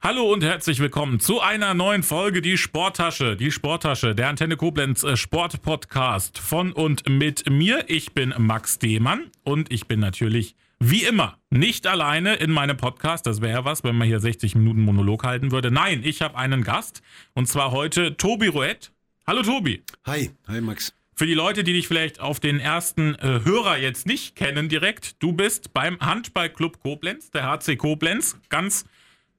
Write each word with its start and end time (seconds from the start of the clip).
Hallo 0.00 0.32
und 0.32 0.44
herzlich 0.44 0.78
willkommen 0.78 1.18
zu 1.18 1.40
einer 1.40 1.74
neuen 1.74 2.04
Folge 2.04 2.40
Die 2.40 2.56
Sporttasche. 2.56 3.34
Die 3.34 3.50
Sporttasche, 3.50 4.14
der 4.14 4.28
Antenne 4.28 4.56
Koblenz 4.56 5.02
äh, 5.02 5.16
Sportpodcast 5.16 6.38
von 6.38 6.72
und 6.72 7.08
mit 7.08 7.50
mir. 7.50 7.84
Ich 7.88 8.12
bin 8.12 8.32
Max 8.38 8.78
Dehmann 8.78 9.32
und 9.42 9.72
ich 9.72 9.88
bin 9.88 9.98
natürlich 9.98 10.54
wie 10.78 11.02
immer 11.02 11.38
nicht 11.50 11.88
alleine 11.88 12.36
in 12.36 12.52
meinem 12.52 12.76
Podcast. 12.76 13.26
Das 13.26 13.40
wäre 13.40 13.64
was, 13.64 13.82
wenn 13.82 13.96
man 13.96 14.06
hier 14.06 14.20
60 14.20 14.54
Minuten 14.54 14.82
Monolog 14.82 15.24
halten 15.24 15.50
würde. 15.50 15.72
Nein, 15.72 16.02
ich 16.04 16.22
habe 16.22 16.38
einen 16.38 16.62
Gast 16.62 17.02
und 17.34 17.48
zwar 17.48 17.72
heute 17.72 18.16
Tobi 18.16 18.46
Rouet. 18.46 18.92
Hallo 19.26 19.42
Tobi. 19.42 19.82
Hi, 20.06 20.30
hi 20.46 20.60
Max. 20.60 20.94
Für 21.16 21.26
die 21.26 21.34
Leute, 21.34 21.64
die 21.64 21.72
dich 21.72 21.88
vielleicht 21.88 22.20
auf 22.20 22.38
den 22.38 22.60
ersten 22.60 23.16
äh, 23.16 23.40
Hörer 23.42 23.78
jetzt 23.78 24.06
nicht 24.06 24.36
kennen 24.36 24.68
direkt, 24.68 25.20
du 25.20 25.32
bist 25.32 25.74
beim 25.74 25.98
Handballclub 25.98 26.78
Koblenz, 26.78 27.32
der 27.32 27.50
HC 27.50 27.74
Koblenz, 27.74 28.38
ganz 28.48 28.84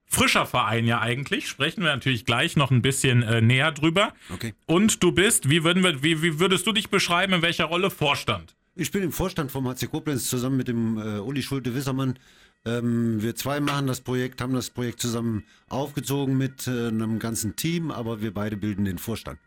frischer 0.10 0.46
Verein 0.46 0.86
ja 0.86 1.00
eigentlich. 1.00 1.48
Sprechen 1.48 1.84
wir 1.84 1.92
natürlich 1.92 2.26
gleich 2.26 2.56
noch 2.56 2.72
ein 2.72 2.82
bisschen 2.82 3.22
äh, 3.22 3.42
näher 3.42 3.72
drüber. 3.72 4.14
Okay. 4.34 4.54
Und 4.66 5.02
du 5.04 5.12
bist, 5.12 5.50
wie, 5.50 5.64
würden 5.64 5.84
wir, 5.84 6.04
wie, 6.04 6.22
wie 6.22 6.40
würdest 6.40 6.66
du 6.68 6.72
dich 6.72 6.90
beschreiben, 6.90 7.34
in 7.34 7.42
welcher 7.42 7.66
Rolle 7.66 7.92
Vorstand? 7.92 8.56
Ich 8.76 8.92
bin 8.92 9.04
im 9.04 9.12
Vorstand 9.12 9.52
vom 9.52 9.68
HC 9.68 9.88
Koblenz 9.88 10.30
zusammen 10.30 10.58
mit 10.58 10.68
dem 10.68 10.98
äh, 10.98 11.20
Uli 11.20 11.44
Schulte-Wissermann. 11.44 12.18
Ähm, 12.66 13.22
wir 13.22 13.36
zwei 13.36 13.60
machen 13.60 13.88
das 13.88 14.02
Projekt, 14.02 14.42
haben 14.42 14.54
das 14.54 14.70
Projekt 14.70 15.00
zusammen 15.00 15.46
aufgezogen 15.70 16.38
mit 16.38 16.68
äh, 16.68 16.88
einem 16.88 17.20
ganzen 17.20 17.56
Team, 17.56 17.92
aber 17.92 18.22
wir 18.22 18.34
beide 18.34 18.58
bilden 18.58 18.86
den 18.86 18.98
Vorstand. 18.98 19.40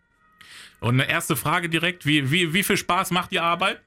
Und 0.81 1.01
eine 1.01 1.09
erste 1.09 1.37
Frage 1.37 1.69
direkt, 1.69 2.07
wie, 2.07 2.31
wie, 2.31 2.55
wie 2.55 2.63
viel 2.63 2.77
Spaß 2.77 3.11
macht 3.11 3.33
die 3.33 3.41
Arbeit? 3.41 3.81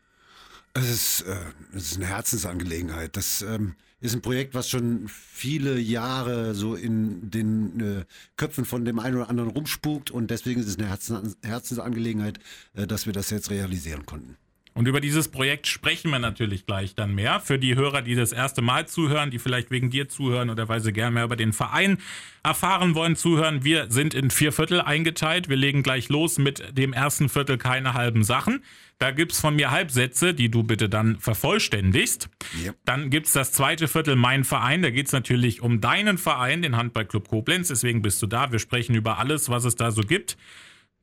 Es 0.74 0.90
ist, 0.90 1.22
äh, 1.22 1.38
es 1.74 1.92
ist 1.92 1.98
eine 1.98 2.08
Herzensangelegenheit. 2.08 3.16
Das 3.16 3.42
ähm, 3.42 3.76
ist 4.02 4.14
ein 4.14 4.22
Projekt, 4.22 4.54
was 4.54 4.70
schon 4.70 5.08
viele 5.08 5.80
Jahre 5.80 6.54
so 6.54 6.76
in 6.76 7.30
den 7.30 7.80
äh, 7.80 8.06
Köpfen 8.38 8.66
von 8.66 8.86
dem 8.86 9.00
einen 9.00 9.16
oder 9.18 9.30
anderen 9.30 9.50
rumspukt 9.50 10.12
und 10.12 10.32
deswegen 10.32 10.60
ist 10.62 10.68
es 10.68 10.78
eine 10.78 10.88
Herzens 10.88 11.38
Herzensangelegenheit, 11.44 12.40
äh, 12.74 12.88
dass 12.88 13.06
wir 13.06 13.14
das 13.14 13.30
jetzt 13.30 13.50
realisieren 13.50 14.06
konnten. 14.06 14.38
Und 14.78 14.90
über 14.90 15.00
dieses 15.00 15.30
Projekt 15.30 15.68
sprechen 15.68 16.12
wir 16.12 16.20
natürlich 16.20 16.66
gleich 16.66 16.96
dann 16.96 17.16
mehr. 17.16 17.40
Für 17.40 17.58
die 17.58 17.76
Hörer, 17.76 18.02
die 18.02 18.14
das 18.14 18.34
erste 18.34 18.62
Mal 18.62 18.90
zuhören, 18.90 19.32
die 19.32 19.40
vielleicht 19.40 19.72
wegen 19.72 19.90
dir 19.90 20.10
zuhören 20.10 20.50
oder 20.50 20.68
weil 20.68 20.82
sie 20.82 20.92
gerne 20.92 21.14
mehr 21.14 21.24
über 21.24 21.38
den 21.38 21.54
Verein 21.54 21.98
erfahren 22.44 22.94
wollen, 22.94 23.16
zuhören. 23.16 23.64
Wir 23.64 23.90
sind 23.90 24.14
in 24.14 24.32
vier 24.32 24.52
Viertel 24.52 24.82
eingeteilt. 24.82 25.48
Wir 25.48 25.56
legen 25.56 25.82
gleich 25.82 26.10
los 26.10 26.38
mit 26.40 26.78
dem 26.78 26.92
ersten 26.92 27.30
Viertel 27.30 27.58
keine 27.58 27.94
halben 27.94 28.26
Sachen. 28.26 28.64
Da 29.00 29.12
gibt's 29.12 29.40
von 29.40 29.56
mir 29.56 29.72
Halbsätze, 29.72 30.34
die 30.34 30.52
du 30.52 30.64
bitte 30.64 30.90
dann 30.90 31.20
vervollständigst. 31.20 32.28
Yep. 32.66 32.76
Dann 32.84 33.10
gibt's 33.10 33.32
das 33.32 33.54
zweite 33.54 33.88
Viertel 33.88 34.18
Mein 34.18 34.44
Verein. 34.44 34.82
Da 34.82 34.90
geht's 34.90 35.14
natürlich 35.14 35.62
um 35.62 35.80
deinen 35.80 36.18
Verein, 36.18 36.62
den 36.62 36.76
Handballclub 36.76 37.30
Koblenz. 37.30 37.70
Deswegen 37.70 38.02
bist 38.02 38.22
du 38.22 38.28
da. 38.28 38.52
Wir 38.52 38.60
sprechen 38.60 38.94
über 38.94 39.20
alles, 39.20 39.48
was 39.48 39.64
es 39.64 39.76
da 39.76 39.92
so 39.92 40.02
gibt. 40.02 40.36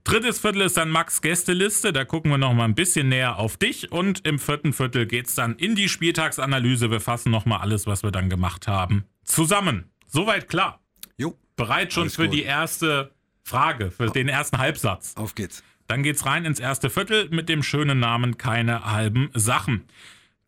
Drittes 0.05 0.41
Viertel 0.41 0.63
ist 0.63 0.77
dann 0.77 0.91
Max 0.91 1.23
Gästeliste, 1.23 1.93
da 1.93 2.05
gucken 2.05 2.31
wir 2.33 2.39
noch 2.39 2.53
mal 2.55 2.65
ein 2.65 2.75
bisschen 2.75 3.09
näher 3.09 3.37
auf 3.39 3.57
dich 3.57 3.93
und 3.93 4.27
im 4.27 4.39
vierten 4.41 4.73
Viertel 4.73 5.07
geht's 5.07 5.37
dann 5.37 5.55
in 5.57 5.77
die 5.77 5.89
Spieltagsanalyse. 5.89 6.91
Wir 6.91 7.01
fassen 7.01 7.31
noch 7.31 7.45
mal 7.47 7.59
alles, 7.59 7.87
was 7.87 8.03
wir 8.03 8.11
dann 8.11 8.29
gemacht 8.29 8.67
haben, 8.67 9.05
zusammen. 9.25 9.91
Soweit 10.09 10.49
klar. 10.49 10.81
Jo, 11.17 11.39
Bereit 11.57 11.93
schon 11.93 12.05
Alles 12.05 12.17
für 12.17 12.25
gut. 12.25 12.35
die 12.35 12.43
erste 12.43 13.13
Frage, 13.45 13.91
für 13.93 14.11
den 14.11 14.29
ersten 14.29 14.59
Halbsatz. 14.59 15.15
auf 15.17 15.35
geht's. 15.37 15.63
Dann 15.87 16.03
geht's 16.03 16.27
rein 16.27 16.45
ins 16.45 16.59
erste 16.59 16.91
Viertel 16.91 17.29
mit 17.31 17.49
dem 17.49 17.63
schönen 17.63 18.01
Namen 18.01 18.39
keine 18.39 18.91
halben 18.91 19.31
Sachen. 19.35 19.85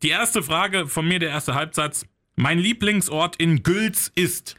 Die 0.01 0.09
erste 0.09 0.43
Frage 0.43 0.87
von 0.87 1.07
mir, 1.07 1.19
der 1.19 1.29
erste 1.29 1.55
Halbsatz. 1.55 2.05
Mein 2.35 2.59
Lieblingsort 2.59 3.37
in 3.37 3.63
Gülz 3.63 4.11
ist. 4.15 4.55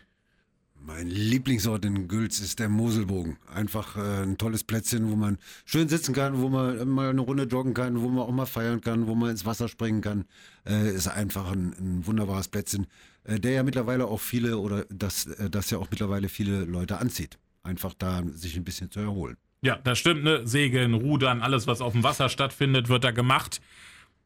Mein 0.87 1.09
Lieblingsort 1.09 1.85
in 1.85 2.07
Gülz 2.07 2.39
ist 2.39 2.61
der 2.61 2.69
Moselbogen. 2.69 3.39
Einfach 3.53 3.97
äh, 3.97 4.23
ein 4.23 4.39
tolles 4.39 4.63
Plätzchen, 4.63 5.11
wo 5.11 5.17
man 5.17 5.37
schön 5.65 5.89
sitzen 5.89 6.15
kann, 6.15 6.41
wo 6.41 6.49
man 6.49 6.79
äh, 6.79 6.85
mal 6.85 7.11
eine 7.11 7.23
Runde 7.23 7.43
joggen 7.43 7.75
kann, 7.75 8.01
wo 8.01 8.09
man 8.09 8.21
auch 8.21 8.31
mal 8.31 8.47
feiern 8.47 8.81
kann, 8.81 9.09
wo 9.09 9.17
man 9.17 9.31
ins 9.31 9.45
Wasser 9.45 9.67
springen 9.67 10.01
kann. 10.01 10.27
Äh, 10.65 10.91
ist 10.91 11.09
einfach 11.09 11.51
ein, 11.51 11.75
ein 11.81 12.07
wunderbares 12.07 12.47
Plätzchen, 12.47 12.87
äh, 13.25 13.41
der 13.41 13.51
ja 13.51 13.63
mittlerweile 13.65 14.07
auch 14.07 14.21
viele 14.21 14.59
oder 14.59 14.85
das, 14.89 15.27
äh, 15.27 15.51
das 15.51 15.71
ja 15.71 15.79
auch 15.79 15.91
mittlerweile 15.91 16.29
viele 16.29 16.65
Leute 16.65 16.99
anzieht. 16.99 17.37
Einfach 17.65 17.93
da 17.93 18.23
sich 18.35 18.57
ein 18.57 18.63
bisschen 18.63 18.89
zu 18.93 19.01
erholen. 19.01 19.37
Ja, 19.63 19.81
das 19.83 19.99
stimmt, 19.99 20.23
ne? 20.23 20.47
Segeln, 20.47 20.95
Rudern, 20.95 21.43
alles, 21.43 21.67
was 21.67 21.81
auf 21.81 21.95
dem 21.95 22.05
Wasser 22.05 22.29
stattfindet, 22.29 22.89
wird 22.89 23.03
da 23.03 23.11
gemacht. 23.11 23.61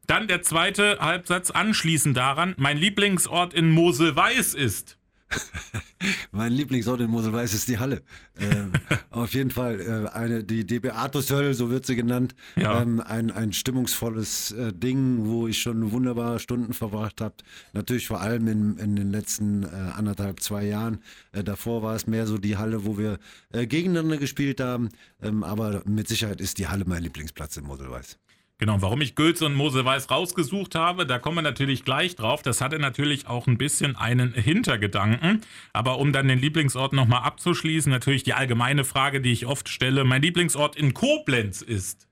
Dann 0.07 0.29
der 0.29 0.43
zweite 0.43 0.99
Halbsatz 1.01 1.51
anschließend 1.51 2.19
daran. 2.19 2.55
Mein 2.59 2.77
Lieblingsort 2.77 3.55
in 3.55 3.71
Mosel-Weiß 3.71 4.53
ist. 4.53 4.99
Mein 6.33 6.53
Lieblingsort 6.53 7.01
in 7.01 7.11
Moselweiß 7.11 7.55
ist 7.55 7.69
die 7.69 7.79
Halle. 7.79 8.03
Ähm, 8.39 8.73
auf 9.11 9.33
jeden 9.35 9.51
Fall 9.51 9.81
äh, 9.81 10.17
eine, 10.17 10.45
die, 10.45 10.67
die 10.67 10.81
Beatushölle, 10.81 11.55
so 11.55 11.71
wird 11.71 11.87
sie 11.87 11.97
genannt. 11.97 12.35
Ja. 12.57 12.83
Ähm, 12.83 13.01
ein, 13.01 13.31
ein 13.31 13.53
stimmungsvolles 13.53 14.53
äh, 14.53 14.73
Ding, 14.73 15.27
wo 15.27 15.47
ich 15.47 15.61
schon 15.61 15.93
wunderbare 15.93 16.39
Stunden 16.39 16.73
verbracht 16.73 17.21
habe. 17.21 17.35
Natürlich 17.73 18.07
vor 18.07 18.21
allem 18.21 18.49
in, 18.49 18.79
in 18.79 18.97
den 18.97 19.11
letzten 19.11 19.65
äh, 19.65 19.67
anderthalb, 19.67 20.41
zwei 20.41 20.65
Jahren. 20.65 21.01
Äh, 21.33 21.45
davor 21.45 21.83
war 21.83 21.95
es 21.95 22.07
mehr 22.07 22.27
so 22.27 22.39
die 22.39 22.57
Halle, 22.57 22.85
wo 22.85 22.99
wir 22.99 23.19
äh, 23.53 23.67
gegeneinander 23.67 24.17
gespielt 24.17 24.61
haben. 24.61 24.89
Ähm, 25.23 25.45
aber 25.45 25.83
mit 25.87 26.09
Sicherheit 26.09 26.41
ist 26.41 26.59
die 26.59 26.69
Halle 26.69 26.85
mein 26.87 27.03
Lieblingsplatz 27.03 27.57
in 27.57 27.65
Moselweiß. 27.65 28.19
Genau, 28.61 28.83
warum 28.83 29.01
ich 29.01 29.15
Gülz 29.15 29.41
und 29.41 29.55
Mosel-Weiß 29.55 30.11
rausgesucht 30.11 30.75
habe, 30.75 31.07
da 31.07 31.19
kommen 31.19 31.39
wir 31.39 31.43
natürlich 31.43 31.83
gleich 31.83 32.15
drauf. 32.15 32.43
Das 32.43 32.61
hatte 32.61 32.79
natürlich 32.79 33.27
auch 33.27 33.47
ein 33.47 33.57
bisschen 33.57 33.97
einen 33.97 34.35
Hintergedanken. 34.35 35.41
Aber 35.73 35.99
um 35.99 36.13
dann 36.13 36.29
den 36.29 36.39
Lieblingsort 36.39 36.93
nochmal 36.93 37.23
abzuschließen, 37.23 37.91
natürlich 37.91 38.23
die 38.23 38.35
allgemeine 38.35 38.85
Frage, 38.85 39.23
die 39.23 39.33
ich 39.33 39.47
oft 39.47 39.71
stelle. 39.71 40.05
Mein 40.05 40.21
Lieblingsort 40.21 40.77
in 40.77 40.93
Koblenz 40.93 41.63
ist. 41.63 42.07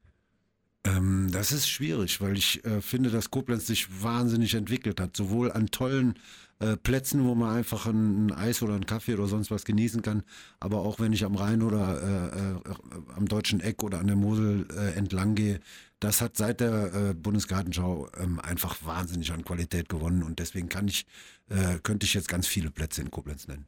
Ähm, 0.84 1.28
das 1.30 1.52
ist 1.52 1.68
schwierig, 1.68 2.22
weil 2.22 2.38
ich 2.38 2.64
äh, 2.64 2.80
finde, 2.80 3.10
dass 3.10 3.30
Koblenz 3.30 3.66
sich 3.66 4.02
wahnsinnig 4.02 4.54
entwickelt 4.54 5.02
hat. 5.02 5.14
Sowohl 5.14 5.52
an 5.52 5.66
tollen 5.66 6.14
äh, 6.60 6.76
Plätzen, 6.76 7.24
wo 7.24 7.34
man 7.34 7.56
einfach 7.56 7.86
ein, 7.86 8.26
ein 8.26 8.32
Eis 8.32 8.62
oder 8.62 8.74
einen 8.74 8.86
Kaffee 8.86 9.14
oder 9.14 9.26
sonst 9.26 9.50
was 9.50 9.64
genießen 9.64 10.02
kann, 10.02 10.22
aber 10.60 10.78
auch 10.78 10.98
wenn 10.98 11.12
ich 11.12 11.24
am 11.24 11.36
Rhein 11.36 11.62
oder 11.62 12.02
äh, 12.02 12.70
äh, 12.70 13.14
am 13.16 13.26
Deutschen 13.26 13.60
Eck 13.60 13.82
oder 13.82 14.00
an 14.00 14.08
der 14.08 14.16
Mosel 14.16 14.66
äh, 14.76 14.96
entlang 14.96 15.34
gehe, 15.34 15.60
das 16.00 16.20
hat 16.20 16.36
seit 16.36 16.60
der 16.60 16.94
äh, 16.94 17.14
Bundesgartenschau 17.14 18.08
ähm, 18.18 18.38
einfach 18.40 18.76
wahnsinnig 18.84 19.32
an 19.32 19.44
Qualität 19.44 19.88
gewonnen 19.88 20.22
und 20.22 20.38
deswegen 20.38 20.68
kann 20.68 20.88
ich, 20.88 21.06
äh, 21.48 21.78
könnte 21.82 22.06
ich 22.06 22.14
jetzt 22.14 22.28
ganz 22.28 22.46
viele 22.46 22.70
Plätze 22.70 23.00
in 23.00 23.10
Koblenz 23.10 23.48
nennen. 23.48 23.66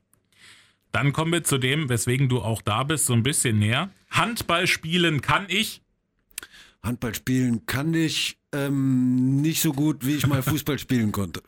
Dann 0.92 1.12
kommen 1.12 1.32
wir 1.32 1.44
zu 1.44 1.58
dem, 1.58 1.88
weswegen 1.88 2.28
du 2.28 2.40
auch 2.40 2.62
da 2.62 2.82
bist, 2.82 3.06
so 3.06 3.12
ein 3.12 3.22
bisschen 3.22 3.58
näher. 3.58 3.90
Handball 4.10 4.66
spielen 4.66 5.20
kann 5.20 5.46
ich. 5.48 5.82
Handball 6.82 7.14
spielen 7.14 7.66
kann 7.66 7.94
ich 7.94 8.38
ähm, 8.52 9.40
nicht 9.40 9.60
so 9.60 9.72
gut, 9.72 10.04
wie 10.04 10.16
ich 10.16 10.26
mal 10.26 10.42
Fußball 10.42 10.78
spielen 10.78 11.12
konnte. 11.12 11.42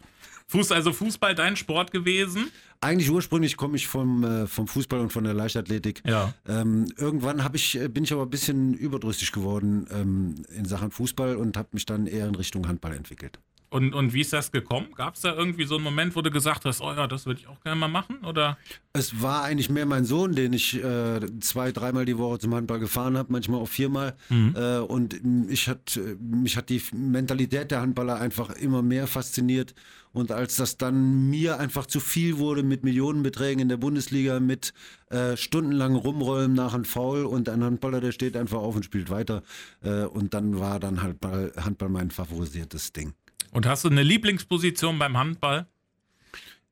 Fuß, 0.49 0.71
also 0.73 0.93
Fußball 0.93 1.35
dein 1.35 1.57
Sport 1.57 1.93
gewesen? 1.93 2.51
Eigentlich 2.83 3.13
ursprünglich 3.13 3.57
komme 3.57 3.77
ich 3.77 3.87
vom, 3.87 4.25
äh, 4.25 4.47
vom 4.49 4.67
Fußball 4.67 4.99
und 4.99 5.13
von 5.13 5.23
der 5.23 5.35
Leichtathletik. 5.35 6.03
Ja. 6.05 6.35
Ähm, 6.49 6.93
irgendwann 6.99 7.45
hab 7.45 7.55
ich, 7.55 7.79
äh, 7.81 7.87
bin 7.87 8.03
ich 8.03 8.13
aber 8.13 8.23
ein 8.23 8.31
bisschen 8.31 8.75
überdrüssig 8.75 9.31
geworden 9.31 9.87
ähm, 9.93 10.35
in 10.53 10.65
Sachen 10.65 10.91
Fußball 10.91 11.37
und 11.37 11.57
habe 11.57 11.69
mich 11.73 11.87
dann 11.87 12.09
eher 12.09 12.27
in 12.27 12.35
Richtung 12.35 12.67
Handball 12.67 12.93
entwickelt. 12.93 13.39
Und, 13.71 13.95
und 13.95 14.13
wie 14.13 14.21
ist 14.21 14.33
das 14.35 14.53
gekommen? 14.53 14.89
Gab 14.97 15.15
es 15.15 15.23
da 15.23 15.33
irgendwie 15.33 15.65
so 15.65 15.77
einen 15.77 15.85
Moment, 15.85 16.15
wo 16.15 16.21
du 16.21 16.31
gesagt 16.31 16.67
hast, 16.67 16.83
oh 16.83 16.93
ja, 16.93 17.07
das 17.07 17.25
würde 17.25 17.41
ich 17.41 17.47
auch 17.47 17.59
gerne 17.63 17.79
mal 17.81 17.89
machen? 17.89 18.19
Oder? 18.23 18.59
Es 18.93 19.23
war 19.23 19.45
eigentlich 19.45 19.71
mehr 19.71 19.87
mein 19.87 20.05
Sohn, 20.05 20.35
den 20.35 20.53
ich 20.53 20.83
äh, 20.83 21.21
zwei, 21.41 21.73
dreimal 21.73 22.05
die 22.05 22.19
Woche 22.19 22.41
zum 22.41 22.55
Handball 22.55 22.81
gefahren 22.81 23.17
habe, 23.17 23.33
manchmal 23.33 23.61
auch 23.61 23.69
viermal. 23.69 24.15
Äh, 24.29 24.79
und 24.81 25.19
ich 25.49 25.69
hat, 25.69 25.99
mich 26.21 26.59
hat 26.59 26.69
die 26.69 26.83
Mentalität 26.93 27.71
der 27.71 27.81
Handballer 27.81 28.21
einfach 28.21 28.51
immer 28.51 28.83
mehr 28.83 29.07
fasziniert. 29.07 29.75
Und 30.13 30.31
als 30.31 30.57
das 30.57 30.77
dann 30.77 31.31
mir 31.31 31.59
einfach 31.59 31.87
zu 31.87 32.01
viel 32.01 32.39
wurde 32.39 32.63
mit 32.63 32.85
Millionenbeträgen 32.85 33.61
in 33.61 33.69
der 33.69 33.79
Bundesliga, 33.79 34.41
mit 34.41 34.75
äh, 35.11 35.37
stundenlang 35.37 35.95
rumrollen 35.95 36.53
nach 36.53 36.75
einem 36.75 36.85
Foul 36.85 37.25
und 37.25 37.49
ein 37.49 37.65
Handballer, 37.65 38.01
der 38.01 38.13
steht 38.13 38.37
einfach 38.37 38.59
auf 38.59 38.77
und 38.77 38.85
spielt 38.85 39.11
weiter. 39.11 39.43
Äh, 39.83 40.05
und 40.05 40.35
dann 40.35 40.59
war 40.59 40.81
dann 40.81 41.03
halt 41.03 41.21
Ball, 41.21 41.53
Handball 41.57 41.89
mein 41.89 42.11
favorisiertes 42.11 42.93
Ding. 42.93 43.15
Und 43.51 43.67
hast 43.67 43.85
du 43.85 43.89
eine 43.89 44.03
Lieblingsposition 44.03 44.99
beim 44.99 45.17
Handball? 45.17 45.67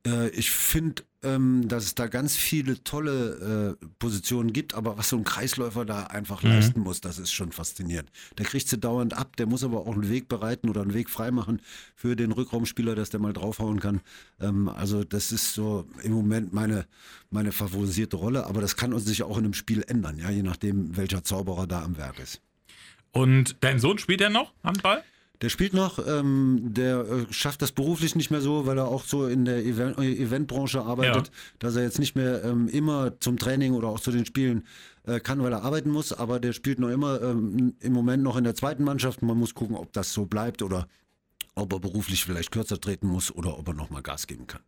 Äh, 0.07 0.29
ich 0.31 0.51
finde, 0.51 1.03
ähm, 1.23 1.69
dass 1.69 1.85
es 1.85 1.95
da 1.95 2.07
ganz 2.07 2.37
viele 2.37 2.83
tolle 2.83 3.77
äh, 3.81 3.87
Positionen 3.99 4.53
gibt, 4.53 4.75
aber 4.75 4.97
was 4.97 5.11
so 5.11 5.17
ein 5.17 5.25
Kreisläufer 5.25 5.85
da 5.85 6.05
einfach 6.05 6.43
leisten 6.43 6.81
muss, 6.81 7.03
das 7.03 7.19
ist 7.19 7.33
schon 7.33 7.53
faszinierend. 7.53 8.11
Der 8.39 8.47
kriegt 8.47 8.69
sie 8.69 8.79
dauernd 8.79 9.13
ab, 9.15 9.37
der 9.37 9.47
muss 9.47 9.63
aber 9.63 9.81
auch 9.81 9.93
einen 9.93 10.09
Weg 10.09 10.29
bereiten 10.29 10.71
oder 10.71 10.81
einen 10.81 10.95
Weg 10.95 11.11
freimachen 11.11 11.61
für 11.95 12.17
den 12.17 12.33
Rückraumspieler, 12.33 12.95
dass 12.95 13.11
der 13.11 13.21
mal 13.21 13.35
draufhauen 13.35 13.81
kann. 13.81 14.01
Ähm, 14.41 14.69
also 14.69 15.05
das 15.05 15.33
ist 15.33 15.53
so 15.53 15.87
im 16.03 16.13
Moment 16.13 16.55
meine, 16.55 16.87
meine 17.31 17.53
favorisierte 17.53 18.17
Rolle, 18.17 18.47
aber 18.47 18.63
das 18.63 18.77
kann 18.77 18.95
uns 18.95 19.05
sich 19.05 19.23
auch 19.23 19.37
in 19.37 19.45
einem 19.45 19.55
Spiel 19.55 19.85
ändern, 19.87 20.19
ja, 20.19 20.31
je 20.31 20.43
nachdem, 20.43 20.97
welcher 20.97 21.23
Zauberer 21.23 21.67
da 21.67 21.83
am 21.83 21.99
Werk 21.99 22.19
ist. 22.19 22.41
Und 23.13 23.57
dein 23.61 23.79
Sohn 23.79 23.99
spielt 23.99 24.21
er 24.21 24.31
noch 24.31 24.55
Handball? 24.63 25.03
Der 25.43 25.49
spielt 25.49 25.73
noch, 25.73 25.99
ähm, 26.07 26.61
der 26.63 27.01
äh, 27.01 27.33
schafft 27.33 27.63
das 27.63 27.73
beruflich 27.73 28.15
nicht 28.15 28.31
mehr 28.31 28.43
so, 28.43 28.67
weil 28.67 28.77
er 28.77 28.89
auch 28.89 29.05
so 29.05 29.27
in 29.27 29.47
der 29.47 29.65
Event 29.65 29.99
äh, 29.99 30.13
Eventbranche 30.13 30.83
arbeitet, 30.83 31.29
ja. 31.29 31.33
dass 31.59 31.77
er 31.77 31.83
jetzt 31.83 31.99
nicht 31.99 32.15
mehr 32.15 32.45
ähm, 32.45 32.69
immer 32.69 33.19
zum 33.21 33.39
Training 33.39 33.73
oder 33.73 33.89
auch 33.89 34.01
zu 34.01 34.11
den 34.11 34.27
Spielen 34.27 34.67
äh, 35.07 35.19
kann, 35.19 35.43
weil 35.43 35.53
er 35.53 35.63
arbeiten 35.63 35.91
muss. 35.91 36.13
Aber 36.13 36.41
der 36.41 36.53
spielt 36.53 36.79
noch 36.79 36.91
immer 36.91 37.23
ähm, 37.23 37.75
im 37.81 37.93
Moment 37.93 38.23
noch 38.23 38.37
in 38.37 38.45
der 38.45 38.55
zweiten 38.55 38.85
Mannschaft. 38.85 39.23
Man 39.23 39.39
muss 39.39 39.55
gucken, 39.55 39.77
ob 39.77 39.93
das 39.95 40.13
so 40.13 40.27
bleibt 40.27 40.61
oder 40.63 40.87
ob 41.55 41.73
er 41.73 41.81
beruflich 41.81 42.25
vielleicht 42.25 42.51
kürzer 42.51 42.79
treten 42.79 43.07
muss 43.07 43.35
oder 43.35 43.59
ob 43.59 43.69
er 43.69 43.75
nochmal 43.75 44.03
Gas 44.03 44.27
geben 44.27 44.47
kann. 44.47 44.63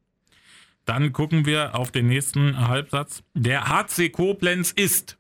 Dann 0.85 1.13
gucken 1.13 1.47
wir 1.47 1.75
auf 1.77 1.93
den 1.93 2.09
nächsten 2.09 2.67
Halbsatz. 2.67 3.23
Der 3.35 3.69
HC 3.69 4.11
Koblenz 4.11 4.73
ist 4.73 5.19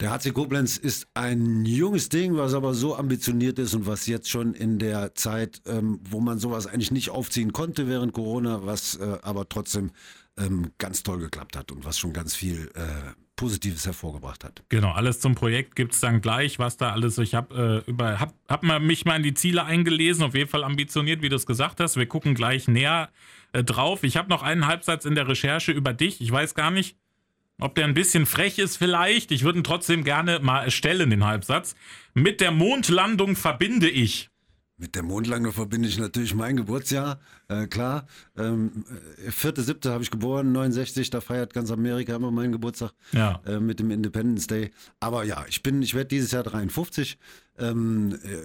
der 0.00 0.10
HC 0.10 0.32
Koblenz 0.32 0.76
ist 0.76 1.08
ein 1.14 1.64
junges 1.64 2.08
Ding, 2.08 2.36
was 2.36 2.54
aber 2.54 2.74
so 2.74 2.96
ambitioniert 2.96 3.58
ist 3.58 3.74
und 3.74 3.86
was 3.86 4.06
jetzt 4.06 4.30
schon 4.30 4.54
in 4.54 4.78
der 4.78 5.14
Zeit, 5.14 5.62
ähm, 5.66 6.00
wo 6.08 6.20
man 6.20 6.38
sowas 6.38 6.66
eigentlich 6.66 6.90
nicht 6.90 7.10
aufziehen 7.10 7.52
konnte 7.52 7.88
während 7.88 8.12
Corona, 8.12 8.64
was 8.64 8.96
äh, 8.96 9.18
aber 9.22 9.48
trotzdem 9.48 9.90
ähm, 10.38 10.72
ganz 10.78 11.02
toll 11.02 11.18
geklappt 11.18 11.56
hat 11.56 11.70
und 11.72 11.84
was 11.84 11.98
schon 11.98 12.12
ganz 12.12 12.34
viel 12.34 12.70
äh, 12.74 13.12
Positives 13.36 13.84
hervorgebracht 13.84 14.44
hat. 14.44 14.62
Genau, 14.68 14.92
alles 14.92 15.18
zum 15.20 15.34
Projekt 15.34 15.74
gibt 15.74 15.94
es 15.94 16.00
dann 16.00 16.20
gleich, 16.20 16.58
was 16.58 16.76
da 16.76 16.92
alles. 16.92 17.18
Ich 17.18 17.34
habe 17.34 17.82
äh, 17.86 17.90
über, 17.90 18.20
hab, 18.20 18.34
hab 18.48 18.62
mich 18.80 19.04
mal 19.04 19.16
in 19.16 19.22
die 19.22 19.34
Ziele 19.34 19.64
eingelesen, 19.64 20.22
auf 20.22 20.34
jeden 20.34 20.48
Fall 20.48 20.62
ambitioniert, 20.62 21.20
wie 21.22 21.28
du 21.28 21.36
es 21.36 21.46
gesagt 21.46 21.80
hast. 21.80 21.96
Wir 21.96 22.06
gucken 22.06 22.34
gleich 22.34 22.68
näher 22.68 23.10
äh, 23.52 23.64
drauf. 23.64 24.04
Ich 24.04 24.16
habe 24.16 24.28
noch 24.28 24.42
einen 24.42 24.66
Halbsatz 24.66 25.04
in 25.04 25.16
der 25.16 25.28
Recherche 25.28 25.72
über 25.72 25.92
dich. 25.92 26.20
Ich 26.20 26.30
weiß 26.30 26.54
gar 26.54 26.70
nicht, 26.70 26.96
ob 27.60 27.74
der 27.74 27.84
ein 27.84 27.94
bisschen 27.94 28.26
frech 28.26 28.58
ist 28.58 28.76
vielleicht. 28.76 29.30
Ich 29.30 29.44
würde 29.44 29.60
ihn 29.60 29.64
trotzdem 29.64 30.04
gerne 30.04 30.40
mal 30.40 30.70
stellen, 30.70 31.10
den 31.10 31.24
Halbsatz. 31.24 31.74
Mit 32.14 32.40
der 32.40 32.50
Mondlandung 32.50 33.36
verbinde 33.36 33.88
ich. 33.88 34.30
Mit 34.76 34.96
der 34.96 35.04
Mondlandung 35.04 35.52
verbinde 35.52 35.88
ich 35.88 35.98
natürlich 35.98 36.34
mein 36.34 36.56
Geburtsjahr, 36.56 37.20
äh, 37.46 37.68
klar. 37.68 38.08
Ähm, 38.36 38.84
4.7. 39.24 39.86
Äh, 39.86 39.92
habe 39.92 40.02
ich 40.02 40.10
geboren, 40.10 40.50
69, 40.50 41.10
da 41.10 41.20
feiert 41.20 41.54
ganz 41.54 41.70
Amerika 41.70 42.16
immer 42.16 42.32
meinen 42.32 42.50
Geburtstag 42.50 42.92
ja. 43.12 43.40
äh, 43.46 43.60
mit 43.60 43.78
dem 43.78 43.92
Independence 43.92 44.48
Day. 44.48 44.72
Aber 44.98 45.22
ja, 45.22 45.44
ich 45.48 45.62
bin, 45.62 45.80
ich 45.80 45.94
werde 45.94 46.08
dieses 46.08 46.32
Jahr 46.32 46.42
53. 46.42 47.18
Ähm, 47.58 48.18
äh, 48.24 48.38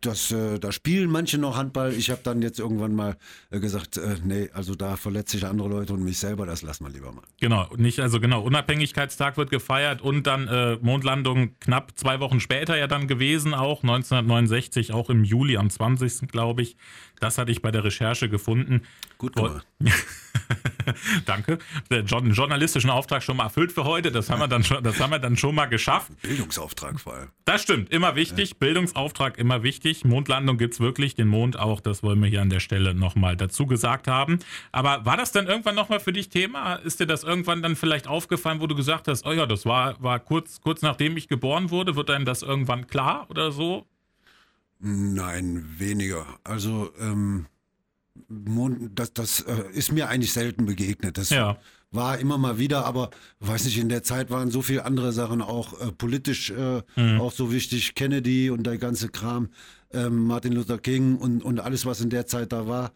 das, 0.00 0.30
äh, 0.30 0.58
da 0.58 0.72
spielen 0.72 1.10
manche 1.10 1.38
noch 1.38 1.56
Handball. 1.56 1.92
Ich 1.92 2.10
habe 2.10 2.20
dann 2.22 2.42
jetzt 2.42 2.58
irgendwann 2.58 2.94
mal 2.94 3.16
äh, 3.50 3.60
gesagt, 3.60 3.96
äh, 3.96 4.16
nee, 4.24 4.48
also 4.52 4.74
da 4.74 4.96
verletze 4.96 5.36
ich 5.36 5.46
andere 5.46 5.68
Leute 5.68 5.92
und 5.92 6.02
mich 6.02 6.18
selber, 6.18 6.46
das 6.46 6.62
lassen 6.62 6.84
wir 6.84 6.90
lieber 6.90 7.12
mal. 7.12 7.22
Genau, 7.40 7.68
nicht, 7.76 8.00
also 8.00 8.20
genau, 8.20 8.42
Unabhängigkeitstag 8.42 9.36
wird 9.36 9.50
gefeiert 9.50 10.00
und 10.00 10.26
dann 10.26 10.48
äh, 10.48 10.76
Mondlandung 10.80 11.58
knapp 11.60 11.92
zwei 11.96 12.20
Wochen 12.20 12.40
später 12.40 12.76
ja 12.76 12.86
dann 12.86 13.08
gewesen, 13.08 13.54
auch 13.54 13.82
1969, 13.82 14.92
auch 14.92 15.10
im 15.10 15.24
Juli 15.24 15.56
am 15.56 15.70
20. 15.70 16.28
glaube 16.28 16.62
ich. 16.62 16.76
Das 17.20 17.36
hatte 17.36 17.52
ich 17.52 17.60
bei 17.60 17.70
der 17.70 17.84
Recherche 17.84 18.28
gefunden. 18.28 18.82
Gut 19.18 19.36
gemacht. 19.36 19.66
Danke. 21.24 21.58
Den 21.90 22.06
journalistischen 22.06 22.90
Auftrag 22.90 23.22
schon 23.22 23.36
mal 23.36 23.44
erfüllt 23.44 23.72
für 23.72 23.84
heute. 23.84 24.10
Das 24.10 24.30
haben 24.30 24.40
wir 24.40 24.48
dann 24.48 24.64
schon, 24.64 24.82
das 24.82 25.00
haben 25.00 25.10
wir 25.10 25.18
dann 25.18 25.36
schon 25.36 25.54
mal 25.54 25.66
geschafft. 25.66 26.10
Bildungsauftrag 26.22 27.00
vor 27.00 27.14
allem. 27.14 27.28
Das 27.44 27.62
stimmt, 27.62 27.90
immer 27.90 28.16
wichtig. 28.16 28.50
Ja. 28.50 28.56
Bildungsauftrag 28.58 29.38
immer 29.38 29.62
wichtig. 29.62 30.04
Mondlandung 30.04 30.58
gibt 30.58 30.74
es 30.74 30.80
wirklich, 30.80 31.14
den 31.14 31.28
Mond 31.28 31.58
auch. 31.58 31.80
Das 31.80 32.02
wollen 32.02 32.20
wir 32.20 32.28
hier 32.28 32.42
an 32.42 32.50
der 32.50 32.60
Stelle 32.60 32.94
nochmal 32.94 33.36
dazu 33.36 33.66
gesagt 33.66 34.08
haben. 34.08 34.38
Aber 34.72 35.04
war 35.04 35.16
das 35.16 35.32
dann 35.32 35.46
irgendwann 35.46 35.74
nochmal 35.74 36.00
für 36.00 36.12
dich 36.12 36.28
Thema? 36.28 36.76
Ist 36.76 37.00
dir 37.00 37.06
das 37.06 37.24
irgendwann 37.24 37.62
dann 37.62 37.76
vielleicht 37.76 38.06
aufgefallen, 38.06 38.60
wo 38.60 38.66
du 38.66 38.74
gesagt 38.74 39.08
hast, 39.08 39.26
oh 39.26 39.32
ja, 39.32 39.46
das 39.46 39.66
war, 39.66 40.00
war 40.02 40.18
kurz, 40.18 40.60
kurz 40.60 40.82
nachdem 40.82 41.16
ich 41.16 41.28
geboren 41.28 41.70
wurde? 41.70 41.96
Wird 41.96 42.10
einem 42.10 42.24
das 42.24 42.42
irgendwann 42.42 42.86
klar 42.86 43.26
oder 43.30 43.52
so? 43.52 43.86
Nein, 44.80 45.64
weniger. 45.78 46.26
Also 46.42 46.90
ähm, 46.98 47.46
das, 48.28 49.12
das 49.12 49.40
äh, 49.40 49.64
ist 49.72 49.92
mir 49.92 50.08
eigentlich 50.08 50.32
selten 50.32 50.66
begegnet. 50.66 51.18
Das 51.18 51.30
ja. 51.30 51.58
war 51.90 52.18
immer 52.18 52.38
mal 52.38 52.58
wieder, 52.58 52.84
aber 52.84 53.10
weiß 53.40 53.64
nicht, 53.64 53.78
in 53.78 53.88
der 53.88 54.02
Zeit 54.02 54.30
waren 54.30 54.50
so 54.50 54.62
viele 54.62 54.84
andere 54.84 55.12
Sachen 55.12 55.42
auch 55.42 55.80
äh, 55.80 55.92
politisch 55.92 56.50
äh, 56.50 56.82
mhm. 56.96 57.20
auch 57.20 57.32
so 57.32 57.52
wichtig. 57.52 57.94
Kennedy 57.94 58.50
und 58.50 58.64
der 58.64 58.78
ganze 58.78 59.08
Kram, 59.08 59.48
ähm, 59.92 60.24
Martin 60.24 60.52
Luther 60.52 60.78
King 60.78 61.16
und, 61.16 61.42
und 61.42 61.60
alles, 61.60 61.86
was 61.86 62.00
in 62.00 62.10
der 62.10 62.26
Zeit 62.26 62.52
da 62.52 62.66
war. 62.66 62.92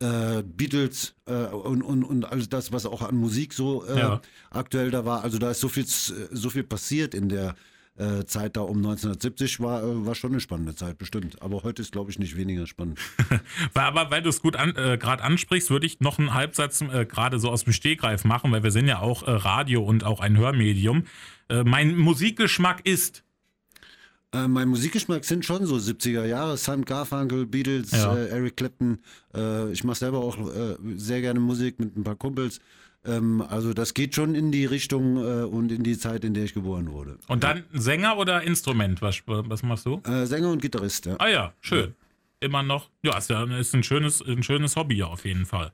Äh, 0.00 0.44
Beatles 0.44 1.14
äh, 1.26 1.32
und, 1.32 1.82
und, 1.82 2.04
und 2.04 2.24
alles 2.24 2.48
das, 2.48 2.70
was 2.70 2.86
auch 2.86 3.02
an 3.02 3.16
Musik 3.16 3.52
so 3.52 3.84
äh, 3.84 3.98
ja. 3.98 4.20
aktuell 4.50 4.92
da 4.92 5.04
war. 5.04 5.24
Also 5.24 5.38
da 5.38 5.50
ist 5.50 5.60
so 5.60 5.68
viel, 5.68 5.86
so 5.86 6.50
viel 6.50 6.62
passiert 6.62 7.14
in 7.14 7.28
der 7.28 7.56
äh, 7.98 8.24
Zeit 8.26 8.56
da 8.56 8.60
um 8.60 8.76
1970 8.78 9.60
war, 9.60 9.82
äh, 9.82 10.06
war 10.06 10.14
schon 10.14 10.30
eine 10.30 10.40
spannende 10.40 10.74
Zeit, 10.74 10.98
bestimmt. 10.98 11.42
Aber 11.42 11.62
heute 11.64 11.82
ist, 11.82 11.92
glaube 11.92 12.10
ich, 12.10 12.18
nicht 12.18 12.36
weniger 12.36 12.66
spannend. 12.66 12.98
Aber 13.74 14.10
weil 14.10 14.22
du 14.22 14.28
es 14.28 14.40
gut 14.40 14.56
an, 14.56 14.70
äh, 14.76 14.96
gerade 14.98 15.22
ansprichst, 15.24 15.70
würde 15.70 15.86
ich 15.86 16.00
noch 16.00 16.18
einen 16.18 16.32
Halbsatz 16.32 16.80
äh, 16.80 17.06
gerade 17.06 17.38
so 17.38 17.50
aus 17.50 17.64
dem 17.64 17.72
Stehgreif 17.72 18.24
machen, 18.24 18.52
weil 18.52 18.62
wir 18.62 18.70
sind 18.70 18.86
ja 18.86 19.00
auch 19.00 19.26
äh, 19.26 19.30
Radio 19.32 19.82
und 19.82 20.04
auch 20.04 20.20
ein 20.20 20.36
Hörmedium. 20.36 21.04
Äh, 21.48 21.64
mein 21.64 21.96
Musikgeschmack 21.96 22.86
ist. 22.86 23.24
mein 24.32 24.68
Musikgeschmack 24.68 25.24
sind 25.24 25.44
schon 25.44 25.66
so 25.66 25.76
70er 25.76 26.26
Jahre, 26.26 26.56
Simon 26.56 26.84
Garfunkel, 26.84 27.46
Beatles, 27.46 27.92
ja. 27.92 28.14
Eric 28.14 28.58
Clapton. 28.58 28.98
ich 29.72 29.84
mache 29.84 29.96
selber 29.96 30.18
auch 30.18 30.36
sehr 30.96 31.22
gerne 31.22 31.40
Musik 31.40 31.80
mit 31.80 31.96
ein 31.96 32.04
paar 32.04 32.16
Kumpels. 32.16 32.60
Ähm, 33.08 33.40
also 33.40 33.72
das 33.72 33.94
geht 33.94 34.14
schon 34.14 34.34
in 34.34 34.52
die 34.52 34.66
Richtung 34.66 35.16
äh, 35.16 35.44
und 35.44 35.72
in 35.72 35.82
die 35.82 35.98
Zeit, 35.98 36.24
in 36.24 36.34
der 36.34 36.44
ich 36.44 36.54
geboren 36.54 36.92
wurde. 36.92 37.18
Und 37.28 37.42
dann 37.42 37.64
Sänger 37.72 38.18
oder 38.18 38.42
Instrument? 38.42 39.00
Was, 39.02 39.22
was 39.26 39.62
machst 39.62 39.86
du? 39.86 40.00
Äh, 40.04 40.26
Sänger 40.26 40.50
und 40.50 40.60
Gitarrist, 40.60 41.06
ja. 41.06 41.16
Ah 41.18 41.28
ja, 41.28 41.52
schön. 41.60 41.94
Ja. 42.40 42.46
Immer 42.46 42.62
noch. 42.62 42.90
Ja, 43.02 43.18
ist, 43.18 43.30
ja, 43.30 43.42
ist 43.58 43.74
ein, 43.74 43.82
schönes, 43.82 44.20
ein 44.20 44.42
schönes 44.42 44.76
Hobby 44.76 45.02
auf 45.02 45.24
jeden 45.24 45.46
Fall. 45.46 45.72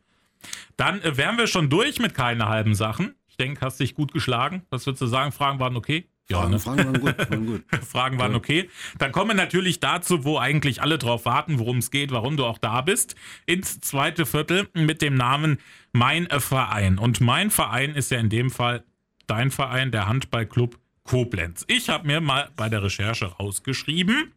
Dann 0.77 1.03
äh, 1.03 1.17
wären 1.17 1.37
wir 1.37 1.47
schon 1.47 1.69
durch 1.69 1.99
mit 1.99 2.15
keine 2.15 2.49
halben 2.49 2.75
Sachen. 2.75 3.15
Ich 3.29 3.37
denke, 3.37 3.61
hast 3.63 3.81
dich 3.81 3.95
gut 3.95 4.13
geschlagen. 4.13 4.63
Was 4.71 4.87
würdest 4.87 5.03
du 5.03 5.07
sagen? 5.07 5.33
Fragen 5.33 5.59
waren 5.59 5.77
okay? 5.77 6.07
Ja, 6.31 6.39
Fragen, 6.39 6.53
ne? 6.53 6.59
Fragen 6.59 6.85
waren 6.85 7.01
gut. 7.01 7.19
Waren 7.19 7.47
gut. 7.47 7.65
Fragen 7.85 8.19
waren 8.19 8.35
okay. 8.35 8.71
Dann 8.99 9.13
kommen 9.13 9.31
wir 9.31 9.35
natürlich 9.35 9.81
dazu, 9.81 10.25
wo 10.25 10.39
eigentlich 10.39 10.81
alle 10.81 10.99
drauf 10.99 11.27
warten, 11.27 11.59
worum 11.59 11.79
es 11.79 11.91
geht, 11.91 12.13
warum 12.13 12.37
du 12.37 12.47
auch 12.47 12.59
da 12.59 12.81
bist. 12.81 13.15
Ins 13.47 13.81
zweite 13.81 14.25
Viertel 14.25 14.69
mit 14.73 15.03
dem 15.03 15.15
Namen 15.15 15.59
Mein 15.93 16.27
Verein. 16.29 16.99
Und 16.99 17.21
mein 17.21 17.51
Verein 17.51 17.95
ist 17.95 18.11
ja 18.11 18.19
in 18.19 18.31
dem 18.31 18.51
Fall 18.51 18.85
dein 19.27 19.51
Verein, 19.51 19.91
der 19.91 20.09
Handballclub 20.09 20.79
Koblenz. 21.03 21.65
Ich 21.69 21.91
habe 21.91 22.07
mir 22.07 22.21
mal 22.23 22.51
bei 22.57 22.71
der 22.71 22.83
Recherche 22.83 23.27
rausgeschrieben. 23.27 24.33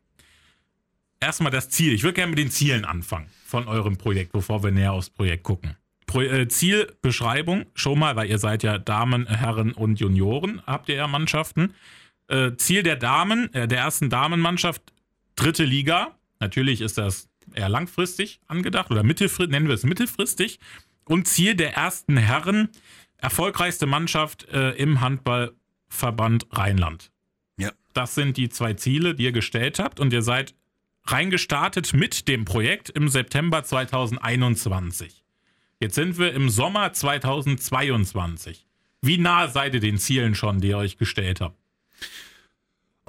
Erstmal 1.19 1.51
das 1.51 1.69
Ziel. 1.69 1.93
Ich 1.93 2.03
würde 2.03 2.13
gerne 2.13 2.29
mit 2.31 2.39
den 2.39 2.51
Zielen 2.51 2.83
anfangen 2.85 3.29
von 3.45 3.67
eurem 3.67 3.97
Projekt, 3.97 4.33
bevor 4.33 4.61
wir 4.63 4.71
näher 4.71 4.91
aufs 4.91 5.09
Projekt 5.09 5.43
gucken. 5.43 5.75
Äh, 6.13 6.47
Zielbeschreibung 6.47 7.65
schon 7.75 7.99
mal, 7.99 8.15
weil 8.15 8.29
ihr 8.29 8.39
seid 8.39 8.63
ja 8.63 8.77
Damen, 8.77 9.27
Herren 9.27 9.73
und 9.73 9.99
Junioren, 9.99 10.61
habt 10.65 10.89
ihr 10.89 10.95
ja 10.95 11.07
Mannschaften. 11.07 11.73
Äh, 12.27 12.53
Ziel 12.57 12.83
der 12.83 12.95
Damen, 12.95 13.53
äh, 13.53 13.67
der 13.67 13.79
ersten 13.79 14.09
Damenmannschaft, 14.09 14.81
dritte 15.35 15.63
Liga. 15.63 16.15
Natürlich 16.39 16.81
ist 16.81 16.97
das 16.97 17.29
eher 17.53 17.69
langfristig 17.69 18.39
angedacht 18.47 18.89
oder 18.89 19.03
mittelfristig, 19.03 19.51
nennen 19.51 19.67
wir 19.67 19.75
es 19.75 19.83
mittelfristig. 19.83 20.59
Und 21.05 21.27
Ziel 21.27 21.55
der 21.55 21.75
ersten 21.75 22.17
Herren, 22.17 22.69
erfolgreichste 23.17 23.87
Mannschaft 23.87 24.43
im 24.43 24.99
Handballverband 24.99 26.47
Rheinland. 26.51 27.11
Ja. 27.57 27.71
Das 27.93 28.13
sind 28.13 28.35
die 28.35 28.49
zwei 28.49 28.73
Ziele, 28.73 29.15
die 29.15 29.23
ihr 29.23 29.31
gestellt 29.31 29.79
habt 29.79 29.99
und 29.99 30.11
ihr 30.11 30.21
seid 30.21 30.53
reingestartet 31.05 31.93
mit 31.93 32.27
dem 32.27 32.43
Projekt 32.45 32.89
im 32.89 33.07
September 33.07 33.63
2021. 33.63 35.23
Jetzt 35.79 35.95
sind 35.95 36.17
wir 36.17 36.33
im 36.33 36.49
Sommer 36.49 36.91
2022. 36.91 38.65
Wie 39.01 39.17
nah 39.17 39.47
seid 39.47 39.75
ihr 39.75 39.79
den 39.79 39.99
Zielen 39.99 40.33
schon, 40.33 40.59
die 40.59 40.69
ihr 40.69 40.77
euch 40.77 40.97
gestellt 40.97 41.39
habt? 41.39 41.57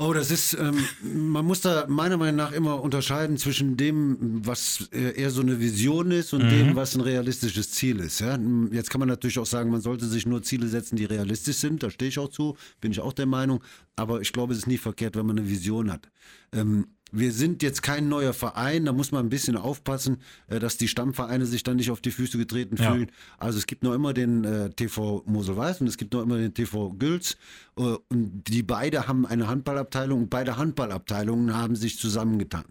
Oh, 0.00 0.12
das 0.12 0.30
ist, 0.30 0.52
ähm, 0.54 0.78
man 1.02 1.44
muss 1.44 1.60
da 1.60 1.86
meiner 1.88 2.16
Meinung 2.16 2.36
nach 2.36 2.52
immer 2.52 2.80
unterscheiden 2.80 3.36
zwischen 3.36 3.76
dem, 3.76 4.46
was 4.46 4.88
eher 4.92 5.30
so 5.30 5.40
eine 5.40 5.58
Vision 5.58 6.12
ist 6.12 6.32
und 6.32 6.44
mhm. 6.44 6.50
dem, 6.50 6.76
was 6.76 6.94
ein 6.94 7.00
realistisches 7.00 7.72
Ziel 7.72 7.98
ist. 7.98 8.20
Ja? 8.20 8.38
Jetzt 8.70 8.90
kann 8.90 9.00
man 9.00 9.08
natürlich 9.08 9.40
auch 9.40 9.46
sagen, 9.46 9.70
man 9.70 9.80
sollte 9.80 10.06
sich 10.06 10.24
nur 10.24 10.44
Ziele 10.44 10.68
setzen, 10.68 10.94
die 10.94 11.04
realistisch 11.04 11.56
sind. 11.56 11.82
Da 11.82 11.90
stehe 11.90 12.10
ich 12.10 12.18
auch 12.20 12.28
zu, 12.28 12.56
bin 12.80 12.92
ich 12.92 13.00
auch 13.00 13.12
der 13.12 13.26
Meinung. 13.26 13.60
Aber 13.96 14.20
ich 14.20 14.32
glaube, 14.32 14.52
es 14.52 14.60
ist 14.60 14.66
nie 14.68 14.78
verkehrt, 14.78 15.16
wenn 15.16 15.26
man 15.26 15.36
eine 15.36 15.48
Vision 15.48 15.90
hat. 15.90 16.08
Ähm, 16.52 16.86
wir 17.12 17.32
sind 17.32 17.62
jetzt 17.62 17.82
kein 17.82 18.08
neuer 18.08 18.32
Verein, 18.32 18.84
da 18.84 18.92
muss 18.92 19.12
man 19.12 19.26
ein 19.26 19.28
bisschen 19.28 19.56
aufpassen, 19.56 20.18
äh, 20.48 20.58
dass 20.58 20.76
die 20.76 20.88
Stammvereine 20.88 21.46
sich 21.46 21.62
dann 21.62 21.76
nicht 21.76 21.90
auf 21.90 22.00
die 22.00 22.10
Füße 22.10 22.38
getreten 22.38 22.76
ja. 22.76 22.92
fühlen. 22.92 23.10
Also 23.38 23.58
es 23.58 23.66
gibt 23.66 23.82
noch 23.82 23.94
immer 23.94 24.12
den 24.12 24.44
äh, 24.44 24.70
TV 24.70 25.22
Mosel-Weiß 25.26 25.80
und 25.80 25.86
es 25.86 25.96
gibt 25.96 26.12
noch 26.12 26.22
immer 26.22 26.38
den 26.38 26.54
TV 26.54 26.90
Gülz 26.90 27.36
äh, 27.76 27.82
und 27.82 28.44
die 28.48 28.62
beide 28.62 29.08
haben 29.08 29.26
eine 29.26 29.48
Handballabteilung 29.48 30.22
und 30.22 30.30
beide 30.30 30.56
Handballabteilungen 30.56 31.54
haben 31.54 31.76
sich 31.76 31.98
zusammengetan. 31.98 32.64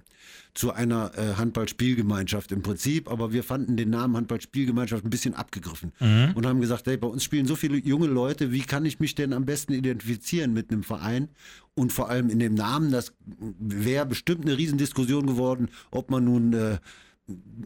Zu 0.54 0.74
einer 0.74 1.12
äh, 1.18 1.36
Handballspielgemeinschaft 1.36 2.52
im 2.52 2.62
Prinzip, 2.62 3.10
aber 3.10 3.32
wir 3.32 3.44
fanden 3.44 3.78
den 3.78 3.90
Namen 3.90 4.18
Handballspielgemeinschaft 4.18 5.06
ein 5.06 5.10
bisschen 5.10 5.34
abgegriffen 5.34 5.94
mhm. 6.00 6.32
und 6.36 6.46
haben 6.46 6.62
gesagt, 6.62 6.88
hey, 6.88 6.98
bei 6.98 7.08
uns 7.08 7.24
spielen 7.24 7.46
so 7.46 7.56
viele 7.56 7.78
junge 7.78 8.08
Leute, 8.08 8.52
wie 8.52 8.62
kann 8.62 8.86
ich 8.86 9.00
mich 9.00 9.16
denn 9.16 9.34
am 9.34 9.46
besten 9.46 9.74
identifizieren 9.74 10.54
mit 10.54 10.72
einem 10.72 10.84
Verein 10.84 11.30
und 11.76 11.94
vor 11.94 12.10
allem 12.10 12.30
in 12.30 12.40
dem 12.40 12.56
Namen, 12.56 12.92
das 12.92 13.14
wäre 13.60 14.06
bestimmt 14.06 14.46
eine 14.46 14.58
Riesendiskussion 14.58 15.28
geworden, 15.28 15.70
ob 15.92 16.10
man 16.10 16.26
nun 16.26 16.54
äh, 16.54 16.74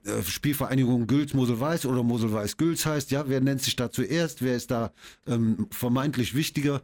äh 0.03 0.23
Spielvereinigung 0.23 1.07
Gülz 1.07 1.33
Mosel-Weiß 1.33 1.85
oder 1.85 2.03
Mosel-Weiß-Gülz 2.03 2.85
heißt. 2.85 3.11
Ja, 3.11 3.29
wer 3.29 3.39
nennt 3.39 3.61
sich 3.61 3.77
da 3.77 3.89
zuerst? 3.89 4.41
Wer 4.41 4.57
ist 4.57 4.69
da 4.71 4.91
ähm, 5.27 5.67
vermeintlich 5.71 6.35
wichtiger? 6.35 6.81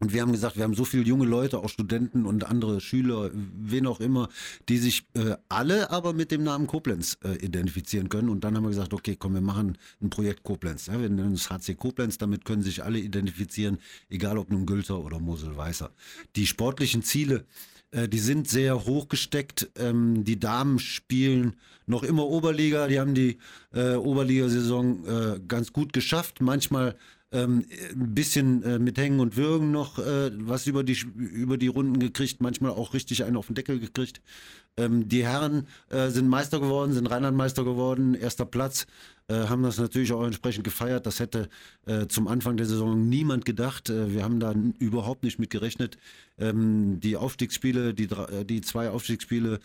Und 0.00 0.12
wir 0.12 0.22
haben 0.22 0.32
gesagt, 0.32 0.56
wir 0.56 0.64
haben 0.64 0.74
so 0.74 0.84
viele 0.84 1.02
junge 1.02 1.26
Leute, 1.26 1.58
auch 1.58 1.68
Studenten 1.68 2.24
und 2.24 2.44
andere 2.44 2.80
Schüler, 2.80 3.30
wen 3.32 3.86
auch 3.86 4.00
immer, 4.00 4.28
die 4.68 4.78
sich 4.78 5.06
äh, 5.14 5.36
alle 5.48 5.90
aber 5.90 6.12
mit 6.12 6.30
dem 6.30 6.44
Namen 6.44 6.66
Koblenz 6.66 7.18
äh, 7.24 7.36
identifizieren 7.44 8.08
können. 8.08 8.28
Und 8.28 8.44
dann 8.44 8.56
haben 8.56 8.62
wir 8.62 8.70
gesagt, 8.70 8.94
okay, 8.94 9.16
komm, 9.18 9.34
wir 9.34 9.40
machen 9.40 9.76
ein 10.00 10.10
Projekt 10.10 10.42
Koblenz. 10.44 10.86
Ja, 10.86 11.00
wir 11.00 11.08
nennen 11.08 11.34
es 11.34 11.50
HC 11.50 11.74
Koblenz, 11.74 12.18
damit 12.18 12.44
können 12.44 12.62
sich 12.62 12.84
alle 12.84 12.98
identifizieren, 12.98 13.78
egal 14.08 14.38
ob 14.38 14.50
nun 14.50 14.66
Gülter 14.66 15.04
oder 15.04 15.18
Mosel-Weißer. 15.18 15.90
Die 16.36 16.46
sportlichen 16.46 17.02
Ziele, 17.02 17.44
äh, 17.90 18.08
die 18.08 18.18
sind 18.18 18.48
sehr 18.48 18.84
hoch 18.84 19.08
gesteckt. 19.08 19.70
Ähm, 19.76 20.24
die 20.24 20.38
Damen 20.38 20.78
spielen 20.78 21.56
noch 21.86 22.02
immer 22.02 22.26
Oberliga. 22.26 22.86
Die 22.86 23.00
haben 23.00 23.14
die 23.14 23.38
äh, 23.72 23.94
Oberligasaison 23.94 25.06
äh, 25.06 25.40
ganz 25.46 25.72
gut 25.72 25.92
geschafft. 25.92 26.40
Manchmal 26.40 26.96
ähm, 27.32 27.64
ein 27.92 28.14
bisschen 28.14 28.62
äh, 28.62 28.78
mit 28.78 28.98
Hängen 28.98 29.20
und 29.20 29.36
Würgen 29.36 29.70
noch 29.70 29.98
äh, 29.98 30.30
was 30.34 30.66
über 30.66 30.82
die, 30.82 30.98
über 31.16 31.58
die 31.58 31.68
Runden 31.68 31.98
gekriegt, 31.98 32.40
manchmal 32.40 32.72
auch 32.72 32.94
richtig 32.94 33.24
einen 33.24 33.36
auf 33.36 33.46
den 33.46 33.54
Deckel 33.54 33.78
gekriegt. 33.78 34.20
Ähm, 34.78 35.08
die 35.08 35.24
Herren 35.24 35.66
äh, 35.90 36.08
sind 36.08 36.28
Meister 36.28 36.60
geworden, 36.60 36.92
sind 36.92 37.06
Rheinlandmeister 37.06 37.64
geworden, 37.64 38.14
erster 38.14 38.46
Platz, 38.46 38.86
äh, 39.28 39.48
haben 39.48 39.62
das 39.62 39.76
natürlich 39.78 40.12
auch 40.12 40.24
entsprechend 40.24 40.64
gefeiert. 40.64 41.04
Das 41.04 41.20
hätte 41.20 41.48
äh, 41.86 42.06
zum 42.06 42.28
Anfang 42.28 42.56
der 42.56 42.66
Saison 42.66 43.08
niemand 43.08 43.44
gedacht. 43.44 43.90
Äh, 43.90 44.14
wir 44.14 44.24
haben 44.24 44.40
da 44.40 44.54
überhaupt 44.78 45.22
nicht 45.22 45.38
mit 45.38 45.50
gerechnet. 45.50 45.98
Ähm, 46.38 47.00
die 47.00 47.16
Aufstiegsspiele, 47.16 47.92
die, 47.92 48.08
die 48.44 48.60
zwei 48.62 48.88
Aufstiegsspiele 48.90 49.60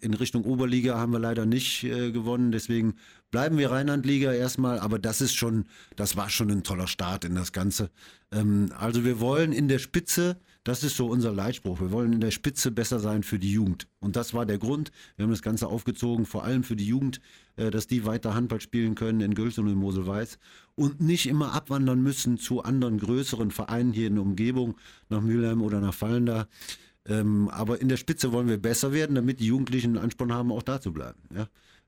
in 0.00 0.14
Richtung 0.14 0.44
Oberliga 0.44 0.98
haben 0.98 1.12
wir 1.12 1.18
leider 1.18 1.46
nicht 1.46 1.84
äh, 1.84 2.12
gewonnen. 2.12 2.52
Deswegen 2.52 2.94
bleiben 3.30 3.58
wir 3.58 3.70
Rheinlandliga 3.70 4.32
erstmal. 4.32 4.78
Aber 4.78 4.98
das 4.98 5.20
ist 5.20 5.34
schon, 5.34 5.66
das 5.96 6.16
war 6.16 6.30
schon 6.30 6.50
ein 6.50 6.62
toller 6.62 6.86
Start 6.86 7.24
in 7.24 7.34
das 7.34 7.52
Ganze. 7.52 7.90
Ähm, 8.30 8.72
also 8.78 9.04
wir 9.04 9.20
wollen 9.20 9.52
in 9.52 9.68
der 9.68 9.78
Spitze 9.78 10.38
das 10.68 10.84
ist 10.84 10.98
so 10.98 11.06
unser 11.06 11.32
Leitspruch. 11.32 11.80
Wir 11.80 11.92
wollen 11.92 12.12
in 12.12 12.20
der 12.20 12.30
Spitze 12.30 12.70
besser 12.70 12.98
sein 12.98 13.22
für 13.22 13.38
die 13.38 13.50
Jugend. 13.50 13.88
Und 14.00 14.16
das 14.16 14.34
war 14.34 14.44
der 14.44 14.58
Grund. 14.58 14.92
Wir 15.16 15.22
haben 15.22 15.30
das 15.30 15.40
Ganze 15.40 15.66
aufgezogen, 15.66 16.26
vor 16.26 16.44
allem 16.44 16.62
für 16.62 16.76
die 16.76 16.86
Jugend, 16.86 17.22
äh, 17.56 17.70
dass 17.70 17.86
die 17.86 18.04
weiter 18.04 18.34
Handball 18.34 18.60
spielen 18.60 18.94
können 18.94 19.22
in 19.22 19.32
Gülz 19.32 19.56
und 19.56 19.66
in 19.66 19.76
Mosel-Weiß 19.76 20.38
und 20.74 21.00
nicht 21.00 21.26
immer 21.26 21.54
abwandern 21.54 22.02
müssen 22.02 22.36
zu 22.36 22.62
anderen 22.64 22.98
größeren 22.98 23.50
Vereinen 23.50 23.94
hier 23.94 24.08
in 24.08 24.16
der 24.16 24.22
Umgebung, 24.22 24.76
nach 25.08 25.22
Mülheim 25.22 25.62
oder 25.62 25.80
nach 25.80 25.94
Fallenda. 25.94 26.48
Ähm, 27.08 27.48
aber 27.48 27.80
in 27.80 27.88
der 27.88 27.96
Spitze 27.96 28.32
wollen 28.32 28.48
wir 28.48 28.58
besser 28.58 28.92
werden, 28.92 29.14
damit 29.14 29.40
die 29.40 29.46
Jugendlichen 29.46 29.96
einen 29.96 30.04
Ansporn 30.04 30.32
haben, 30.32 30.52
auch 30.52 30.62
da 30.62 30.80
zu 30.80 30.92
bleiben. 30.92 31.18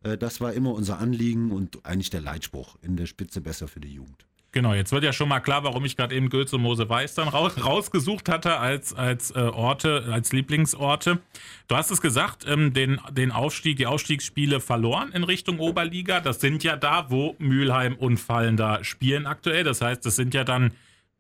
Äh, 0.02 0.16
das 0.16 0.40
war 0.40 0.52
immer 0.52 0.72
unser 0.72 0.98
Anliegen 0.98 1.50
und 1.50 1.84
eigentlich 1.84 2.10
der 2.10 2.22
Leitspruch. 2.22 2.76
In 2.82 2.96
der 2.96 3.06
Spitze 3.06 3.40
besser 3.40 3.68
für 3.68 3.80
die 3.80 3.92
Jugend. 3.92 4.26
Genau, 4.52 4.74
jetzt 4.74 4.90
wird 4.90 5.04
ja 5.04 5.12
schon 5.12 5.28
mal 5.28 5.38
klar, 5.38 5.62
warum 5.62 5.84
ich 5.84 5.96
gerade 5.96 6.12
eben 6.12 6.28
Goethe 6.28 6.56
und 6.56 6.62
Mose 6.62 6.88
Weiß 6.88 7.14
dann 7.14 7.28
raus, 7.28 7.64
rausgesucht 7.64 8.28
hatte 8.28 8.58
als, 8.58 8.92
als 8.92 9.30
äh, 9.30 9.38
Orte, 9.38 10.06
als 10.10 10.32
Lieblingsorte. 10.32 11.20
Du 11.68 11.76
hast 11.76 11.92
es 11.92 12.00
gesagt, 12.00 12.44
ähm, 12.48 12.72
den, 12.72 13.00
den 13.12 13.30
Aufstieg, 13.30 13.76
die 13.76 13.86
Aufstiegsspiele 13.86 14.58
verloren 14.58 15.12
in 15.12 15.22
Richtung 15.22 15.60
Oberliga. 15.60 16.18
Das 16.18 16.40
sind 16.40 16.64
ja 16.64 16.74
da, 16.74 17.10
wo 17.10 17.36
Mülheim 17.38 17.94
und 17.94 18.16
Fallen 18.16 18.56
da 18.56 18.82
spielen 18.82 19.26
aktuell. 19.26 19.62
Das 19.62 19.82
heißt, 19.82 20.04
das 20.04 20.16
sind 20.16 20.34
ja 20.34 20.42
dann, 20.42 20.72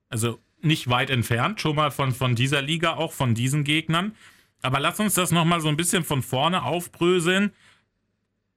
also 0.08 0.40
nicht 0.62 0.88
weit 0.88 1.10
entfernt, 1.10 1.60
schon 1.60 1.76
mal 1.76 1.90
von, 1.90 2.12
von 2.12 2.34
dieser 2.34 2.62
Liga, 2.62 2.94
auch 2.94 3.12
von 3.12 3.34
diesen 3.34 3.64
Gegnern. 3.64 4.14
Aber 4.62 4.80
lass 4.80 5.00
uns 5.00 5.14
das 5.14 5.30
nochmal 5.30 5.60
so 5.60 5.68
ein 5.68 5.76
bisschen 5.76 6.04
von 6.04 6.22
vorne 6.22 6.62
aufbröseln. 6.62 7.52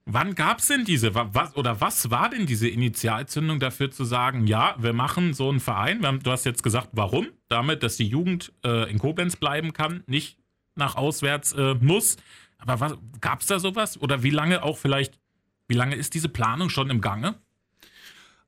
Wann 0.06 0.36
gab 0.36 0.60
es 0.60 0.68
denn 0.68 0.84
diese, 0.84 1.16
was, 1.16 1.56
oder 1.56 1.80
was 1.80 2.12
war 2.12 2.30
denn 2.30 2.46
diese 2.46 2.68
Initialzündung 2.68 3.60
dafür 3.60 3.90
zu 3.90 4.04
sagen, 4.04 4.48
ja, 4.48 4.76
wir 4.78 4.92
machen 4.92 5.34
so 5.34 5.50
einen 5.50 5.62
Verein? 5.62 6.06
Haben, 6.06 6.22
du 6.22 6.32
hast 6.32 6.44
jetzt 6.44 6.62
gesagt, 6.62 6.90
warum? 6.92 7.28
Damit, 7.48 7.84
dass 7.84 7.96
die 7.96 8.08
Jugend 8.08 8.52
äh, 8.66 8.90
in 8.92 9.00
Koblenz 9.00 9.38
bleiben 9.38 9.72
kann, 9.72 10.04
nicht 10.06 10.38
nach 10.76 10.96
auswärts 10.96 11.54
äh, 11.54 11.76
muss. 11.76 12.18
Aber 12.58 12.98
gab 13.22 13.42
es 13.42 13.48
da 13.48 13.60
sowas? 13.60 14.02
Oder 14.02 14.24
wie 14.24 14.30
lange 14.30 14.64
auch 14.64 14.78
vielleicht, 14.78 15.20
wie 15.70 15.76
lange 15.76 15.96
ist 15.96 16.14
diese 16.16 16.30
Planung 16.30 16.70
schon 16.70 16.90
im 16.90 17.00
Gange? 17.00 17.36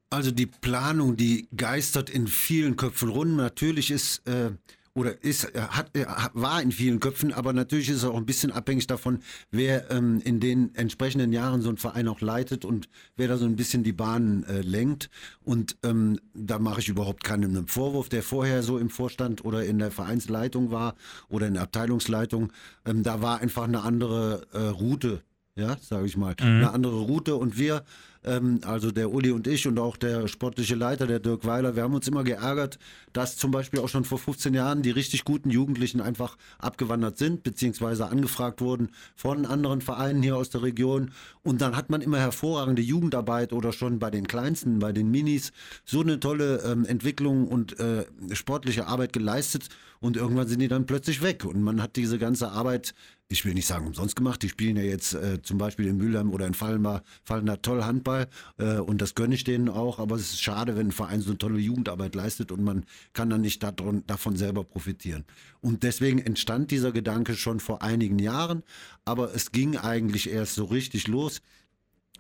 Also 0.10 0.32
die 0.32 0.46
Planung, 0.46 1.18
die 1.18 1.48
geistert 1.56 2.10
in 2.10 2.28
vielen 2.28 2.76
Köpfen 2.76 3.10
rum. 3.10 3.36
Natürlich 3.36 3.92
ist 3.92 4.28
äh, 4.28 4.52
oder 4.96 5.22
ist, 5.24 5.54
hat, 5.54 5.92
war 6.34 6.62
in 6.62 6.72
vielen 6.72 7.02
Köpfen, 7.02 7.34
aber 7.34 7.52
natürlich 7.52 7.90
ist 7.90 7.98
es 7.98 8.04
auch 8.06 8.16
ein 8.16 8.26
bisschen 8.26 8.52
abhängig 8.52 8.88
davon, 8.88 9.20
wer 9.52 9.92
ähm, 9.92 10.22
in 10.24 10.40
den 10.40 10.74
entsprechenden 10.74 11.34
Jahren 11.34 11.62
so 11.62 11.68
einen 11.68 11.78
Verein 11.78 12.08
auch 12.08 12.22
leitet 12.22 12.64
und 12.64 12.88
wer 13.18 13.28
da 13.28 13.38
so 13.38 13.46
ein 13.46 13.58
bisschen 13.58 13.84
die 13.84 13.92
Bahnen 13.92 14.46
äh, 14.46 14.62
lenkt. 14.62 15.10
Und 15.44 15.76
ähm, 15.84 16.18
da 16.34 16.60
mache 16.60 16.80
ich 16.80 16.88
überhaupt 16.88 17.26
keinen 17.26 17.68
Vorwurf, 17.68 18.08
der 18.08 18.24
vorher 18.24 18.64
so 18.64 18.78
im 18.78 18.90
Vorstand 18.90 19.44
oder 19.44 19.66
in 19.66 19.80
der 19.80 19.92
Vereinsleitung 19.92 20.72
war 20.72 20.96
oder 21.28 21.48
in 21.48 21.56
der 21.56 21.64
Abteilungsleitung. 21.64 22.54
Ähm, 22.86 23.04
da 23.04 23.22
war 23.22 23.42
einfach 23.42 23.66
eine 23.66 23.82
andere 23.82 24.48
äh, 24.54 24.60
Route, 24.60 25.22
ja, 25.58 25.76
sage 25.82 26.06
ich 26.06 26.16
mal, 26.16 26.36
mhm. 26.40 26.46
eine 26.46 26.72
andere 26.72 27.02
Route 27.02 27.36
und 27.36 27.58
wir 27.58 27.84
ähm, 28.26 28.60
also 28.64 28.92
der 28.92 29.12
Uli 29.12 29.32
und 29.32 29.48
ich 29.48 29.68
und 29.68 29.80
auch 29.80 29.98
der 29.98 30.28
sportliche 30.28 30.76
Leiter, 30.76 31.08
der 31.08 31.20
Dirk 31.20 31.46
Weiler, 31.46 31.76
wir 31.76 31.84
haben 31.84 31.94
uns 31.94 32.08
immer 32.08 32.24
geärgert, 32.24 32.80
dass 33.14 33.38
zum 33.38 33.52
Beispiel 33.52 33.80
auch 33.80 33.90
schon 33.90 34.04
vor 34.04 34.20
15 34.20 34.54
Jahren 34.54 34.82
die 34.82 34.92
richtig 34.92 35.24
guten 35.24 35.50
Jugendlichen 35.50 36.02
einfach 36.02 36.38
abgewandert 36.58 37.18
sind, 37.18 37.44
beziehungsweise 37.44 38.08
angefragt 38.08 38.62
wurden 38.62 38.90
von 39.16 39.46
anderen 39.46 39.82
Vereinen 39.82 40.22
hier 40.22 40.36
aus 40.36 40.50
der 40.50 40.64
Region. 40.64 41.12
Und 41.44 41.62
dann 41.62 41.76
hat 41.76 41.90
man 41.90 42.02
immer 42.02 42.20
hervorragende 42.20 42.82
Jugendarbeit 42.82 43.54
oder 43.54 43.72
schon 43.72 44.00
bei 44.00 44.10
den 44.10 44.28
Kleinsten, 44.28 44.80
bei 44.80 44.92
den 44.92 45.12
Minis, 45.12 45.52
so 45.86 46.02
eine 46.02 46.20
tolle 46.20 46.64
ähm, 46.66 46.86
Entwicklung 46.86 47.48
und 47.48 47.80
äh, 47.80 48.06
sportliche 48.34 48.88
Arbeit 48.88 49.14
geleistet. 49.14 49.70
Und 50.02 50.18
irgendwann 50.18 50.48
sind 50.48 50.60
die 50.60 50.68
dann 50.68 50.86
plötzlich 50.86 51.22
weg. 51.22 51.46
Und 51.46 51.62
man 51.62 51.82
hat 51.82 51.96
diese 51.96 52.20
ganze 52.20 52.52
Arbeit 52.52 52.94
ich 53.28 53.44
will 53.44 53.56
nicht 53.56 53.66
sagen 53.66 53.88
umsonst 53.88 54.16
gemacht, 54.16 54.44
die 54.44 54.50
spielen 54.50 54.78
ja 54.78 54.84
jetzt 54.84 55.16
äh, 55.16 55.42
zum 55.42 55.58
Beispiel 55.58 55.88
in 55.88 55.98
Mülheim 55.98 56.32
oder 56.32 56.46
in 56.46 56.54
Fallenbar, 56.54 57.04
fallen 57.24 57.48
da 57.48 57.56
toll 57.56 57.84
Handball 57.84 58.15
äh, 58.58 58.78
und 58.78 59.02
das 59.02 59.16
gönne 59.16 59.36
ich 59.36 59.44
denen 59.44 59.70
auch, 59.70 60.00
aber 60.00 60.16
es 60.16 60.32
ist 60.32 60.42
schade, 60.42 60.76
wenn 60.76 60.88
ein 60.88 60.92
Verein 60.92 61.22
so 61.22 61.30
eine 61.30 61.38
tolle 61.38 61.60
Jugendarbeit 61.60 62.16
leistet 62.16 62.52
und 62.52 62.64
man 62.64 62.86
kann 63.14 63.30
dann 63.30 63.42
nicht 63.42 63.62
davon, 63.64 64.04
davon 64.08 64.36
selber 64.36 64.64
profitieren. 64.64 65.26
Und 65.62 65.84
deswegen 65.84 66.20
entstand 66.20 66.72
dieser 66.72 66.92
Gedanke 66.92 67.36
schon 67.36 67.60
vor 67.60 67.82
einigen 67.82 68.20
Jahren, 68.20 68.64
aber 69.06 69.34
es 69.34 69.52
ging 69.52 69.78
eigentlich 69.78 70.30
erst 70.30 70.56
so 70.56 70.66
richtig 70.66 71.08
los 71.08 71.42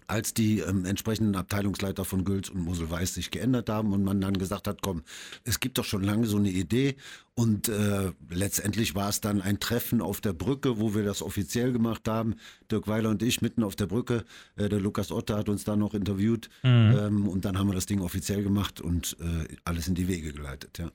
als 0.07 0.33
die 0.33 0.59
ähm, 0.59 0.85
entsprechenden 0.85 1.35
Abteilungsleiter 1.35 2.05
von 2.05 2.24
Gülz 2.24 2.50
und 2.50 2.62
Mosel-Weiß 2.62 3.13
sich 3.13 3.31
geändert 3.31 3.69
haben 3.69 3.93
und 3.93 4.03
man 4.03 4.21
dann 4.21 4.38
gesagt 4.38 4.67
hat, 4.67 4.81
komm, 4.81 5.03
es 5.43 5.59
gibt 5.59 5.77
doch 5.77 5.85
schon 5.85 6.03
lange 6.03 6.27
so 6.27 6.38
eine 6.38 6.50
Idee 6.50 6.95
und 7.33 7.67
äh, 7.67 8.12
letztendlich 8.29 8.95
war 8.95 9.09
es 9.09 9.19
dann 9.19 9.41
ein 9.41 9.59
Treffen 9.59 10.01
auf 10.01 10.21
der 10.21 10.33
Brücke, 10.33 10.79
wo 10.79 10.95
wir 10.95 11.03
das 11.03 11.21
offiziell 11.21 11.74
gemacht 11.74 12.07
haben. 12.07 12.35
Dirk 12.71 12.88
Weiler 12.88 13.09
und 13.09 13.21
ich 13.21 13.41
mitten 13.41 13.63
auf 13.63 13.75
der 13.75 13.88
Brücke. 13.88 14.24
Äh, 14.55 14.69
der 14.69 14.79
Lukas 14.79 15.12
Otte 15.12 15.35
hat 15.35 15.50
uns 15.50 15.65
da 15.65 15.75
noch 15.75 15.93
interviewt 15.93 16.50
mhm. 16.63 16.97
ähm, 16.97 17.27
und 17.27 17.43
dann 17.43 17.57
haben 17.57 17.67
wir 17.67 17.75
das 17.75 17.88
Ding 17.88 18.01
offiziell 18.01 18.43
gemacht 18.43 18.79
und 18.79 19.17
äh, 19.19 19.53
alles 19.65 19.88
in 19.88 19.95
die 19.95 20.07
Wege 20.07 20.31
geleitet, 20.31 20.77
ja. 20.77 20.91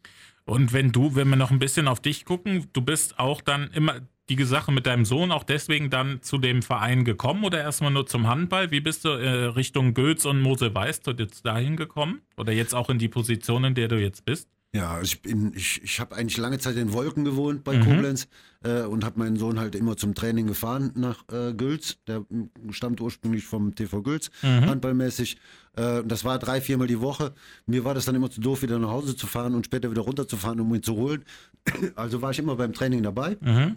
Und 0.47 0.73
wenn 0.73 0.91
du, 0.91 1.15
wenn 1.15 1.29
wir 1.29 1.37
noch 1.37 1.53
ein 1.53 1.61
bisschen 1.61 1.87
auf 1.87 2.01
dich 2.01 2.25
gucken, 2.25 2.67
du 2.73 2.81
bist 2.81 3.21
auch 3.21 3.41
dann 3.41 3.71
immer 3.73 4.01
die 4.37 4.45
Sache 4.45 4.73
mit 4.73 4.87
deinem 4.87 5.05
Sohn 5.05 5.33
auch 5.33 5.45
deswegen 5.45 5.91
dann 5.91 6.23
zu 6.23 6.39
dem 6.39 6.63
Verein 6.63 7.05
gekommen 7.05 7.45
oder 7.45 7.61
erstmal 7.61 7.91
nur 7.91 8.07
zum 8.07 8.27
Handball? 8.27 8.71
Wie 8.71 8.81
bist 8.81 9.05
du 9.05 9.11
äh, 9.11 9.47
Richtung 9.47 9.95
Goetz 9.95 10.25
und 10.25 10.41
Mose 10.41 10.75
Weiß 10.75 11.01
jetzt 11.19 11.47
dahin 11.47 11.77
gekommen? 11.77 12.21
Oder 12.37 12.53
jetzt 12.53 12.75
auch 12.75 12.91
in 12.91 12.99
die 12.99 13.09
Position, 13.09 13.65
in 13.65 13.75
der 13.75 13.89
du 13.89 14.01
jetzt 14.01 14.25
bist? 14.25 14.49
Ja, 14.73 15.01
ich 15.03 15.21
bin, 15.21 15.53
ich, 15.57 15.83
ich 15.83 15.99
habe 15.99 16.15
eigentlich 16.15 16.37
lange 16.37 16.59
Zeit 16.61 16.77
in 16.77 16.93
Wolken 16.93 17.25
gewohnt 17.25 17.65
bei 17.65 17.77
mhm. 17.77 17.85
Koblenz 17.85 18.29
äh, 18.63 18.83
und 18.83 19.05
habe 19.05 19.19
meinen 19.19 19.37
Sohn 19.37 19.59
halt 19.59 19.75
immer 19.75 19.97
zum 19.97 20.15
Training 20.15 20.47
gefahren 20.47 20.93
nach 20.95 21.25
äh, 21.33 21.53
Gülz. 21.55 21.99
Der 22.07 22.25
stammt 22.71 23.01
ursprünglich 23.01 23.45
vom 23.45 23.75
TV 23.75 24.01
Gülz, 24.03 24.31
mhm. 24.43 24.67
handballmäßig. 24.67 25.39
Äh, 25.75 26.05
das 26.05 26.25
war 26.25 26.39
drei, 26.39 26.61
viermal 26.61 26.87
die 26.87 27.01
Woche. 27.01 27.35
Mir 27.67 27.85
war 27.85 27.95
das 27.95 28.05
dann 28.05 28.15
immer 28.15 28.31
zu 28.31 28.41
doof, 28.41 28.63
wieder 28.63 28.79
nach 28.79 28.91
Hause 28.91 29.17
zu 29.17 29.27
fahren 29.27 29.57
und 29.57 29.67
später 29.67 29.91
wieder 29.91 30.03
runterzufahren, 30.03 30.61
um 30.61 30.73
ihn 30.73 30.83
zu 30.83 30.95
holen. 30.95 31.25
Also 31.97 32.23
war 32.23 32.31
ich 32.31 32.39
immer 32.39 32.57
beim 32.57 32.73
Training 32.73 33.03
dabei. 33.03 33.37
Mhm. 33.41 33.77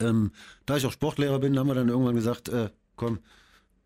Ähm, 0.00 0.32
da 0.66 0.76
ich 0.76 0.86
auch 0.86 0.92
Sportlehrer 0.92 1.38
bin, 1.38 1.58
haben 1.58 1.68
wir 1.68 1.74
dann 1.74 1.88
irgendwann 1.88 2.14
gesagt, 2.14 2.48
äh, 2.48 2.70
komm, 2.96 3.20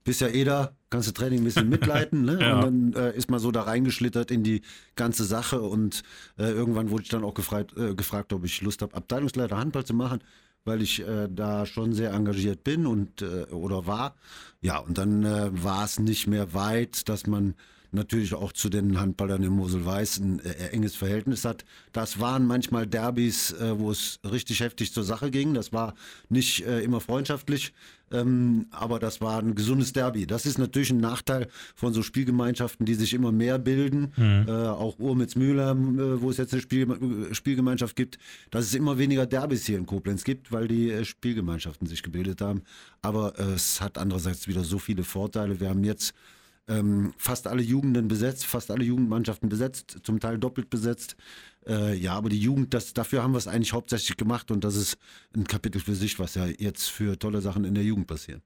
bist 0.05 0.21
ja 0.21 0.29
eh 0.29 0.45
da, 0.45 0.75
kannst 0.88 1.09
du 1.09 1.12
Training 1.12 1.40
ein 1.40 1.45
bisschen 1.45 1.69
mitleiten. 1.76 2.25
Ne? 2.25 2.38
ja. 2.40 2.61
Und 2.61 2.95
dann 2.95 3.02
äh, 3.05 3.17
ist 3.17 3.31
man 3.31 3.40
so 3.40 3.50
da 3.50 3.62
reingeschlittert 3.62 4.31
in 4.31 4.43
die 4.43 4.62
ganze 4.97 5.25
Sache 5.25 5.61
und 5.61 6.02
äh, 6.38 6.50
irgendwann 6.50 6.90
wurde 6.90 7.05
ich 7.05 7.09
dann 7.11 7.25
auch 7.25 7.35
gefragt, 7.35 7.76
äh, 7.76 7.95
gefragt 7.95 8.33
ob 8.33 8.45
ich 8.45 8.61
Lust 8.62 8.83
habe, 8.83 8.95
Abteilungsleiter 8.95 9.57
Handball 9.59 9.85
zu 9.85 9.95
machen. 9.95 10.21
weil 10.64 10.83
ich 10.83 11.00
äh, 11.00 11.29
da 11.31 11.64
schon 11.64 11.95
sehr 11.95 12.12
engagiert 12.12 12.64
bin 12.64 12.87
und 12.87 13.23
äh, 13.23 13.45
oder 13.50 13.87
war. 13.87 14.14
Ja, 14.61 14.79
und 14.79 14.99
dann 14.99 15.25
äh, 15.25 15.50
war 15.52 15.85
es 15.85 15.99
nicht 15.99 16.26
mehr 16.26 16.52
weit, 16.52 17.09
dass 17.09 17.26
man 17.26 17.55
natürlich 17.92 18.35
auch 18.35 18.52
zu 18.52 18.68
den 18.68 19.00
Handballern 19.00 19.42
in 19.42 19.52
Mosel-Weiß 19.52 20.18
ein 20.18 20.40
äh, 20.40 20.68
enges 20.73 20.94
Verhältnis 20.94 21.44
hat. 21.44 21.64
Das 21.92 22.20
waren 22.20 22.47
manchmal 22.47 22.87
Derbys, 22.87 23.52
äh, 23.52 23.78
wo 23.78 23.90
es 23.90 24.20
richtig 24.30 24.61
heftig 24.61 24.92
zur 24.92 25.04
Sache 25.04 25.30
ging. 25.30 25.54
Das 25.54 25.73
war 25.73 25.94
nicht 26.28 26.66
äh, 26.66 26.80
immer 26.80 27.00
freundschaftlich, 27.00 27.73
ähm, 28.12 28.66
aber 28.70 28.99
das 28.99 29.20
war 29.20 29.40
ein 29.40 29.54
gesundes 29.54 29.92
Derby. 29.92 30.26
Das 30.26 30.47
ist 30.47 30.59
natürlich 30.59 30.90
ein 30.90 31.00
Nachteil 31.00 31.49
von 31.75 31.92
so 31.92 32.02
Spielgemeinschaften, 32.02 32.87
die 32.87 32.94
sich 32.94 33.14
immer 33.14 33.32
mehr 33.32 33.59
bilden. 33.59 34.12
Mhm. 34.16 34.47
Äh, 34.49 34.52
auch 34.52 34.99
Urmitz-Mühler, 34.99 35.73
äh, 35.73 36.20
wo 36.20 36.30
es 36.30 36.37
jetzt 36.37 36.52
eine 36.52 36.62
Spiel, 36.62 36.88
Spielgemeinschaft 37.32 37.97
gibt, 37.97 38.18
dass 38.50 38.64
es 38.64 38.75
immer 38.75 38.99
weniger 38.99 39.26
Derbys 39.26 39.66
hier 39.66 39.78
in 39.78 39.87
Koblenz 39.87 40.25
gibt, 40.25 40.52
weil 40.52 40.68
die 40.68 40.90
äh, 40.90 41.04
Spielgemeinschaften 41.04 41.87
sich 41.87 42.02
gebildet 42.02 42.40
haben. 42.40 42.62
Aber 43.02 43.38
es 43.38 43.80
hat 43.80 43.97
andererseits 43.97 44.47
wieder 44.47 44.62
so 44.62 44.78
viele 44.78 45.04
Vorteile. 45.04 45.59
Wir 45.59 45.70
haben 45.70 45.85
jetzt 45.85 46.14
ähm, 46.71 47.12
fast 47.17 47.47
alle 47.47 47.62
Jugenden 47.62 48.09
besetzt, 48.09 48.47
fast 48.47 48.71
alle 48.71 48.85
Jugendmannschaften 48.85 49.49
besetzt, 49.49 49.99
zum 50.05 50.21
Teil 50.21 50.39
doppelt 50.39 50.71
besetzt. 50.71 51.17
Äh, 51.67 51.97
ja, 51.97 52.15
aber 52.15 52.29
die 52.29 52.41
Jugend, 52.41 52.73
das, 52.73 52.95
dafür 52.95 53.23
haben 53.23 53.33
wir 53.33 53.39
es 53.39 53.49
eigentlich 53.49 53.73
hauptsächlich 53.73 54.17
gemacht 54.17 54.50
und 54.50 54.65
das 54.65 54.77
ist 54.77 54.97
ein 55.37 55.45
Kapitel 55.45 55.81
für 55.81 55.95
sich, 55.95 56.19
was 56.19 56.35
ja 56.35 56.47
jetzt 56.47 56.89
für 56.89 57.19
tolle 57.19 57.41
Sachen 57.41 57.65
in 57.65 57.75
der 57.75 57.85
Jugend 57.85 58.07
passieren. 58.07 58.43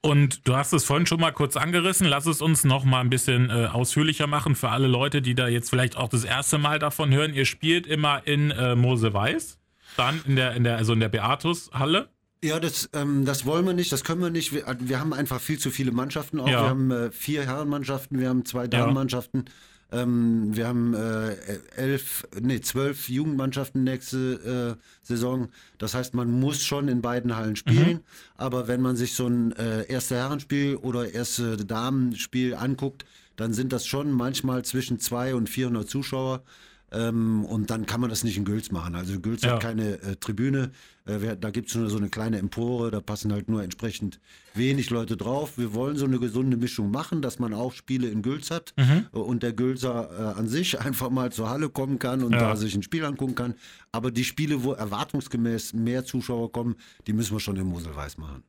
Und 0.00 0.46
du 0.46 0.54
hast 0.54 0.72
es 0.72 0.84
vorhin 0.84 1.06
schon 1.06 1.20
mal 1.20 1.32
kurz 1.32 1.56
angerissen. 1.56 2.06
Lass 2.06 2.26
es 2.26 2.40
uns 2.40 2.62
noch 2.62 2.84
mal 2.84 3.00
ein 3.00 3.10
bisschen 3.10 3.50
äh, 3.50 3.66
ausführlicher 3.66 4.28
machen 4.28 4.54
für 4.54 4.68
alle 4.68 4.86
Leute, 4.86 5.20
die 5.20 5.34
da 5.34 5.48
jetzt 5.48 5.70
vielleicht 5.70 5.96
auch 5.96 6.08
das 6.08 6.24
erste 6.24 6.56
Mal 6.56 6.78
davon 6.78 7.12
hören. 7.12 7.34
Ihr 7.34 7.44
spielt 7.44 7.86
immer 7.86 8.24
in 8.24 8.52
äh, 8.52 8.76
Mose 8.76 9.12
Weiß, 9.12 9.58
dann 9.96 10.20
in 10.24 10.36
der, 10.36 10.54
in 10.54 10.62
der, 10.62 10.76
also 10.76 10.92
in 10.92 11.00
der 11.00 11.08
Beatus-Halle. 11.08 12.08
Ja, 12.42 12.60
das, 12.60 12.88
ähm, 12.92 13.24
das 13.24 13.46
wollen 13.46 13.66
wir 13.66 13.72
nicht, 13.72 13.90
das 13.90 14.04
können 14.04 14.20
wir 14.20 14.30
nicht. 14.30 14.52
Wir, 14.52 14.64
wir 14.80 15.00
haben 15.00 15.12
einfach 15.12 15.40
viel 15.40 15.58
zu 15.58 15.70
viele 15.70 15.90
Mannschaften 15.90 16.38
auch. 16.38 16.48
Ja. 16.48 16.62
Wir 16.62 16.68
haben 16.68 16.90
äh, 16.90 17.10
vier 17.10 17.44
Herrenmannschaften, 17.44 18.18
wir 18.20 18.28
haben 18.28 18.44
zwei 18.44 18.68
Damenmannschaften. 18.68 19.46
Ähm, 19.90 20.54
wir 20.54 20.68
haben 20.68 20.94
äh, 20.94 21.34
elf, 21.76 22.28
nee, 22.40 22.60
zwölf 22.60 23.08
Jugendmannschaften 23.08 23.84
nächste 23.84 24.76
äh, 24.78 24.82
Saison. 25.02 25.48
Das 25.78 25.94
heißt, 25.94 26.14
man 26.14 26.30
muss 26.30 26.62
schon 26.62 26.88
in 26.88 27.00
beiden 27.00 27.36
Hallen 27.36 27.56
spielen. 27.56 27.94
Mhm. 27.94 28.00
Aber 28.36 28.68
wenn 28.68 28.82
man 28.82 28.96
sich 28.96 29.14
so 29.14 29.26
ein 29.26 29.52
äh, 29.52 29.84
erste 29.90 30.16
Herrenspiel 30.16 30.76
oder 30.76 31.12
erste 31.12 31.56
Damenspiel 31.56 32.54
anguckt, 32.54 33.06
dann 33.36 33.54
sind 33.54 33.72
das 33.72 33.86
schon 33.86 34.12
manchmal 34.12 34.64
zwischen 34.64 35.00
zwei 35.00 35.34
und 35.34 35.48
400 35.48 35.88
Zuschauer. 35.88 36.42
Ähm, 36.90 37.44
und 37.44 37.70
dann 37.70 37.84
kann 37.84 38.00
man 38.00 38.08
das 38.08 38.24
nicht 38.24 38.38
in 38.38 38.44
Gülz 38.44 38.70
machen. 38.70 38.94
Also 38.94 39.20
Gülz 39.20 39.42
ja. 39.42 39.52
hat 39.52 39.60
keine 39.60 40.00
äh, 40.00 40.16
Tribüne. 40.16 40.70
Äh, 41.04 41.36
da 41.36 41.50
gibt 41.50 41.68
es 41.68 41.74
nur 41.74 41.90
so 41.90 41.98
eine 41.98 42.08
kleine 42.08 42.38
Empore, 42.38 42.90
da 42.90 43.00
passen 43.00 43.32
halt 43.32 43.48
nur 43.48 43.62
entsprechend 43.62 44.20
wenig 44.54 44.88
Leute 44.88 45.16
drauf. 45.16 45.58
Wir 45.58 45.74
wollen 45.74 45.96
so 45.96 46.06
eine 46.06 46.18
gesunde 46.18 46.56
Mischung 46.56 46.90
machen, 46.90 47.20
dass 47.20 47.38
man 47.38 47.52
auch 47.52 47.72
Spiele 47.72 48.08
in 48.08 48.22
Gülz 48.22 48.50
hat 48.50 48.72
mhm. 48.76 49.06
äh, 49.12 49.18
und 49.18 49.42
der 49.42 49.52
Gülzer 49.52 50.10
äh, 50.10 50.38
an 50.38 50.48
sich 50.48 50.80
einfach 50.84 51.10
mal 51.10 51.30
zur 51.30 51.50
Halle 51.50 51.68
kommen 51.68 51.98
kann 51.98 52.22
und 52.22 52.32
ja. 52.32 52.38
da 52.38 52.56
sich 52.56 52.74
ein 52.74 52.82
Spiel 52.82 53.04
angucken 53.04 53.34
kann. 53.34 53.54
Aber 53.92 54.10
die 54.10 54.24
Spiele, 54.24 54.64
wo 54.64 54.72
erwartungsgemäß 54.72 55.74
mehr 55.74 56.04
Zuschauer 56.04 56.52
kommen, 56.52 56.76
die 57.06 57.12
müssen 57.12 57.34
wir 57.34 57.40
schon 57.40 57.56
in 57.56 57.66
Moselweiß 57.66 58.16
machen. 58.16 58.44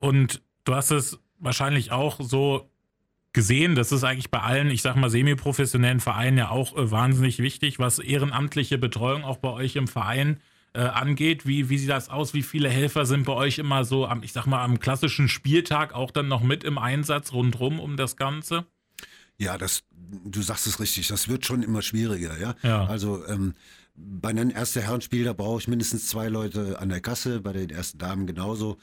Und 0.00 0.42
du 0.64 0.74
hast 0.74 0.90
es 0.90 1.18
wahrscheinlich 1.38 1.92
auch 1.92 2.20
so 2.20 2.70
gesehen. 3.32 3.74
Das 3.74 3.92
ist 3.92 4.04
eigentlich 4.04 4.30
bei 4.30 4.40
allen, 4.40 4.70
ich 4.70 4.82
sag 4.82 4.96
mal, 4.96 5.10
semi-professionellen 5.10 6.00
Vereinen 6.00 6.38
ja 6.38 6.50
auch 6.50 6.76
äh, 6.76 6.90
wahnsinnig 6.90 7.38
wichtig, 7.38 7.78
was 7.78 7.98
ehrenamtliche 7.98 8.78
Betreuung 8.78 9.24
auch 9.24 9.38
bei 9.38 9.50
euch 9.50 9.76
im 9.76 9.88
Verein 9.88 10.40
äh, 10.74 10.80
angeht. 10.80 11.46
Wie, 11.46 11.68
wie 11.68 11.78
sieht 11.78 11.90
das 11.90 12.08
aus? 12.08 12.34
Wie 12.34 12.42
viele 12.42 12.68
Helfer 12.68 13.06
sind 13.06 13.24
bei 13.24 13.32
euch 13.32 13.58
immer 13.58 13.84
so 13.84 14.06
am, 14.06 14.22
ich 14.22 14.32
sag 14.32 14.46
mal, 14.46 14.62
am 14.62 14.80
klassischen 14.80 15.28
Spieltag 15.28 15.94
auch 15.94 16.10
dann 16.10 16.28
noch 16.28 16.42
mit 16.42 16.64
im 16.64 16.78
Einsatz 16.78 17.32
rundrum 17.32 17.80
um 17.80 17.96
das 17.96 18.16
Ganze? 18.16 18.66
Ja, 19.38 19.56
das, 19.56 19.84
du 20.24 20.42
sagst 20.42 20.66
es 20.66 20.80
richtig, 20.80 21.06
das 21.08 21.28
wird 21.28 21.46
schon 21.46 21.62
immer 21.62 21.82
schwieriger, 21.82 22.38
ja. 22.38 22.56
ja. 22.62 22.86
Also 22.86 23.24
ähm, 23.26 23.54
bei 23.94 24.30
einem 24.30 24.50
ersten 24.50 24.82
Herrenspiel, 24.82 25.24
da 25.24 25.32
brauche 25.32 25.60
ich 25.60 25.68
mindestens 25.68 26.08
zwei 26.08 26.28
Leute 26.28 26.78
an 26.80 26.88
der 26.88 27.00
Kasse, 27.00 27.40
bei 27.40 27.52
den 27.52 27.70
ersten 27.70 27.98
Damen 27.98 28.26
genauso. 28.26 28.78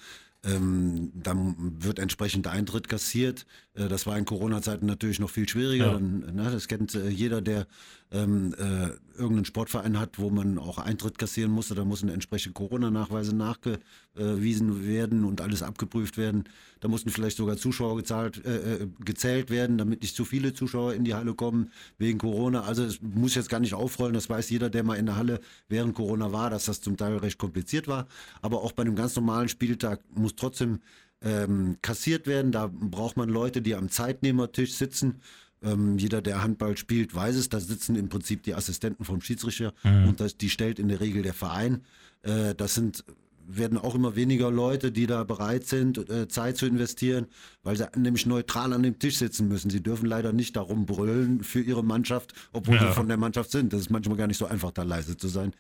Ähm, 0.46 1.12
dann 1.16 1.56
wird 1.84 2.00
entsprechend 2.00 2.48
Eintritt 2.48 2.88
kassiert. 2.88 3.46
Äh, 3.74 3.88
das 3.88 4.06
war 4.06 4.18
in 4.18 4.26
Corona-Zeiten 4.26 4.86
natürlich 4.86 5.20
noch 5.20 5.30
viel 5.30 5.50
schwieriger. 5.50 5.88
Ja. 5.88 5.94
Dann, 5.94 6.20
ne, 6.36 6.52
das 6.52 6.68
kennt 6.68 6.94
äh, 6.96 7.10
jeder, 7.10 7.42
der 7.42 7.68
ähm, 8.12 8.54
äh, 8.58 8.90
irgendeinen 9.18 9.46
Sportverein 9.46 10.00
hat, 10.00 10.20
wo 10.20 10.30
man 10.30 10.58
auch 10.58 10.78
Eintritt 10.78 11.18
kassieren 11.18 11.52
musste. 11.52 11.76
Da 11.76 11.86
mussten 11.86 12.10
entsprechend 12.10 12.54
Corona-Nachweise 12.54 13.36
nachgewiesen 13.36 14.86
werden 14.86 15.26
und 15.26 15.42
alles 15.42 15.64
abgeprüft 15.64 16.18
werden. 16.18 16.44
Da 16.82 16.88
mussten 16.88 17.10
vielleicht 17.10 17.38
sogar 17.38 17.58
Zuschauer 17.58 17.98
gezahlt, 17.98 18.44
äh, 18.46 18.84
äh, 18.84 18.88
gezählt 19.04 19.50
werden, 19.50 19.78
damit 19.78 20.02
nicht 20.02 20.16
zu 20.16 20.26
viele 20.26 20.54
Zuschauer 20.54 20.94
in 20.94 21.04
die 21.04 21.14
Halle 21.14 21.34
kommen 21.34 21.72
wegen 21.98 22.20
Corona. 22.20 22.64
Also 22.64 22.84
es 22.84 23.02
muss 23.02 23.36
jetzt 23.36 23.50
gar 23.50 23.60
nicht 23.60 23.74
aufrollen. 23.74 24.14
Das 24.14 24.30
weiß 24.30 24.50
jeder, 24.50 24.70
der 24.70 24.84
mal 24.84 24.96
in 24.96 25.08
der 25.08 25.16
Halle 25.16 25.40
während 25.68 25.96
Corona 25.96 26.32
war, 26.32 26.50
dass 26.50 26.66
das 26.66 26.82
zum 26.82 26.98
Teil 26.98 27.18
recht 27.18 27.38
kompliziert 27.38 27.88
war. 27.88 28.08
Aber 28.42 28.62
auch 28.62 28.74
bei 28.74 28.84
einem 28.84 28.96
ganz 28.96 29.16
normalen 29.16 29.50
Spieltag 29.50 30.02
muss 30.14 30.36
trotzdem 30.36 30.80
ähm, 31.22 31.78
kassiert 31.82 32.28
werden. 32.28 32.52
Da 32.52 32.70
braucht 32.72 33.18
man 33.18 33.30
Leute, 33.30 33.62
die 33.62 33.76
am 33.76 33.90
Zeitnehmertisch 33.90 34.74
sitzen. 34.74 35.22
Ähm, 35.66 35.98
jeder, 35.98 36.22
der 36.22 36.44
Handball 36.44 36.78
spielt, 36.78 37.16
weiß 37.16 37.36
es. 37.36 37.50
Da 37.50 37.60
sitzen 37.60 37.96
im 37.96 38.10
Prinzip 38.10 38.44
die 38.44 38.54
Assistenten 38.54 39.04
vom 39.04 39.22
Schiedsrichter 39.22 39.74
mhm. 39.84 40.10
und 40.10 40.20
das, 40.20 40.38
die 40.38 40.50
stellt 40.50 40.80
in 40.80 40.88
der 40.88 41.00
Regel 41.00 41.24
der 41.24 41.34
Verein. 41.34 41.82
Äh, 42.22 42.54
das 42.56 42.76
sind 42.76 43.04
werden 43.48 43.78
auch 43.78 43.96
immer 43.96 44.16
weniger 44.16 44.52
Leute, 44.52 44.92
die 44.92 45.08
da 45.08 45.24
bereit 45.24 45.66
sind, 45.68 46.10
äh, 46.10 46.28
Zeit 46.28 46.58
zu 46.58 46.66
investieren, 46.66 47.28
weil 47.64 47.76
sie 47.76 47.88
nämlich 47.96 48.26
neutral 48.26 48.74
an 48.74 48.84
dem 48.84 49.00
Tisch 49.00 49.18
sitzen 49.18 49.48
müssen. 49.48 49.70
Sie 49.70 49.82
dürfen 49.82 50.06
leider 50.06 50.34
nicht 50.34 50.56
darum 50.56 50.86
brüllen 50.86 51.44
für 51.44 51.62
ihre 51.62 51.84
Mannschaft, 51.84 52.34
obwohl 52.54 52.76
ja. 52.76 52.88
sie 52.88 52.94
von 52.94 53.08
der 53.08 53.18
Mannschaft 53.18 53.52
sind. 53.52 53.74
Das 53.74 53.82
ist 53.82 53.90
manchmal 53.90 54.18
gar 54.18 54.28
nicht 54.28 54.38
so 54.38 54.46
einfach, 54.46 54.72
da 54.72 54.84
leise 54.84 55.18
zu 55.18 55.28
sein. 55.28 55.54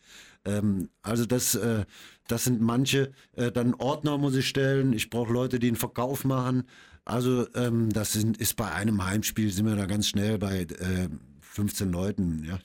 Ähm, 0.45 0.89
also 1.02 1.26
das, 1.26 1.56
äh, 1.56 1.86
das 2.28 2.43
sind 2.43 2.62
manche. 2.62 3.12
Äh, 3.34 3.52
dann 3.52 3.74
Ordner 3.76 4.17
muss 4.17 4.36
ich 4.36 4.48
stellen. 4.48 4.93
Ich 4.93 5.10
brauche 5.10 5.32
Leute, 5.32 5.60
die 5.60 5.67
einen 5.67 5.76
Verkauf 5.76 6.26
machen. 6.26 6.63
Also 7.06 7.48
ähm, 7.54 7.91
das 7.91 8.13
sind, 8.13 8.38
ist 8.38 8.56
bei 8.56 8.71
einem 8.71 9.06
Heimspiel, 9.06 9.52
sind 9.52 9.67
wir 9.67 9.76
da 9.76 9.86
ganz 9.86 10.08
schnell 10.08 10.39
bei 10.39 10.62
äh, 10.62 11.10
15 11.41 11.91
Leuten, 11.91 12.43
ja, 12.43 12.60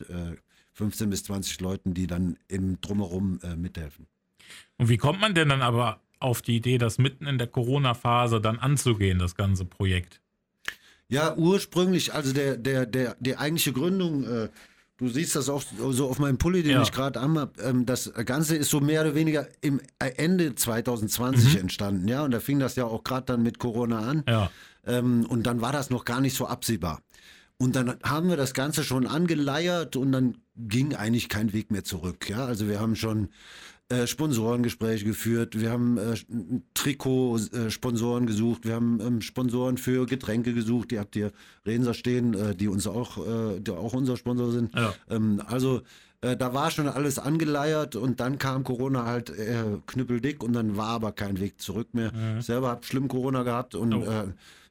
15 0.73 1.07
äh, 1.07 1.11
bis 1.11 1.25
20 1.25 1.61
Leuten, 1.61 1.95
die 1.95 2.07
dann 2.07 2.39
im 2.49 2.81
Drumherum 2.81 3.39
äh, 3.43 3.55
mithelfen. 3.55 4.07
Und 4.79 4.89
wie 4.89 4.97
kommt 4.97 5.21
man 5.21 5.35
denn 5.35 5.49
dann 5.49 5.63
aber 5.63 6.01
auf 6.19 6.43
die 6.43 6.57
Idee, 6.57 6.79
das 6.79 6.99
mitten 6.99 7.27
in 7.27 7.39
der 7.39 7.47
Corona-Phase 7.47 8.41
dann 8.41 8.59
anzugehen, 8.59 9.19
das 9.19 9.35
ganze 9.35 9.65
Projekt? 9.65 10.21
Ja, 11.09 11.35
ursprünglich, 11.37 12.15
also 12.15 12.33
der, 12.33 12.57
der, 12.57 12.87
der, 12.87 13.17
die 13.19 13.37
eigentliche 13.37 13.73
Gründung, 13.73 14.25
äh, 14.25 14.49
du 14.99 15.09
siehst 15.09 15.35
das 15.35 15.49
auch 15.49 15.63
so 15.91 16.09
auf 16.09 16.19
meinem 16.19 16.39
Pulli, 16.39 16.63
den 16.63 16.73
ja. 16.73 16.83
ich 16.83 16.93
gerade 16.93 17.21
habe, 17.21 17.51
ähm, 17.63 17.85
das 17.85 18.13
Ganze 18.27 18.57
ist 18.57 18.71
so 18.71 18.81
mehr 18.81 19.01
oder 19.01 19.15
weniger 19.15 19.49
im 19.61 19.81
Ende 19.99 20.55
2020 20.55 21.55
mhm. 21.55 21.61
entstanden, 21.61 22.07
ja, 22.07 22.23
und 22.23 22.31
da 22.31 22.39
fing 22.39 22.61
das 22.61 22.77
ja 22.77 22.85
auch 22.85 23.03
gerade 23.03 23.27
dann 23.27 23.43
mit 23.43 23.59
Corona 23.59 23.99
an. 23.99 24.23
Ja. 24.29 24.51
Ähm, 24.87 25.27
und 25.27 25.45
dann 25.47 25.61
war 25.61 25.73
das 25.73 25.91
noch 25.91 26.05
gar 26.05 26.21
nicht 26.21 26.37
so 26.37 26.47
absehbar. 26.47 27.01
Und 27.59 27.77
dann 27.77 27.97
haben 28.03 28.29
wir 28.29 28.37
das 28.37 28.55
Ganze 28.55 28.85
schon 28.85 29.07
angeleiert 29.07 29.97
und 29.97 30.13
dann 30.13 30.39
ging 30.57 30.95
eigentlich 30.95 31.29
kein 31.29 31.53
Weg 31.53 31.71
mehr 31.71 31.85
zurück. 31.85 32.31
Ja, 32.31 32.47
also 32.47 32.69
wir 32.69 32.81
haben 32.81 32.97
schon 32.97 33.29
äh, 33.91 34.07
Sponsorengespräche 34.07 35.05
geführt, 35.05 35.61
wir 35.61 35.71
haben 35.71 35.99
äh, 35.99 36.15
Trikot-Sponsoren 36.75 38.27
gesucht, 38.27 38.65
wir 38.65 38.75
haben 38.75 39.01
ähm, 39.01 39.21
Sponsoren 39.21 39.79
für 39.79 40.07
Getränke 40.07 40.55
gesucht, 40.55 40.93
die 40.93 40.99
habt 40.99 41.17
ihr 41.17 41.33
Renser 41.67 41.95
stehen, 41.95 42.35
äh, 42.35 42.55
die 42.55 42.69
uns 42.69 42.87
auch, 42.87 43.19
äh, 43.19 43.61
die 43.61 43.73
auch 43.73 43.93
unser 43.93 44.17
Sponsor 44.17 44.53
sind. 44.53 44.75
Ja. 44.75 44.95
Ähm, 45.11 45.43
also 45.45 45.83
äh, 46.21 46.37
da 46.37 46.55
war 46.55 46.71
schon 46.71 46.87
alles 46.87 47.19
angeleiert 47.19 47.97
und 47.97 48.21
dann 48.21 48.39
kam 48.39 48.63
Corona 48.63 49.07
halt 49.07 49.31
äh, 49.31 49.65
knüppeldick 49.87 50.43
und 50.43 50.53
dann 50.53 50.77
war 50.77 50.89
aber 50.89 51.13
kein 51.13 51.41
Weg 51.41 51.61
zurück 51.61 51.89
mehr. 51.93 52.13
Mhm. 52.13 52.43
Selber 52.43 52.69
hab 52.69 52.85
schlimm 52.85 53.09
Corona 53.09 53.43
gehabt 53.43 53.75
und 53.75 53.93
oh. 53.93 54.05
äh, 54.05 54.25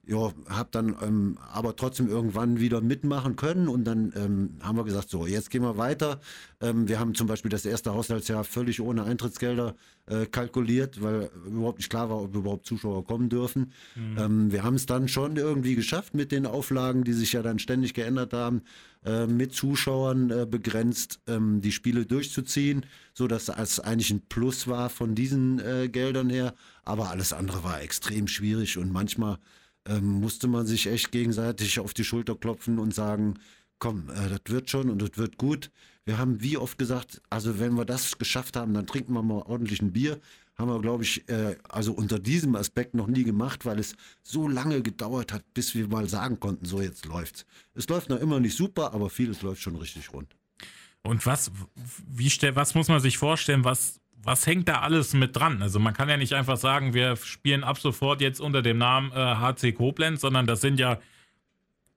ja, 0.09 0.33
habe 0.49 0.69
dann 0.71 0.95
ähm, 1.01 1.37
aber 1.53 1.75
trotzdem 1.75 2.09
irgendwann 2.09 2.59
wieder 2.59 2.81
mitmachen 2.81 3.35
können 3.35 3.67
und 3.67 3.83
dann 3.83 4.11
ähm, 4.15 4.49
haben 4.61 4.77
wir 4.77 4.83
gesagt, 4.83 5.09
so, 5.09 5.27
jetzt 5.27 5.51
gehen 5.51 5.61
wir 5.61 5.77
weiter. 5.77 6.19
Ähm, 6.61 6.87
wir 6.87 6.99
haben 6.99 7.13
zum 7.13 7.27
Beispiel 7.27 7.51
das 7.51 7.63
erste 7.63 7.93
Haushaltsjahr 7.93 8.43
völlig 8.43 8.81
ohne 8.81 9.03
Eintrittsgelder 9.03 9.75
äh, 10.07 10.25
kalkuliert, 10.25 11.03
weil 11.03 11.29
überhaupt 11.45 11.77
nicht 11.77 11.91
klar 11.91 12.09
war, 12.09 12.23
ob 12.23 12.35
überhaupt 12.35 12.65
Zuschauer 12.65 13.05
kommen 13.05 13.29
dürfen. 13.29 13.71
Mhm. 13.95 14.17
Ähm, 14.17 14.51
wir 14.51 14.63
haben 14.63 14.75
es 14.75 14.87
dann 14.87 15.07
schon 15.07 15.35
irgendwie 15.35 15.75
geschafft 15.75 16.15
mit 16.15 16.31
den 16.31 16.47
Auflagen, 16.47 17.03
die 17.03 17.13
sich 17.13 17.33
ja 17.33 17.43
dann 17.43 17.59
ständig 17.59 17.93
geändert 17.93 18.33
haben, 18.33 18.63
äh, 19.05 19.27
mit 19.27 19.53
Zuschauern 19.53 20.31
äh, 20.31 20.47
begrenzt 20.49 21.19
ähm, 21.27 21.61
die 21.61 21.71
Spiele 21.71 22.07
durchzuziehen, 22.07 22.85
so 23.13 23.27
dass 23.27 23.47
es 23.49 23.79
eigentlich 23.79 24.09
ein 24.09 24.21
Plus 24.27 24.67
war 24.67 24.89
von 24.89 25.13
diesen 25.13 25.59
äh, 25.59 25.87
Geldern 25.87 26.31
her. 26.31 26.55
Aber 26.83 27.11
alles 27.11 27.31
andere 27.31 27.63
war 27.63 27.81
extrem 27.81 28.27
schwierig 28.27 28.79
und 28.79 28.91
manchmal 28.91 29.37
ähm, 29.87 30.19
musste 30.19 30.47
man 30.47 30.65
sich 30.65 30.87
echt 30.87 31.11
gegenseitig 31.11 31.79
auf 31.79 31.93
die 31.93 32.03
Schulter 32.03 32.35
klopfen 32.35 32.79
und 32.79 32.93
sagen, 32.93 33.39
komm, 33.79 34.09
äh, 34.09 34.29
das 34.29 34.41
wird 34.47 34.69
schon 34.69 34.89
und 34.89 35.01
das 35.01 35.17
wird 35.17 35.37
gut. 35.37 35.71
Wir 36.05 36.17
haben 36.17 36.41
wie 36.41 36.57
oft 36.57 36.77
gesagt, 36.77 37.21
also 37.29 37.59
wenn 37.59 37.73
wir 37.73 37.85
das 37.85 38.17
geschafft 38.17 38.55
haben, 38.55 38.73
dann 38.73 38.87
trinken 38.87 39.13
wir 39.13 39.23
mal 39.23 39.43
ordentlich 39.43 39.81
ein 39.81 39.93
Bier. 39.93 40.19
Haben 40.57 40.71
wir, 40.71 40.81
glaube 40.81 41.03
ich, 41.03 41.27
äh, 41.29 41.55
also 41.69 41.93
unter 41.93 42.19
diesem 42.19 42.55
Aspekt 42.55 42.93
noch 42.93 43.07
nie 43.07 43.23
gemacht, 43.23 43.65
weil 43.65 43.79
es 43.79 43.95
so 44.23 44.47
lange 44.47 44.81
gedauert 44.81 45.31
hat, 45.31 45.43
bis 45.53 45.73
wir 45.73 45.87
mal 45.87 46.09
sagen 46.09 46.39
konnten, 46.39 46.65
so 46.65 46.81
jetzt 46.81 47.05
läuft's. 47.05 47.45
Es 47.75 47.87
läuft 47.87 48.09
noch 48.09 48.19
immer 48.19 48.39
nicht 48.39 48.57
super, 48.57 48.93
aber 48.93 49.09
vieles 49.09 49.41
läuft 49.41 49.61
schon 49.61 49.77
richtig 49.77 50.11
rund. 50.11 50.35
Und 51.01 51.25
was, 51.25 51.51
wie, 52.07 52.29
was 52.53 52.75
muss 52.75 52.89
man 52.89 52.99
sich 52.99 53.17
vorstellen, 53.17 53.63
was, 53.63 54.01
was 54.23 54.45
hängt 54.45 54.67
da 54.67 54.81
alles 54.81 55.13
mit 55.13 55.35
dran? 55.35 55.61
Also 55.61 55.79
man 55.79 55.93
kann 55.93 56.09
ja 56.09 56.17
nicht 56.17 56.33
einfach 56.33 56.57
sagen, 56.57 56.93
wir 56.93 57.15
spielen 57.15 57.63
ab 57.63 57.79
sofort 57.79 58.21
jetzt 58.21 58.41
unter 58.41 58.61
dem 58.61 58.77
Namen 58.77 59.11
äh, 59.11 59.15
HC 59.15 59.73
Koblenz, 59.73 60.21
sondern 60.21 60.45
das 60.45 60.61
sind 60.61 60.79
ja 60.79 60.99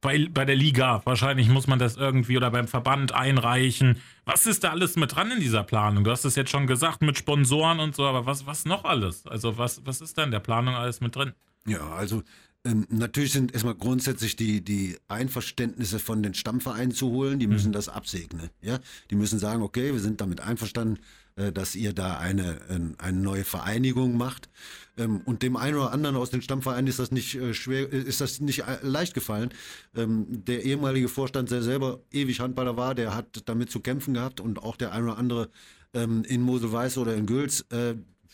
bei, 0.00 0.28
bei 0.30 0.44
der 0.44 0.56
Liga. 0.56 1.00
Wahrscheinlich 1.04 1.48
muss 1.48 1.66
man 1.66 1.78
das 1.78 1.96
irgendwie 1.96 2.36
oder 2.36 2.50
beim 2.50 2.68
Verband 2.68 3.12
einreichen. 3.12 4.00
Was 4.24 4.46
ist 4.46 4.64
da 4.64 4.70
alles 4.70 4.96
mit 4.96 5.14
dran 5.14 5.30
in 5.30 5.40
dieser 5.40 5.62
Planung? 5.62 6.04
Du 6.04 6.10
hast 6.10 6.24
es 6.24 6.36
jetzt 6.36 6.50
schon 6.50 6.66
gesagt 6.66 7.02
mit 7.02 7.16
Sponsoren 7.16 7.80
und 7.80 7.94
so, 7.94 8.04
aber 8.04 8.26
was, 8.26 8.46
was 8.46 8.64
noch 8.64 8.84
alles? 8.84 9.26
Also 9.26 9.58
was, 9.58 9.86
was 9.86 10.00
ist 10.00 10.18
da 10.18 10.24
in 10.24 10.30
der 10.30 10.40
Planung 10.40 10.74
alles 10.74 11.00
mit 11.00 11.16
drin? 11.16 11.32
Ja, 11.66 11.88
also 11.90 12.22
ähm, 12.64 12.86
natürlich 12.90 13.32
sind 13.32 13.52
erstmal 13.52 13.74
grundsätzlich 13.74 14.36
die, 14.36 14.60
die 14.60 14.96
Einverständnisse 15.08 15.98
von 15.98 16.22
den 16.22 16.34
Stammvereinen 16.34 16.92
zu 16.92 17.10
holen, 17.10 17.40
die 17.40 17.48
müssen 17.48 17.68
mhm. 17.68 17.72
das 17.72 17.88
absegnen. 17.88 18.50
Ja? 18.60 18.78
Die 19.10 19.16
müssen 19.16 19.38
sagen, 19.38 19.62
okay, 19.62 19.92
wir 19.92 20.00
sind 20.00 20.20
damit 20.20 20.40
einverstanden, 20.40 21.00
äh, 21.34 21.50
dass 21.50 21.74
ihr 21.74 21.92
da 21.92 22.18
eine, 22.18 22.94
eine 22.98 23.18
neue 23.18 23.44
Vereinigung 23.44 24.16
macht. 24.16 24.48
Ähm, 24.96 25.22
und 25.24 25.42
dem 25.42 25.56
einen 25.56 25.76
oder 25.76 25.92
anderen 25.92 26.14
aus 26.14 26.30
den 26.30 26.42
Stammvereinen 26.42 26.86
ist 26.86 26.98
das 26.98 27.10
nicht 27.10 27.34
äh, 27.34 27.52
schwer, 27.52 27.90
ist 27.90 28.20
das 28.20 28.40
nicht 28.40 28.60
äh, 28.60 28.78
leicht 28.82 29.14
gefallen. 29.14 29.50
Ähm, 29.96 30.26
der 30.44 30.62
ehemalige 30.64 31.08
Vorstand, 31.08 31.50
der 31.50 31.62
selber 31.62 32.00
ewig 32.12 32.40
Handballer 32.40 32.76
war, 32.76 32.94
der 32.94 33.14
hat 33.14 33.42
damit 33.46 33.70
zu 33.70 33.80
kämpfen 33.80 34.14
gehabt 34.14 34.40
und 34.40 34.62
auch 34.62 34.76
der 34.76 34.92
ein 34.92 35.04
oder 35.04 35.18
andere 35.18 35.50
in 35.94 36.40
Mosel-Weiß 36.40 36.96
oder 36.96 37.14
in 37.14 37.26
Gülz, 37.26 37.66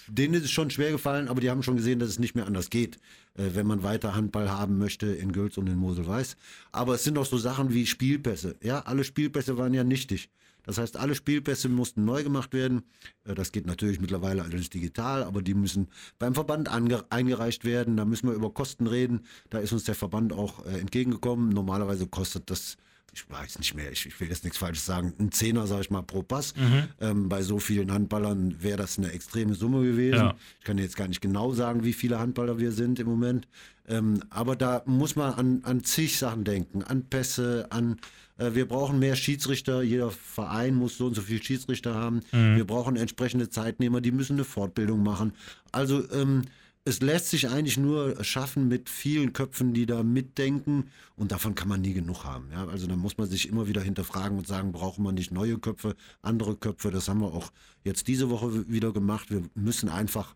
denen 0.06 0.34
ist 0.34 0.44
es 0.44 0.52
schon 0.52 0.70
schwer 0.70 0.92
gefallen, 0.92 1.26
aber 1.26 1.40
die 1.40 1.50
haben 1.50 1.64
schon 1.64 1.74
gesehen, 1.74 1.98
dass 1.98 2.08
es 2.08 2.20
nicht 2.20 2.36
mehr 2.36 2.46
anders 2.46 2.70
geht. 2.70 2.98
Äh, 3.38 3.54
wenn 3.54 3.66
man 3.66 3.82
weiter 3.82 4.14
Handball 4.14 4.50
haben 4.50 4.78
möchte 4.78 5.06
in 5.06 5.32
Gülz 5.32 5.56
und 5.56 5.68
in 5.68 5.78
Mosel-Weiß. 5.78 6.36
Aber 6.72 6.94
es 6.94 7.04
sind 7.04 7.16
auch 7.16 7.26
so 7.26 7.38
Sachen 7.38 7.72
wie 7.72 7.86
Spielpässe. 7.86 8.56
Ja, 8.62 8.80
alle 8.80 9.04
Spielpässe 9.04 9.56
waren 9.56 9.72
ja 9.72 9.84
nichtig. 9.84 10.28
Das 10.64 10.76
heißt, 10.76 10.98
alle 10.98 11.14
Spielpässe 11.14 11.70
mussten 11.70 12.04
neu 12.04 12.22
gemacht 12.22 12.52
werden. 12.52 12.82
Äh, 13.24 13.34
das 13.34 13.52
geht 13.52 13.66
natürlich 13.66 14.00
mittlerweile 14.00 14.42
alles 14.42 14.68
digital, 14.68 15.22
aber 15.22 15.40
die 15.40 15.54
müssen 15.54 15.88
beim 16.18 16.34
Verband 16.34 16.68
eingereicht 16.68 17.64
werden. 17.64 17.96
Da 17.96 18.04
müssen 18.04 18.28
wir 18.28 18.34
über 18.34 18.52
Kosten 18.52 18.86
reden. 18.86 19.20
Da 19.50 19.58
ist 19.60 19.72
uns 19.72 19.84
der 19.84 19.94
Verband 19.94 20.32
auch 20.32 20.66
äh, 20.66 20.78
entgegengekommen. 20.78 21.48
Normalerweise 21.48 22.06
kostet 22.06 22.50
das 22.50 22.76
ich 23.12 23.28
weiß 23.28 23.58
nicht 23.58 23.74
mehr, 23.74 23.90
ich, 23.90 24.06
ich, 24.06 24.20
will 24.20 24.28
jetzt 24.28 24.44
nichts 24.44 24.58
Falsches 24.58 24.84
sagen, 24.84 25.12
ein 25.18 25.32
Zehner, 25.32 25.66
sage 25.66 25.82
ich 25.82 25.90
mal, 25.90 26.02
pro 26.02 26.22
Pass. 26.22 26.54
Mhm. 26.56 26.84
Ähm, 27.00 27.28
bei 27.28 27.42
so 27.42 27.58
vielen 27.58 27.92
Handballern 27.92 28.62
wäre 28.62 28.76
das 28.76 28.98
eine 28.98 29.12
extreme 29.12 29.54
Summe 29.54 29.82
gewesen. 29.82 30.16
Ja. 30.16 30.34
Ich 30.58 30.64
kann 30.64 30.78
jetzt 30.78 30.96
gar 30.96 31.08
nicht 31.08 31.20
genau 31.20 31.52
sagen, 31.52 31.84
wie 31.84 31.92
viele 31.92 32.18
Handballer 32.18 32.58
wir 32.58 32.72
sind 32.72 33.00
im 33.00 33.06
Moment. 33.06 33.48
Ähm, 33.88 34.22
aber 34.30 34.54
da 34.56 34.82
muss 34.86 35.16
man 35.16 35.34
an, 35.34 35.60
an 35.64 35.84
zig 35.84 36.18
Sachen 36.18 36.44
denken, 36.44 36.82
an 36.82 37.04
Pässe, 37.04 37.66
an 37.70 37.98
äh, 38.38 38.54
wir 38.54 38.66
brauchen 38.66 38.98
mehr 38.98 39.16
Schiedsrichter, 39.16 39.82
jeder 39.82 40.10
Verein 40.10 40.74
muss 40.74 40.98
so 40.98 41.06
und 41.06 41.14
so 41.14 41.22
viele 41.22 41.42
Schiedsrichter 41.42 41.94
haben. 41.94 42.20
Mhm. 42.32 42.56
Wir 42.56 42.66
brauchen 42.66 42.96
entsprechende 42.96 43.48
Zeitnehmer, 43.48 44.00
die 44.00 44.12
müssen 44.12 44.34
eine 44.34 44.44
Fortbildung 44.44 45.02
machen. 45.02 45.32
Also 45.72 46.10
ähm, 46.12 46.42
es 46.88 47.02
lässt 47.02 47.28
sich 47.28 47.50
eigentlich 47.50 47.76
nur 47.76 48.24
schaffen 48.24 48.66
mit 48.66 48.88
vielen 48.88 49.34
Köpfen, 49.34 49.74
die 49.74 49.84
da 49.84 50.02
mitdenken 50.02 50.90
und 51.16 51.32
davon 51.32 51.54
kann 51.54 51.68
man 51.68 51.82
nie 51.82 51.92
genug 51.92 52.24
haben. 52.24 52.48
Ja? 52.50 52.66
Also 52.66 52.86
da 52.86 52.96
muss 52.96 53.18
man 53.18 53.28
sich 53.28 53.46
immer 53.48 53.68
wieder 53.68 53.82
hinterfragen 53.82 54.38
und 54.38 54.46
sagen, 54.46 54.72
brauchen 54.72 55.04
wir 55.04 55.12
nicht 55.12 55.30
neue 55.30 55.58
Köpfe, 55.58 55.96
andere 56.22 56.56
Köpfe. 56.56 56.90
Das 56.90 57.08
haben 57.08 57.20
wir 57.20 57.34
auch 57.34 57.52
jetzt 57.84 58.08
diese 58.08 58.30
Woche 58.30 58.70
wieder 58.70 58.92
gemacht. 58.92 59.30
Wir 59.30 59.42
müssen 59.54 59.90
einfach 59.90 60.34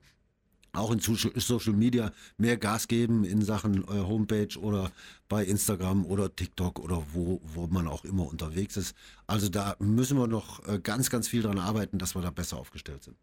auch 0.75 0.91
in 0.91 1.01
Social 1.01 1.73
Media 1.73 2.13
mehr 2.37 2.59
Gas 2.59 2.87
geben 2.87 3.25
in 3.25 3.43
Sachen 3.43 3.85
äh, 3.85 4.01
Homepage 4.01 4.59
oder 4.59 4.93
bei 5.29 5.45
Instagram 5.45 6.05
oder 6.05 6.35
TikTok 6.35 6.79
oder 6.81 7.03
wo, 7.13 7.41
wo 7.55 7.67
man 7.67 7.89
auch 7.89 8.05
immer 8.05 8.27
unterwegs 8.27 8.77
ist. 8.77 8.95
Also 9.27 9.49
da 9.49 9.75
müssen 9.79 10.19
wir 10.19 10.27
noch 10.27 10.67
äh, 10.69 10.79
ganz, 10.79 11.09
ganz 11.09 11.29
viel 11.29 11.43
dran 11.43 11.59
arbeiten, 11.59 11.99
dass 11.99 12.15
wir 12.15 12.21
da 12.21 12.31
besser 12.31 12.59
aufgestellt 12.59 13.05
sind. 13.05 13.17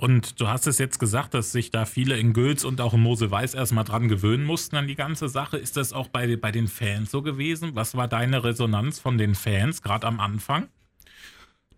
Und 0.00 0.40
du 0.40 0.48
hast 0.48 0.66
es 0.66 0.78
jetzt 0.78 0.98
gesagt, 0.98 1.34
dass 1.34 1.52
sich 1.52 1.70
da 1.70 1.84
viele 1.84 2.16
in 2.16 2.32
Gülz 2.32 2.64
und 2.64 2.80
auch 2.80 2.94
in 2.94 3.00
Mosel-Weiß 3.00 3.52
erstmal 3.52 3.84
dran 3.84 4.08
gewöhnen 4.08 4.44
mussten 4.44 4.76
an 4.76 4.88
die 4.88 4.94
ganze 4.94 5.28
Sache. 5.28 5.58
Ist 5.58 5.76
das 5.76 5.92
auch 5.92 6.08
bei, 6.08 6.36
bei 6.36 6.50
den 6.50 6.68
Fans 6.68 7.10
so 7.10 7.20
gewesen? 7.20 7.72
Was 7.74 7.94
war 7.94 8.08
deine 8.08 8.42
Resonanz 8.42 8.98
von 8.98 9.18
den 9.18 9.34
Fans, 9.34 9.82
gerade 9.82 10.06
am 10.06 10.18
Anfang? 10.18 10.68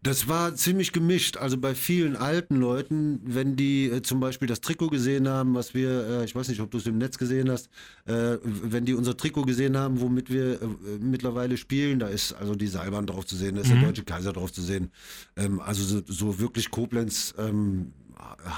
Das 0.04 0.26
war 0.26 0.54
ziemlich 0.56 0.92
gemischt. 0.92 1.36
Also 1.36 1.58
bei 1.58 1.76
vielen 1.76 2.16
alten 2.16 2.56
Leuten, 2.56 3.20
wenn 3.24 3.54
die 3.54 3.86
äh, 3.86 4.02
zum 4.02 4.18
Beispiel 4.18 4.48
das 4.48 4.60
Trikot 4.60 4.88
gesehen 4.88 5.28
haben, 5.28 5.54
was 5.54 5.74
wir, 5.74 6.06
äh, 6.06 6.24
ich 6.24 6.34
weiß 6.34 6.48
nicht, 6.48 6.60
ob 6.60 6.72
du 6.72 6.78
es 6.78 6.86
im 6.86 6.98
Netz 6.98 7.18
gesehen 7.18 7.48
hast, 7.48 7.70
äh, 8.06 8.38
wenn 8.42 8.84
die 8.84 8.94
unser 8.94 9.16
Trikot 9.16 9.42
gesehen 9.42 9.76
haben, 9.76 10.00
womit 10.00 10.28
wir 10.28 10.60
äh, 10.60 10.66
mittlerweile 11.00 11.56
spielen, 11.56 12.00
da 12.00 12.08
ist 12.08 12.32
also 12.32 12.56
die 12.56 12.66
Seilbahn 12.66 13.06
drauf 13.06 13.26
zu 13.26 13.36
sehen, 13.36 13.54
da 13.54 13.62
ist 13.62 13.68
mhm. 13.68 13.80
der 13.80 13.88
Deutsche 13.90 14.02
Kaiser 14.02 14.32
drauf 14.32 14.52
zu 14.52 14.62
sehen. 14.62 14.90
Ähm, 15.36 15.60
also 15.60 15.84
so, 15.84 16.02
so, 16.06 16.40
wirklich 16.40 16.72
Koblenz 16.72 17.34
ähm, 17.38 17.92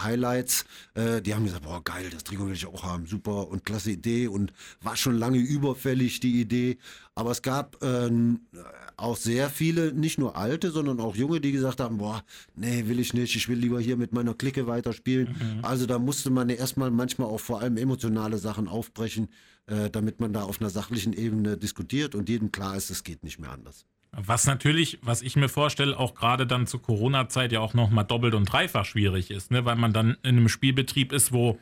Highlights. 0.03 0.65
Äh, 0.95 1.21
die 1.23 1.35
haben 1.35 1.45
gesagt, 1.45 1.65
boah, 1.65 1.83
geil, 1.83 2.09
das 2.11 2.25
Trikot 2.25 2.47
will 2.47 2.55
ich 2.55 2.67
auch 2.67 2.83
haben, 2.83 3.07
super 3.07 3.49
und 3.49 3.65
klasse 3.65 3.91
Idee 3.91 4.29
und 4.29 4.53
war 4.83 4.97
schon 4.97 5.19
lange 5.19 5.39
überfällig, 5.39 6.21
die 6.21 6.41
Idee. 6.41 6.79
Aber 7.15 7.31
es 7.31 7.43
gab 7.43 7.83
äh, 7.83 8.11
auch 8.97 9.17
sehr 9.17 9.51
viele, 9.51 9.93
nicht 9.93 10.19
nur 10.19 10.37
alte, 10.37 10.71
sondern 10.71 11.01
auch 11.01 11.17
junge, 11.17 11.41
die 11.41 11.53
gesagt 11.53 11.81
haben, 11.81 11.99
boah, 11.99 12.25
nee, 12.55 12.87
will 12.87 12.99
ich 12.99 13.15
nicht, 13.15 13.35
ich 13.37 13.49
will 13.49 13.59
lieber 13.59 13.81
hier 13.81 13.97
mit 13.97 14.13
meiner 14.13 14.35
Clique 14.35 14.67
weiterspielen. 14.67 15.29
Mhm. 15.29 15.65
Also 15.65 15.87
da 15.87 15.99
musste 15.99 16.31
man 16.31 16.49
ja 16.49 16.57
erstmal 16.57 16.91
manchmal 16.91 17.29
auch 17.29 17.41
vor 17.41 17.61
allem 17.61 17.77
emotionale 17.77 18.39
Sachen 18.39 18.69
aufbrechen, 18.69 19.29
äh, 19.67 19.91
damit 19.91 20.21
man 20.21 20.33
da 20.33 20.43
auf 20.43 20.61
einer 20.61 20.71
sachlichen 20.71 21.13
Ebene 21.13 21.57
diskutiert 21.57 22.15
und 22.15 22.29
jedem 22.29 22.53
klar 22.53 22.77
ist, 22.77 22.91
es 22.91 23.05
geht 23.05 23.25
nicht 23.25 23.39
mehr 23.39 23.51
anders. 23.51 23.87
Was 24.17 24.47
natürlich, 24.47 24.99
was 25.03 25.23
ich 25.23 25.37
mir 25.37 25.49
vorstelle, 25.49 25.99
auch 25.99 26.15
gerade 26.15 26.47
dann 26.47 26.67
zur 26.67 26.83
Corona-Zeit 26.83 27.53
ja 27.53 27.61
auch 27.61 27.75
nochmal 27.75 28.05
doppelt 28.05 28.35
und 28.35 28.45
dreifach 28.45 28.85
schwierig 28.85 29.31
ist, 29.31 29.51
ne? 29.51 29.65
weil 29.65 29.77
man 29.77 29.93
dann 29.93 30.17
in 30.23 30.37
einem 30.37 30.49
Spielbetrieb 30.49 31.13
ist, 31.13 31.33
wo 31.33 31.59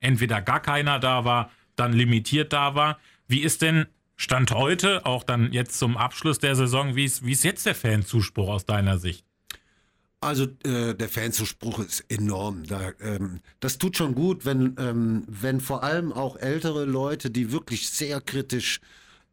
entweder 0.00 0.42
gar 0.42 0.60
keiner 0.60 0.98
da 0.98 1.24
war, 1.24 1.50
dann 1.76 1.92
limitiert 1.92 2.52
da 2.52 2.74
war. 2.74 2.98
Wie 3.28 3.40
ist 3.40 3.62
denn 3.62 3.86
Stand 4.16 4.50
heute, 4.52 5.06
auch 5.06 5.24
dann 5.24 5.52
jetzt 5.52 5.78
zum 5.78 5.96
Abschluss 5.96 6.38
der 6.38 6.54
Saison, 6.56 6.96
wie 6.96 7.04
ist, 7.04 7.24
wie 7.24 7.32
ist 7.32 7.44
jetzt 7.44 7.66
der 7.66 7.74
Fanzuspruch 7.74 8.48
aus 8.48 8.66
deiner 8.66 8.98
Sicht? 8.98 9.24
Also 10.20 10.46
äh, 10.64 10.94
der 10.94 11.08
Fanzuspruch 11.08 11.80
ist 11.80 12.04
enorm. 12.08 12.64
Da, 12.64 12.92
ähm, 13.00 13.40
das 13.58 13.78
tut 13.78 13.96
schon 13.96 14.14
gut, 14.14 14.44
wenn, 14.44 14.76
ähm, 14.78 15.24
wenn 15.26 15.60
vor 15.60 15.82
allem 15.82 16.12
auch 16.12 16.36
ältere 16.36 16.84
Leute, 16.84 17.30
die 17.30 17.50
wirklich 17.50 17.88
sehr 17.88 18.20
kritisch 18.20 18.80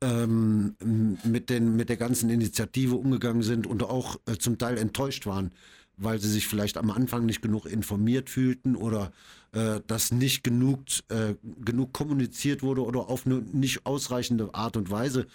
ähm, 0.02 0.76
mit, 1.24 1.50
den, 1.50 1.76
mit 1.76 1.90
der 1.90 1.98
ganzen 1.98 2.30
Initiative 2.30 2.96
umgegangen 2.96 3.44
sind 3.44 3.68
und 3.68 3.84
auch 3.84 4.18
äh, 4.26 4.38
zum 4.38 4.58
Teil 4.58 4.78
enttäuscht 4.78 5.26
waren, 5.26 5.52
weil 5.98 6.20
sie 6.20 6.30
sich 6.30 6.48
vielleicht 6.48 6.78
am 6.78 6.92
Anfang 6.92 7.26
nicht 7.26 7.42
genug 7.42 7.66
informiert 7.66 8.30
fühlten 8.30 8.76
oder 8.76 9.12
äh, 9.52 9.82
dass 9.88 10.12
nicht 10.12 10.44
genug, 10.44 10.80
äh, 11.10 11.36
genug 11.64 11.94
kommuniziert 11.94 12.64
wurde 12.64 12.84
oder 12.84 13.10
auf 13.10 13.26
eine 13.26 13.42
nicht 13.42 13.86
ausreichende 13.86 14.54
Art 14.54 14.78
und 14.78 14.90
Weise. 14.90 15.28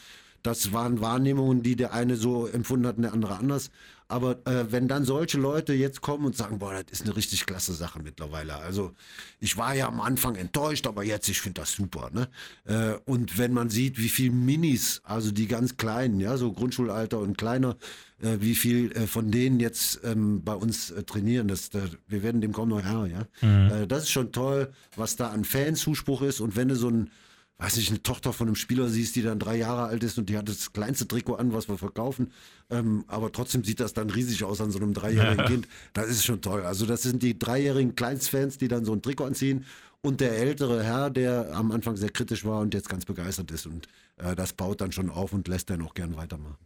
Das 0.44 0.74
waren 0.74 1.00
Wahrnehmungen, 1.00 1.62
die 1.62 1.74
der 1.74 1.94
eine 1.94 2.16
so 2.16 2.46
empfunden 2.46 2.87
hat 2.87 2.96
und 2.96 3.02
der 3.02 3.14
andere 3.14 3.38
anders. 3.38 3.70
Aber 4.09 4.46
äh, 4.46 4.70
wenn 4.70 4.88
dann 4.88 5.07
solche 5.07 5.38
Leute 5.38 5.72
jetzt 5.72 6.02
kommen 6.02 6.26
und 6.26 6.37
sagen, 6.37 6.59
boah, 6.59 6.74
das 6.74 7.00
ist 7.00 7.07
eine 7.07 7.16
richtig 7.16 7.46
klasse 7.46 7.72
Sache 7.72 8.00
mittlerweile. 8.02 8.54
Also 8.57 8.92
ich 9.40 9.57
war 9.57 9.74
ja 9.74 9.88
am 9.88 10.02
Anfang 10.02 10.37
enttäuscht, 10.37 10.87
aber 10.87 11.02
jetzt, 11.02 11.30
ich 11.30 11.40
finde 11.40 11.62
das 11.62 11.72
super. 11.72 12.11
Ne? 12.12 12.28
Äh, 12.66 12.98
und 13.11 13.38
wenn 13.38 13.54
man 13.54 13.70
sieht, 13.70 13.98
wie 13.98 14.11
viel 14.11 14.30
Minis, 14.30 15.00
also 15.04 15.33
die 15.33 15.48
ganz 15.48 15.78
kleinen, 15.78 16.20
ja, 16.20 16.37
so 16.37 16.52
Grundschulalter 16.52 17.20
und 17.20 17.38
kleiner, 17.38 17.78
äh, 18.20 18.37
wie 18.40 18.54
viel 18.54 18.92
äh, 18.92 19.07
von 19.07 19.30
denen 19.30 19.61
jetzt 19.61 20.00
ähm, 20.04 20.44
bei 20.44 20.54
uns 20.54 20.90
äh, 20.90 21.04
trainieren, 21.04 21.48
das, 21.48 21.70
da, 21.70 21.80
wir 22.07 22.22
werden 22.22 22.42
dem 22.42 22.52
kaum 22.52 22.68
noch 22.68 22.83
Herr, 22.83 23.07
ja. 23.07 23.26
Mhm. 23.40 23.72
Äh, 23.72 23.87
das 23.87 24.02
ist 24.02 24.11
schon 24.11 24.30
toll, 24.30 24.70
was 24.94 25.16
da 25.16 25.30
an 25.30 25.46
Fanzuspruch 25.46 26.20
ist. 26.20 26.40
Und 26.40 26.54
wenn 26.57 26.68
du 26.68 26.76
so 26.76 26.90
ein 26.90 27.11
weiß 27.58 27.76
nicht, 27.76 27.90
eine 27.90 28.02
Tochter 28.02 28.32
von 28.32 28.48
einem 28.48 28.56
Spieler 28.56 28.88
siehst, 28.88 29.14
die 29.16 29.22
dann 29.22 29.38
drei 29.38 29.56
Jahre 29.56 29.84
alt 29.84 30.02
ist 30.02 30.18
und 30.18 30.28
die 30.28 30.36
hat 30.36 30.48
das 30.48 30.72
kleinste 30.72 31.06
Trikot 31.06 31.36
an, 31.36 31.52
was 31.52 31.68
wir 31.68 31.78
verkaufen, 31.78 32.32
ähm, 32.70 33.04
aber 33.06 33.30
trotzdem 33.32 33.62
sieht 33.64 33.80
das 33.80 33.92
dann 33.92 34.10
riesig 34.10 34.42
aus 34.44 34.60
an 34.60 34.70
so 34.70 34.78
einem 34.78 34.92
dreijährigen. 34.92 35.44
Kind. 35.46 35.68
Das 35.92 36.08
ist 36.08 36.24
schon 36.24 36.40
toll. 36.40 36.64
Also 36.64 36.86
das 36.86 37.02
sind 37.02 37.22
die 37.22 37.38
dreijährigen 37.38 37.94
Kleinstfans, 37.94 38.58
die 38.58 38.68
dann 38.68 38.84
so 38.84 38.92
ein 38.92 39.02
Trikot 39.02 39.24
anziehen 39.24 39.64
und 40.02 40.20
der 40.20 40.36
ältere 40.36 40.82
Herr, 40.82 41.10
der 41.10 41.54
am 41.54 41.70
Anfang 41.72 41.96
sehr 41.96 42.10
kritisch 42.10 42.44
war 42.44 42.60
und 42.60 42.74
jetzt 42.74 42.88
ganz 42.88 43.04
begeistert 43.04 43.50
ist 43.50 43.66
und 43.66 43.88
äh, 44.16 44.34
das 44.34 44.52
baut 44.52 44.80
dann 44.80 44.92
schon 44.92 45.08
auf 45.08 45.32
und 45.32 45.48
lässt 45.48 45.70
dann 45.70 45.82
auch 45.82 45.94
gern 45.94 46.16
weitermachen. 46.16 46.58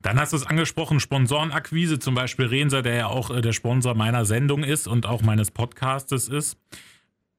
Dann 0.00 0.20
hast 0.20 0.32
du 0.32 0.36
es 0.36 0.46
angesprochen, 0.46 1.00
Sponsorenakquise, 1.00 1.98
zum 1.98 2.14
Beispiel 2.14 2.46
Renser, 2.46 2.82
der 2.82 2.94
ja 2.94 3.06
auch 3.06 3.30
äh, 3.30 3.40
der 3.40 3.52
Sponsor 3.52 3.94
meiner 3.94 4.24
Sendung 4.24 4.62
ist 4.62 4.86
und 4.86 5.06
auch 5.06 5.22
meines 5.22 5.50
Podcastes 5.50 6.28
ist. 6.28 6.58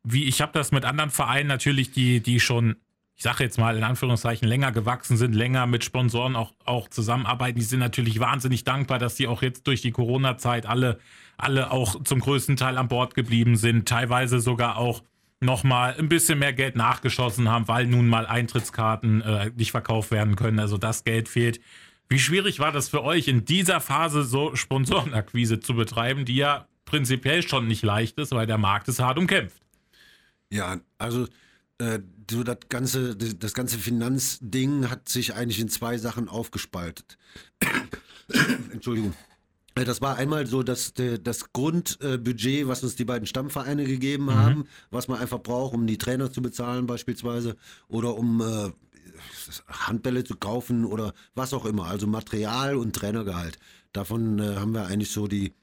Wie 0.03 0.25
ich 0.25 0.41
habe 0.41 0.51
das 0.53 0.71
mit 0.71 0.83
anderen 0.83 1.12
Vereinen 1.12 1.47
natürlich, 1.47 1.91
die, 1.91 2.21
die 2.21 2.39
schon 2.39 2.75
ich 3.17 3.23
sage 3.23 3.43
jetzt 3.43 3.58
mal 3.58 3.75
in 3.75 3.84
Anführungszeichen, 3.84 4.47
länger 4.47 4.71
gewachsen 4.71 5.17
sind, 5.17 5.34
länger 5.34 5.65
mit 5.65 5.84
Sponsoren 5.84 6.36
auch, 6.36 6.53
auch 6.65 6.88
zusammenarbeiten, 6.88 7.58
die 7.58 7.65
sind 7.65 7.80
natürlich 7.80 8.19
wahnsinnig 8.19 8.63
dankbar, 8.63 8.99
dass 8.99 9.15
die 9.15 9.27
auch 9.27 9.41
jetzt 9.41 9.65
durch 9.65 9.82
die 9.82 9.89
Corona-Zeit 9.89 10.67
alle, 10.67 10.99
alle 11.36 11.71
auch 11.71 12.03
zum 12.03 12.19
größten 12.19 12.58
Teil 12.58 12.77
an 12.77 12.88
Bord 12.88 13.15
geblieben 13.15 13.56
sind, 13.56 13.88
teilweise 13.88 14.39
sogar 14.39 14.77
auch 14.77 15.01
nochmal 15.39 15.95
ein 15.97 16.10
bisschen 16.10 16.38
mehr 16.38 16.53
Geld 16.53 16.75
nachgeschossen 16.75 17.49
haben, 17.49 17.67
weil 17.67 17.88
nun 17.88 18.08
mal 18.08 18.27
Eintrittskarten 18.27 19.21
äh, 19.21 19.51
nicht 19.56 19.71
verkauft 19.71 20.12
werden 20.12 20.36
können. 20.36 20.60
Also 20.60 20.77
das 20.77 21.03
Geld 21.03 21.27
fehlt. 21.27 21.60
Wie 22.10 22.19
schwierig 22.19 22.60
war 22.60 22.71
das 22.71 22.88
für 22.88 23.03
euch 23.03 23.27
in 23.27 23.45
dieser 23.45 23.82
Phase 23.82 24.23
so 24.23 24.56
Sponsorenakquise 24.56 25.60
zu 25.60 25.73
betreiben, 25.73 26.25
die 26.25 26.36
ja 26.36 26.67
prinzipiell 26.86 27.41
schon 27.41 27.67
nicht 27.67 27.84
leicht 27.84 28.19
ist, 28.19 28.32
weil 28.32 28.45
der 28.45 28.60
Markt 28.60 28.88
ist 28.88 28.99
hart 28.99 29.17
umkämpft? 29.17 29.60
Ja, 30.51 30.77
also 30.99 31.27
äh, 31.80 31.99
so 32.30 32.44
das 32.44 32.58
ganze, 32.70 33.16
das 33.16 33.54
ganze 33.54 33.78
Finanzding 33.78 34.90
hat 34.90 35.10
sich 35.10 35.34
eigentlich 35.34 35.60
in 35.60 35.70
zwei 35.70 35.98
Sachen 35.98 36.28
aufgespaltet. 36.30 37.18
Entschuldigung. 38.72 39.13
Das 39.76 40.02
war 40.02 40.18
einmal 40.18 40.48
so 40.48 40.63
dass 40.63 40.94
das 40.96 41.54
Grundbudget, 41.54 42.68
was 42.68 42.84
uns 42.84 42.96
die 42.96 43.06
beiden 43.06 43.28
Stammvereine 43.28 43.86
gegeben 43.86 44.26
mhm. 44.26 44.36
haben, 44.36 44.63
was 44.90 45.08
man 45.08 45.20
einfach 45.20 45.40
braucht, 45.40 45.76
um 45.76 45.86
die 45.86 46.00
Trainer 46.00 46.32
zu 46.32 46.42
bezahlen 46.42 46.88
beispielsweise 46.88 47.56
oder 47.88 48.16
um 48.18 48.42
äh, 48.42 48.72
Handbälle 49.68 50.24
zu 50.24 50.36
kaufen 50.36 50.86
oder 50.86 51.13
was 51.36 51.54
auch 51.54 51.66
immer, 51.66 51.86
also 51.86 52.08
Material 52.08 52.76
und 52.76 52.96
Trainergehalt. 52.96 53.60
Davon 53.94 54.40
äh, 54.40 54.56
haben 54.56 54.74
wir 54.74 54.88
eigentlich 54.88 55.12
so 55.12 55.28
die, 55.28 55.54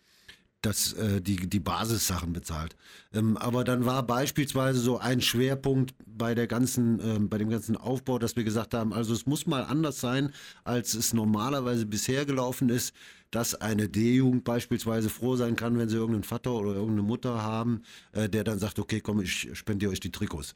das, 0.64 0.92
äh, 0.94 1.20
die, 1.20 1.48
die 1.48 1.60
Basissachen 1.60 2.32
bezahlt. 2.32 2.76
Ähm, 3.12 3.36
aber 3.36 3.64
dann 3.64 3.84
war 3.84 4.02
beispielsweise 4.02 4.78
so 4.78 4.98
ein 4.98 5.20
Schwerpunkt 5.20 5.94
bei 6.06 6.34
der 6.34 6.46
ganzen, 6.46 7.00
äh, 7.00 7.18
bei 7.20 7.38
dem 7.38 7.50
ganzen 7.50 7.76
Aufbau, 7.76 8.18
dass 8.18 8.36
wir 8.36 8.44
gesagt 8.44 8.74
haben, 8.74 8.92
also 8.92 9.12
es 9.12 9.26
muss 9.26 9.46
mal 9.46 9.64
anders 9.64 10.00
sein, 10.00 10.32
als 10.64 10.94
es 10.94 11.12
normalerweise 11.12 11.86
bisher 11.86 12.24
gelaufen 12.24 12.68
ist, 12.68 12.94
dass 13.30 13.54
eine 13.54 13.88
D-Jugend 13.88 14.44
beispielsweise 14.44 15.10
froh 15.10 15.36
sein 15.36 15.56
kann, 15.56 15.76
wenn 15.78 15.88
sie 15.88 15.96
irgendeinen 15.96 16.24
Vater 16.24 16.52
oder 16.52 16.74
irgendeine 16.74 17.02
Mutter 17.02 17.42
haben, 17.42 17.82
äh, 18.12 18.28
der 18.28 18.44
dann 18.44 18.58
sagt, 18.58 18.78
okay, 18.78 19.00
komm, 19.00 19.20
ich 19.20 19.50
spendiere 19.52 19.92
euch 19.92 20.00
die 20.00 20.12
Trikots 20.12 20.54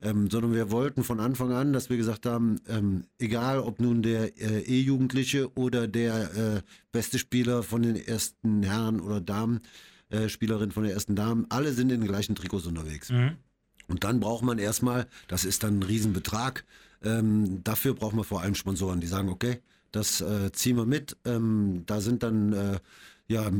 ähm, 0.00 0.30
sondern 0.30 0.54
wir 0.54 0.70
wollten 0.70 1.02
von 1.02 1.20
Anfang 1.20 1.52
an, 1.52 1.72
dass 1.72 1.90
wir 1.90 1.96
gesagt 1.96 2.26
haben, 2.26 2.60
ähm, 2.68 3.04
egal 3.18 3.60
ob 3.60 3.80
nun 3.80 4.02
der 4.02 4.38
äh, 4.40 4.60
E-Jugendliche 4.60 5.52
oder 5.56 5.88
der 5.88 6.34
äh, 6.34 6.62
beste 6.92 7.18
Spieler 7.18 7.62
von 7.62 7.82
den 7.82 7.96
ersten 7.96 8.62
Herren 8.62 9.00
oder 9.00 9.20
Damen, 9.20 9.60
äh, 10.10 10.28
Spielerin 10.28 10.70
von 10.70 10.84
der 10.84 10.92
ersten 10.92 11.16
Damen, 11.16 11.46
alle 11.48 11.72
sind 11.72 11.90
in 11.90 12.00
den 12.00 12.08
gleichen 12.08 12.34
Trikots 12.34 12.66
unterwegs. 12.66 13.10
Mhm. 13.10 13.36
Und 13.88 14.04
dann 14.04 14.20
braucht 14.20 14.44
man 14.44 14.58
erstmal, 14.58 15.06
das 15.26 15.44
ist 15.44 15.62
dann 15.62 15.80
ein 15.80 15.82
Riesenbetrag, 15.82 16.64
ähm, 17.02 17.62
dafür 17.64 17.94
braucht 17.94 18.14
man 18.14 18.24
vor 18.24 18.42
allem 18.42 18.54
Sponsoren, 18.54 19.00
die 19.00 19.06
sagen, 19.06 19.28
okay, 19.28 19.60
das 19.92 20.20
äh, 20.20 20.52
ziehen 20.52 20.76
wir 20.76 20.86
mit. 20.86 21.16
Ähm, 21.24 21.84
da 21.86 22.00
sind 22.00 22.22
dann 22.22 22.52
äh, 22.52 22.78
ja, 23.30 23.50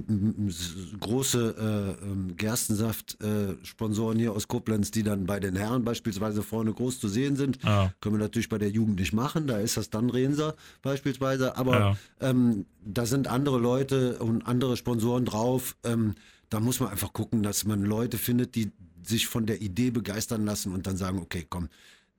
große 0.98 1.96
äh, 2.00 2.04
ähm, 2.04 2.36
Gerstensaft-Sponsoren 2.38 4.18
hier 4.18 4.32
aus 4.32 4.48
Koblenz, 4.48 4.90
die 4.90 5.02
dann 5.02 5.26
bei 5.26 5.40
den 5.40 5.56
Herren 5.56 5.84
beispielsweise 5.84 6.42
vorne 6.42 6.72
groß 6.72 6.98
zu 7.00 7.08
sehen 7.08 7.36
sind. 7.36 7.62
Ja. 7.62 7.92
Können 8.00 8.14
wir 8.14 8.20
natürlich 8.20 8.48
bei 8.48 8.56
der 8.56 8.70
Jugend 8.70 8.98
nicht 8.98 9.12
machen, 9.12 9.46
da 9.46 9.58
ist 9.58 9.76
das 9.76 9.90
dann 9.90 10.08
Renser 10.08 10.54
beispielsweise. 10.80 11.58
Aber 11.58 11.78
ja. 11.78 11.96
ähm, 12.20 12.64
da 12.82 13.04
sind 13.04 13.28
andere 13.28 13.58
Leute 13.58 14.18
und 14.20 14.46
andere 14.46 14.78
Sponsoren 14.78 15.26
drauf. 15.26 15.76
Ähm, 15.84 16.14
da 16.48 16.60
muss 16.60 16.80
man 16.80 16.88
einfach 16.88 17.12
gucken, 17.12 17.42
dass 17.42 17.66
man 17.66 17.82
Leute 17.82 18.16
findet, 18.16 18.54
die 18.54 18.72
sich 19.02 19.26
von 19.26 19.44
der 19.44 19.60
Idee 19.60 19.90
begeistern 19.90 20.46
lassen 20.46 20.72
und 20.72 20.86
dann 20.86 20.96
sagen, 20.96 21.18
okay, 21.18 21.46
komm, 21.48 21.68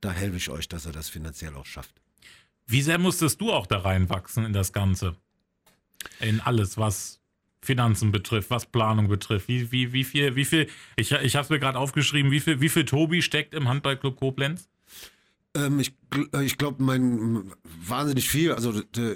da 0.00 0.12
helfe 0.12 0.36
ich 0.36 0.50
euch, 0.50 0.68
dass 0.68 0.86
er 0.86 0.92
das 0.92 1.08
finanziell 1.08 1.56
auch 1.56 1.66
schafft. 1.66 2.00
Wie 2.68 2.82
sehr 2.82 2.98
musstest 2.98 3.40
du 3.40 3.50
auch 3.52 3.66
da 3.66 3.78
reinwachsen 3.78 4.44
in 4.44 4.52
das 4.52 4.72
Ganze? 4.72 5.16
In 6.20 6.40
alles, 6.40 6.78
was 6.78 7.19
Finanzen 7.62 8.10
betrifft, 8.12 8.50
was 8.50 8.66
Planung 8.66 9.08
betrifft. 9.08 9.48
Wie, 9.48 9.70
wie, 9.70 9.92
wie 9.92 10.04
viel, 10.04 10.34
wie 10.36 10.44
viel, 10.44 10.68
ich, 10.96 11.12
ich 11.12 11.36
habe 11.36 11.44
es 11.44 11.50
mir 11.50 11.58
gerade 11.58 11.78
aufgeschrieben, 11.78 12.30
wie 12.30 12.40
viel, 12.40 12.60
wie 12.60 12.68
viel 12.68 12.84
Tobi 12.84 13.22
steckt 13.22 13.54
im 13.54 13.68
Handballclub 13.68 14.16
Koblenz? 14.16 14.68
Ähm, 15.54 15.80
ich 15.80 15.92
äh, 16.32 16.44
ich 16.44 16.58
glaube, 16.58 16.82
mein 16.82 17.52
wahnsinnig 17.86 18.28
viel. 18.28 18.52
Also 18.52 18.74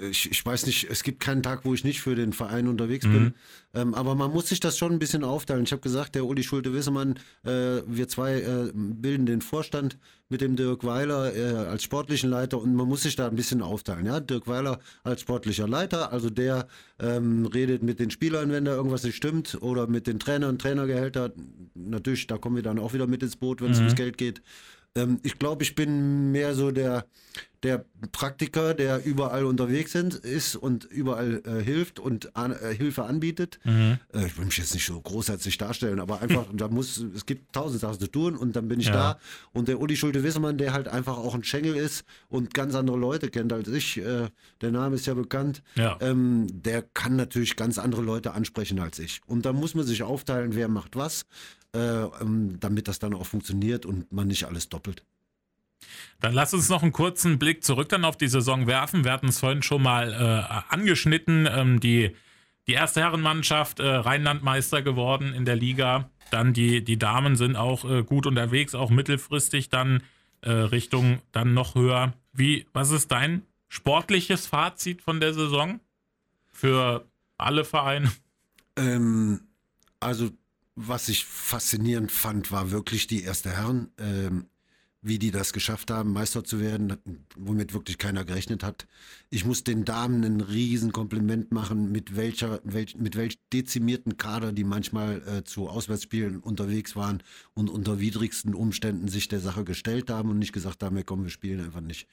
ich, 0.09 0.31
ich 0.31 0.45
weiß 0.45 0.65
nicht, 0.65 0.87
es 0.89 1.03
gibt 1.03 1.19
keinen 1.19 1.43
Tag, 1.43 1.65
wo 1.65 1.73
ich 1.73 1.83
nicht 1.83 2.01
für 2.01 2.15
den 2.15 2.33
Verein 2.33 2.67
unterwegs 2.67 3.05
mhm. 3.05 3.13
bin. 3.13 3.33
Ähm, 3.73 3.93
aber 3.93 4.15
man 4.15 4.31
muss 4.31 4.49
sich 4.49 4.59
das 4.59 4.77
schon 4.77 4.93
ein 4.93 4.99
bisschen 4.99 5.23
aufteilen. 5.23 5.63
Ich 5.63 5.71
habe 5.71 5.81
gesagt, 5.81 6.15
der 6.15 6.25
Uli 6.25 6.43
Schulte-Wissemann, 6.43 7.15
äh, 7.43 7.81
wir 7.87 8.07
zwei 8.07 8.41
äh, 8.41 8.71
bilden 8.73 9.25
den 9.25 9.41
Vorstand 9.41 9.97
mit 10.29 10.41
dem 10.41 10.55
Dirk 10.55 10.83
Weiler 10.83 11.35
äh, 11.35 11.67
als 11.67 11.83
sportlichen 11.83 12.29
Leiter 12.29 12.59
und 12.59 12.73
man 12.73 12.87
muss 12.87 13.03
sich 13.03 13.15
da 13.15 13.27
ein 13.27 13.35
bisschen 13.35 13.61
aufteilen. 13.61 14.05
Ja? 14.05 14.19
Dirk 14.19 14.47
Weiler 14.47 14.79
als 15.03 15.21
sportlicher 15.21 15.67
Leiter, 15.67 16.11
also 16.11 16.29
der 16.29 16.67
ähm, 16.99 17.45
redet 17.45 17.83
mit 17.83 17.99
den 17.99 18.09
Spielern, 18.09 18.51
wenn 18.51 18.65
da 18.65 18.73
irgendwas 18.73 19.03
nicht 19.03 19.17
stimmt, 19.17 19.61
oder 19.61 19.87
mit 19.87 20.07
den 20.07 20.19
Trainern, 20.19 20.57
Trainergehälter. 20.57 21.33
Natürlich, 21.75 22.27
da 22.27 22.37
kommen 22.37 22.55
wir 22.55 22.63
dann 22.63 22.79
auch 22.79 22.93
wieder 22.93 23.07
mit 23.07 23.21
ins 23.21 23.35
Boot, 23.35 23.61
wenn 23.61 23.71
es 23.71 23.77
mhm. 23.77 23.85
ums 23.85 23.95
Geld 23.95 24.17
geht. 24.17 24.41
Ähm, 24.95 25.19
ich 25.23 25.37
glaube, 25.37 25.63
ich 25.63 25.75
bin 25.75 26.31
mehr 26.31 26.55
so 26.55 26.71
der, 26.71 27.05
der 27.63 27.83
Praktiker, 28.11 28.73
der 28.73 29.03
überall 29.05 29.45
unterwegs 29.45 29.91
sind, 29.91 30.13
ist 30.13 30.55
und 30.55 30.85
überall 30.85 31.41
äh, 31.45 31.63
hilft 31.63 31.99
und 31.99 32.35
an, 32.35 32.51
äh, 32.51 32.73
Hilfe 32.73 33.03
anbietet. 33.03 33.59
Mhm. 33.63 33.97
Äh, 34.13 34.27
ich 34.27 34.37
will 34.37 34.45
mich 34.45 34.57
jetzt 34.57 34.73
nicht 34.73 34.85
so 34.85 34.99
großherzig 35.01 35.57
darstellen, 35.57 35.99
aber 35.99 36.21
einfach, 36.21 36.45
da 36.53 36.67
muss, 36.67 36.97
es 36.97 37.25
gibt 37.25 37.53
tausend 37.53 37.81
Sachen 37.81 37.99
zu 37.99 38.07
tun 38.07 38.37
und 38.37 38.55
dann 38.55 38.67
bin 38.67 38.79
ich 38.79 38.87
ja. 38.87 38.93
da. 38.93 39.19
Und 39.51 39.67
der 39.67 39.81
Uli 39.81 39.97
Schulte-Wissemann, 39.97 40.57
der 40.57 40.73
halt 40.73 40.87
einfach 40.87 41.17
auch 41.17 41.35
ein 41.35 41.43
Schengel 41.43 41.75
ist 41.75 42.05
und 42.29 42.53
ganz 42.53 42.75
andere 42.75 42.97
Leute 42.97 43.29
kennt 43.29 43.51
als 43.51 43.67
ich, 43.67 43.97
äh, 43.97 44.29
der 44.61 44.71
Name 44.71 44.95
ist 44.95 45.07
ja 45.07 45.13
bekannt, 45.13 45.61
ja. 45.75 45.97
Ähm, 45.99 46.47
der 46.51 46.81
kann 46.81 47.15
natürlich 47.15 47.55
ganz 47.55 47.77
andere 47.77 48.01
Leute 48.01 48.33
ansprechen 48.33 48.79
als 48.79 48.99
ich. 48.99 49.21
Und 49.25 49.45
da 49.45 49.53
muss 49.53 49.75
man 49.75 49.85
sich 49.85 50.03
aufteilen, 50.03 50.55
wer 50.55 50.67
macht 50.67 50.95
was 50.95 51.25
äh, 51.75 52.05
ähm, 52.21 52.57
damit 52.59 52.87
das 52.87 52.99
dann 52.99 53.13
auch 53.13 53.25
funktioniert 53.25 53.85
und 53.85 54.11
man 54.11 54.27
nicht 54.27 54.45
alles 54.45 54.69
doppelt. 54.69 55.03
Dann 56.21 56.33
lass 56.33 56.53
uns 56.53 56.69
noch 56.69 56.81
einen 56.81 56.93
kurzen 56.93 57.37
Blick 57.37 57.63
zurück 57.63 57.89
dann 57.89 58.05
auf 58.05 58.17
die 58.17 58.27
Saison 58.27 58.67
werfen. 58.67 59.03
Wir 59.03 59.11
hatten 59.11 59.27
es 59.27 59.39
vorhin 59.39 59.61
schon 59.61 59.83
mal 59.83 60.13
äh, 60.13 60.73
angeschnitten. 60.73 61.47
Ähm, 61.51 61.79
die, 61.79 62.15
die 62.67 62.73
erste 62.73 63.01
Herrenmannschaft 63.01 63.79
äh, 63.79 63.87
Rheinlandmeister 63.87 64.81
geworden 64.81 65.33
in 65.33 65.45
der 65.45 65.55
Liga. 65.55 66.09
Dann 66.31 66.53
die, 66.53 66.83
die 66.83 66.97
Damen 66.97 67.35
sind 67.35 67.55
auch 67.55 67.83
äh, 67.85 68.03
gut 68.03 68.25
unterwegs, 68.25 68.73
auch 68.73 68.89
mittelfristig 68.89 69.69
dann 69.69 70.01
äh, 70.41 70.51
Richtung 70.51 71.19
dann 71.31 71.53
noch 71.53 71.75
höher. 71.75 72.13
Wie, 72.33 72.65
was 72.73 72.91
ist 72.91 73.11
dein 73.11 73.43
sportliches 73.67 74.47
Fazit 74.47 75.01
von 75.01 75.19
der 75.19 75.33
Saison 75.33 75.79
für 76.51 77.05
alle 77.37 77.65
Vereine? 77.65 78.11
Ähm, 78.77 79.41
also 79.99 80.31
was 80.75 81.09
ich 81.09 81.25
faszinierend 81.25 82.11
fand, 82.11 82.51
war 82.51 82.71
wirklich 82.71 83.07
die 83.07 83.23
erste 83.23 83.51
Herren, 83.51 83.89
ähm, 83.97 84.47
wie 85.01 85.19
die 85.19 85.29
das 85.29 85.53
geschafft 85.53 85.91
haben, 85.91 86.13
Meister 86.13 86.43
zu 86.43 86.59
werden, 86.59 86.97
womit 87.35 87.73
wirklich 87.73 87.99
keiner 87.99 88.25
gerechnet 88.25 88.63
hat. 88.63 88.87
Ich 89.29 89.45
muss 89.45 89.63
den 89.63 89.85
Damen 89.85 90.23
ein 90.23 90.41
Riesenkompliment 90.41 91.51
machen, 91.51 91.91
mit 91.91 92.15
welcher, 92.15 92.59
welch, 92.63 92.95
mit 92.97 93.15
welch 93.15 93.37
dezimierten 93.53 94.17
Kader 94.17 94.51
die 94.51 94.63
manchmal 94.63 95.21
äh, 95.27 95.43
zu 95.43 95.69
Auswärtsspielen 95.69 96.39
unterwegs 96.39 96.95
waren 96.95 97.21
und 97.53 97.69
unter 97.69 97.99
widrigsten 97.99 98.55
Umständen 98.55 99.07
sich 99.07 99.27
der 99.27 99.39
Sache 99.39 99.63
gestellt 99.63 100.09
haben 100.09 100.31
und 100.31 100.39
nicht 100.39 100.53
gesagt 100.53 100.81
haben, 100.81 100.97
ja, 100.97 101.03
komm, 101.03 101.23
wir 101.23 101.29
spielen 101.29 101.63
einfach 101.63 101.81
nicht. 101.81 102.07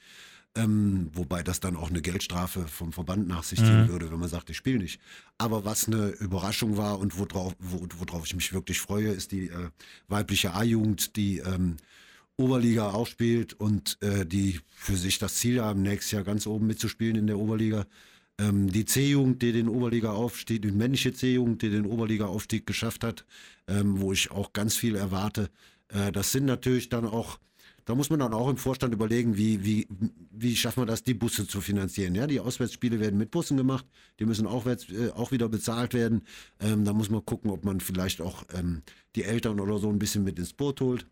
Ähm, 0.54 1.10
wobei 1.14 1.42
das 1.42 1.60
dann 1.60 1.76
auch 1.76 1.88
eine 1.88 2.02
Geldstrafe 2.02 2.66
vom 2.68 2.92
Verband 2.92 3.26
nach 3.26 3.42
sich 3.42 3.58
ziehen 3.58 3.84
mhm. 3.84 3.88
würde, 3.88 4.10
wenn 4.12 4.18
man 4.18 4.28
sagt, 4.28 4.50
ich 4.50 4.58
spiele 4.58 4.78
nicht. 4.78 5.00
Aber 5.38 5.64
was 5.64 5.86
eine 5.86 6.08
Überraschung 6.08 6.76
war 6.76 6.98
und 6.98 7.18
worauf, 7.18 7.54
worauf 7.58 8.26
ich 8.26 8.34
mich 8.34 8.52
wirklich 8.52 8.78
freue, 8.78 9.08
ist 9.08 9.32
die 9.32 9.48
äh, 9.48 9.70
weibliche 10.08 10.52
A-Jugend, 10.52 11.16
die 11.16 11.38
ähm, 11.38 11.78
Oberliga 12.36 12.90
auch 12.90 13.06
spielt 13.06 13.54
und 13.54 13.96
äh, 14.02 14.26
die 14.26 14.60
für 14.74 14.96
sich 14.96 15.18
das 15.18 15.36
Ziel 15.36 15.62
haben, 15.62 15.80
nächstes 15.82 16.12
Jahr 16.12 16.24
ganz 16.24 16.46
oben 16.46 16.66
mitzuspielen 16.66 17.16
in 17.16 17.26
der 17.26 17.38
Oberliga. 17.38 17.86
Ähm, 18.38 18.70
die 18.70 18.84
C-Jugend, 18.84 19.40
die 19.40 19.52
den 19.52 19.68
Oberliga-Aufstieg, 19.68 20.60
die 20.60 20.70
männliche 20.70 21.14
C-Jugend, 21.14 21.62
die 21.62 21.70
den 21.70 21.86
Oberliga-Aufstieg 21.86 22.66
geschafft 22.66 23.04
hat, 23.04 23.24
ähm, 23.68 24.00
wo 24.00 24.12
ich 24.12 24.30
auch 24.30 24.52
ganz 24.52 24.76
viel 24.76 24.96
erwarte. 24.96 25.48
Äh, 25.88 26.12
das 26.12 26.32
sind 26.32 26.44
natürlich 26.44 26.88
dann 26.88 27.06
auch 27.06 27.38
da 27.84 27.94
muss 27.94 28.10
man 28.10 28.20
dann 28.20 28.32
auch 28.32 28.48
im 28.48 28.56
Vorstand 28.56 28.94
überlegen, 28.94 29.36
wie, 29.36 29.64
wie, 29.64 29.88
wie 30.30 30.56
schaffen 30.56 30.82
wir 30.82 30.86
das, 30.86 31.02
die 31.02 31.14
Busse 31.14 31.46
zu 31.46 31.60
finanzieren. 31.60 32.14
Ja, 32.14 32.26
die 32.26 32.40
Auswärtsspiele 32.40 33.00
werden 33.00 33.18
mit 33.18 33.30
Bussen 33.30 33.56
gemacht, 33.56 33.86
die 34.20 34.24
müssen 34.24 34.46
auch, 34.46 34.66
äh, 34.66 34.76
auch 35.14 35.32
wieder 35.32 35.48
bezahlt 35.48 35.94
werden. 35.94 36.22
Ähm, 36.60 36.84
da 36.84 36.92
muss 36.92 37.10
man 37.10 37.24
gucken, 37.24 37.50
ob 37.50 37.64
man 37.64 37.80
vielleicht 37.80 38.20
auch 38.20 38.44
ähm, 38.54 38.82
die 39.16 39.24
Eltern 39.24 39.60
oder 39.60 39.78
so 39.78 39.88
ein 39.88 39.98
bisschen 39.98 40.24
mit 40.24 40.38
ins 40.38 40.52
Boot 40.52 40.80
holt. 40.80 41.06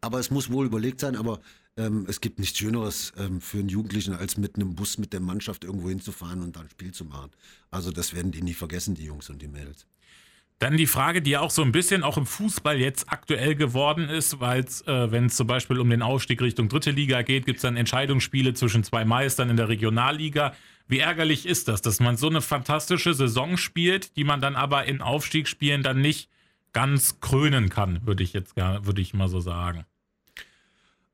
Aber 0.00 0.20
es 0.20 0.30
muss 0.30 0.50
wohl 0.50 0.66
überlegt 0.66 1.00
sein, 1.00 1.16
aber 1.16 1.40
ähm, 1.76 2.06
es 2.08 2.20
gibt 2.20 2.38
nichts 2.38 2.58
Schöneres 2.58 3.12
ähm, 3.16 3.40
für 3.40 3.58
einen 3.58 3.68
Jugendlichen, 3.68 4.14
als 4.14 4.36
mit 4.36 4.56
einem 4.56 4.74
Bus 4.76 4.98
mit 4.98 5.12
der 5.12 5.20
Mannschaft 5.20 5.64
irgendwo 5.64 5.88
hinzufahren 5.88 6.42
und 6.42 6.56
dann 6.56 6.64
ein 6.64 6.70
Spiel 6.70 6.92
zu 6.92 7.04
machen. 7.04 7.30
Also 7.70 7.90
das 7.90 8.14
werden 8.14 8.30
die 8.30 8.42
nie 8.42 8.54
vergessen, 8.54 8.94
die 8.94 9.04
Jungs 9.04 9.30
und 9.30 9.42
die 9.42 9.48
Mädels. 9.48 9.86
Dann 10.58 10.76
die 10.76 10.86
Frage, 10.86 11.22
die 11.22 11.36
auch 11.36 11.50
so 11.50 11.62
ein 11.62 11.70
bisschen 11.70 12.02
auch 12.02 12.16
im 12.16 12.26
Fußball 12.26 12.80
jetzt 12.80 13.12
aktuell 13.12 13.54
geworden 13.54 14.08
ist, 14.08 14.40
weil 14.40 14.64
äh, 14.86 15.10
wenn 15.10 15.26
es 15.26 15.36
zum 15.36 15.46
Beispiel 15.46 15.78
um 15.78 15.88
den 15.88 16.02
Aufstieg 16.02 16.42
Richtung 16.42 16.68
dritte 16.68 16.90
Liga 16.90 17.22
geht, 17.22 17.46
gibt 17.46 17.58
es 17.58 17.62
dann 17.62 17.76
Entscheidungsspiele 17.76 18.54
zwischen 18.54 18.82
zwei 18.82 19.04
Meistern 19.04 19.50
in 19.50 19.56
der 19.56 19.68
Regionalliga. 19.68 20.54
Wie 20.88 20.98
ärgerlich 20.98 21.46
ist 21.46 21.68
das, 21.68 21.80
dass 21.80 22.00
man 22.00 22.16
so 22.16 22.28
eine 22.28 22.40
fantastische 22.40 23.14
Saison 23.14 23.56
spielt, 23.56 24.16
die 24.16 24.24
man 24.24 24.40
dann 24.40 24.56
aber 24.56 24.86
in 24.86 25.00
Aufstiegsspielen 25.00 25.84
dann 25.84 26.00
nicht 26.00 26.28
ganz 26.72 27.20
krönen 27.20 27.68
kann, 27.68 28.04
würde 28.06 28.24
ich 28.24 28.32
jetzt 28.32 28.56
würde 28.56 29.00
ich 29.00 29.14
mal 29.14 29.28
so 29.28 29.40
sagen. 29.40 29.84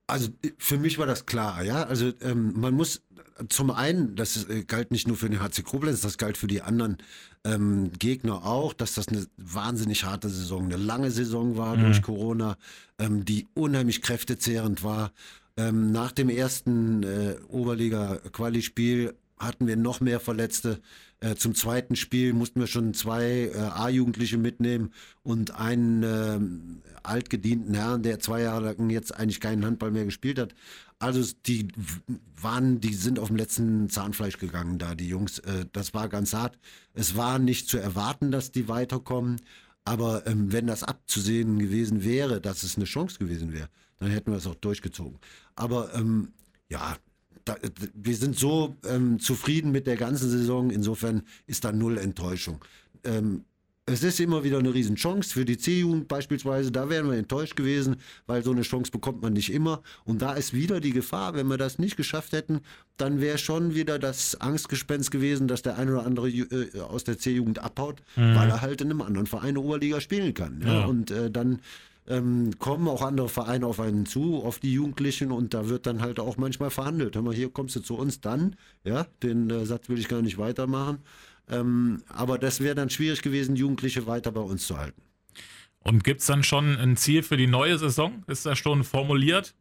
Also 0.07 0.29
für 0.59 0.79
mich 0.79 0.99
war 0.99 1.07
das 1.07 1.27
klar, 1.27 1.63
ja. 1.63 1.85
Also 1.85 2.13
ähm, 2.21 2.53
man 2.57 2.75
muss 2.75 3.03
zum 3.49 3.71
einen, 3.71 4.17
das 4.17 4.49
äh, 4.49 4.65
galt 4.65 4.91
nicht 4.91 5.09
nur 5.09 5.17
für 5.17 5.29
den 5.29 5.41
HC 5.41 5.63
Koblenz, 5.63 6.01
das 6.01 6.19
galt 6.19 6.37
für 6.37 6.47
die 6.47 6.63
anderen 6.63 6.99
ähm, 7.45 7.93
Gegner 7.99 8.45
auch, 8.45 8.73
dass 8.73 8.95
das 8.95 9.09
eine 9.09 9.27
wahnsinnig 9.37 10.05
harte 10.05 10.29
Saison, 10.29 10.65
eine 10.65 10.77
lange 10.77 11.11
Saison 11.11 11.57
war 11.57 11.77
mhm. 11.77 11.83
durch 11.83 12.03
Corona, 12.03 12.57
ähm, 12.99 13.25
die 13.25 13.47
unheimlich 13.55 14.03
kräftezehrend 14.03 14.83
war. 14.83 15.13
Ähm, 15.57 15.93
nach 15.93 16.13
dem 16.13 16.29
ersten 16.29 17.03
äh, 17.03 17.37
Oberliga-Quali-Spiel 17.49 19.15
hatten 19.39 19.67
wir 19.67 19.77
noch 19.77 20.01
mehr 20.01 20.21
Verletzte. 20.21 20.81
Äh, 21.21 21.37
zum 21.37 21.55
zweiten 21.55 21.97
Spiel 21.97 22.33
mussten 22.33 22.61
wir 22.61 22.67
schon 22.67 22.95
zwei 22.95 23.51
äh, 23.55 23.59
A-Jugendliche 23.59 24.37
mitnehmen 24.37 24.93
und 25.23 25.55
einen 25.55 26.03
äh, 26.03 26.39
altgedienten 27.03 27.75
Herrn, 27.75 28.03
der 28.03 28.21
zwei 28.21 28.43
Jahre 28.43 28.75
lang 28.75 28.91
jetzt 28.91 29.15
eigentlich 29.15 29.41
keinen 29.41 29.65
Handball 29.65 29.91
mehr 29.91 30.05
gespielt 30.05 30.39
hat. 30.39 30.55
Also 31.05 31.23
die 31.45 31.69
waren, 32.41 32.81
die 32.81 32.95
sind 32.95 33.19
auf 33.19 33.29
dem 33.29 33.37
letzten 33.37 33.91
Zahnfleisch 33.91 34.39
gegangen 34.39 34.79
da, 34.79 34.95
die 34.95 35.09
Jungs. 35.09 35.39
Äh, 35.41 35.67
das 35.73 35.93
war 35.93 36.09
ganz 36.09 36.33
hart. 36.33 36.59
Es 36.95 37.15
war 37.15 37.39
nicht 37.39 37.69
zu 37.69 37.77
erwarten, 37.77 38.31
dass 38.31 38.53
die 38.53 38.69
weiterkommen. 38.69 39.41
Aber 39.85 40.27
ähm, 40.27 40.51
wenn 40.51 40.67
das 40.67 40.83
abzusehen 40.83 41.59
gewesen 41.59 42.05
wäre, 42.05 42.41
dass 42.41 42.63
es 42.63 42.77
eine 42.77 42.87
Chance 42.87 43.19
gewesen 43.19 43.53
wäre, 43.53 43.69
dann 43.99 44.11
hätten 44.11 44.31
wir 44.31 44.39
es 44.39 44.47
auch 44.47 44.55
durchgezogen. 44.55 45.19
Aber 45.57 45.95
ähm, 45.95 46.33
ja, 46.71 46.97
da, 47.45 47.57
wir 47.93 48.17
sind 48.17 48.39
so 48.39 48.75
ähm, 48.87 49.21
zufrieden 49.21 49.73
mit 49.73 49.87
der 49.87 49.97
ganzen 49.97 50.31
Saison, 50.31 50.71
insofern 50.71 51.23
ist 51.47 51.65
da 51.65 51.73
null 51.73 51.99
Enttäuschung. 51.99 52.65
Ähm, 53.05 53.45
es 53.87 54.03
ist 54.03 54.19
immer 54.19 54.45
wieder 54.45 54.59
eine 54.59 54.73
Riesenchance 54.73 55.35
für 55.35 55.45
die 55.45 55.59
C-Jugend 55.59 56.09
beispielsweise. 56.09 56.73
Da 56.73 56.89
wären 56.89 57.11
wir 57.11 57.19
enttäuscht 57.19 57.55
gewesen, 57.55 57.97
weil 58.27 58.43
so 58.43 58.51
eine 58.51 58.63
Chance 58.63 58.91
bekommt 58.91 59.21
man 59.21 59.35
nicht 59.35 59.53
immer. 59.53 59.83
Und 60.05 60.23
da 60.23 60.33
ist 60.33 60.55
wieder 60.55 60.81
die 60.81 60.93
Gefahr, 60.93 61.35
wenn 61.35 61.49
wir 61.49 61.59
das 61.59 61.79
nicht 61.79 61.97
geschafft 61.97 62.33
hätten, 62.33 62.61
dann 62.97 63.21
wäre 63.21 63.37
schon 63.37 63.75
wieder 63.75 63.99
das 63.99 64.41
Angstgespenst 64.41 65.11
gewesen, 65.11 65.49
dass 65.49 65.61
der 65.61 65.77
eine 65.77 65.93
oder 65.93 66.07
andere 66.07 66.31
äh, 66.31 66.81
aus 66.81 67.05
der 67.05 67.19
C-Jugend 67.19 67.59
abhaut, 67.59 68.03
mhm. 68.17 68.35
weil 68.35 68.49
er 68.49 68.63
halt 68.63 68.81
in 68.81 68.91
einem 68.91 69.03
anderen 69.03 69.27
Verein 69.27 69.51
eine 69.51 69.61
Oberliga 69.61 70.01
spielen 70.01 70.33
kann. 70.33 70.63
Ja? 70.65 70.81
Ja. 70.81 70.85
Und 70.87 71.11
äh, 71.11 71.31
dann 71.31 71.61
ähm, 72.07 72.59
kommen 72.59 72.89
auch 72.89 73.03
andere 73.03 73.29
Vereine 73.29 73.67
auf 73.67 73.81
einen 73.81 74.07
zu, 74.07 74.43
auf 74.43 74.59
die 74.59 74.73
Jugendlichen 74.73 75.31
und 75.31 75.55
da 75.55 75.69
wird 75.69 75.87
dann 75.87 76.01
halt 76.01 76.21
auch 76.21 76.37
manchmal 76.39 76.71
verhandelt. 76.71 77.17
Hör 77.17 77.23
mal, 77.23 77.35
hier 77.35 77.51
kommst 77.51 77.77
du 77.77 77.81
zu 77.81 77.97
uns 77.97 78.21
dann, 78.21 78.57
ja, 78.85 79.07
den 79.23 79.51
äh, 79.51 79.67
Satz 79.67 79.89
will 79.89 79.99
ich 79.99 80.09
gar 80.09 80.23
nicht 80.23 80.39
weitermachen. 80.39 80.99
Ähm, 81.51 82.03
aber 82.09 82.39
das 82.39 82.61
wäre 82.61 82.75
dann 82.75 82.91
schwierig 82.91 83.23
gewesen, 83.23 83.57
Jugendliche 83.57 84.07
weiter 84.07 84.33
bei 84.33 84.41
uns 84.41 84.67
zu 84.67 84.79
halten. 84.79 85.03
Und 85.81 86.03
gibt 86.03 86.21
es 86.21 86.27
dann 86.27 86.43
schon 86.43 86.77
ein 86.79 86.97
Ziel 86.97 87.23
für 87.23 87.37
die 87.37 87.47
neue 87.47 87.79
Saison? 87.79 88.25
Ist 88.27 88.47
das 88.47 88.59
schon 88.59 88.85
formuliert? 88.85 89.55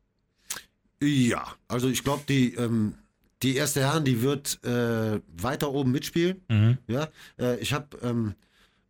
Ja, 1.01 1.45
also 1.67 1.89
ich 1.89 2.03
glaube, 2.03 2.23
die, 2.29 2.53
ähm, 2.53 2.93
die 3.41 3.55
erste 3.57 3.81
Herren, 3.81 4.05
die 4.05 4.21
wird 4.21 4.63
äh, 4.63 5.19
weiter 5.35 5.71
oben 5.71 5.91
mitspielen. 5.91 6.41
Mhm. 6.47 6.77
Ja, 6.87 7.09
äh, 7.37 7.59
ich 7.59 7.73
habe 7.73 7.97
ähm, 8.01 8.35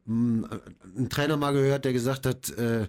einen 0.05 1.09
Trainer 1.09 1.37
mal 1.37 1.53
gehört, 1.53 1.85
der 1.85 1.93
gesagt 1.93 2.27
hat, 2.27 2.51
äh, 2.51 2.87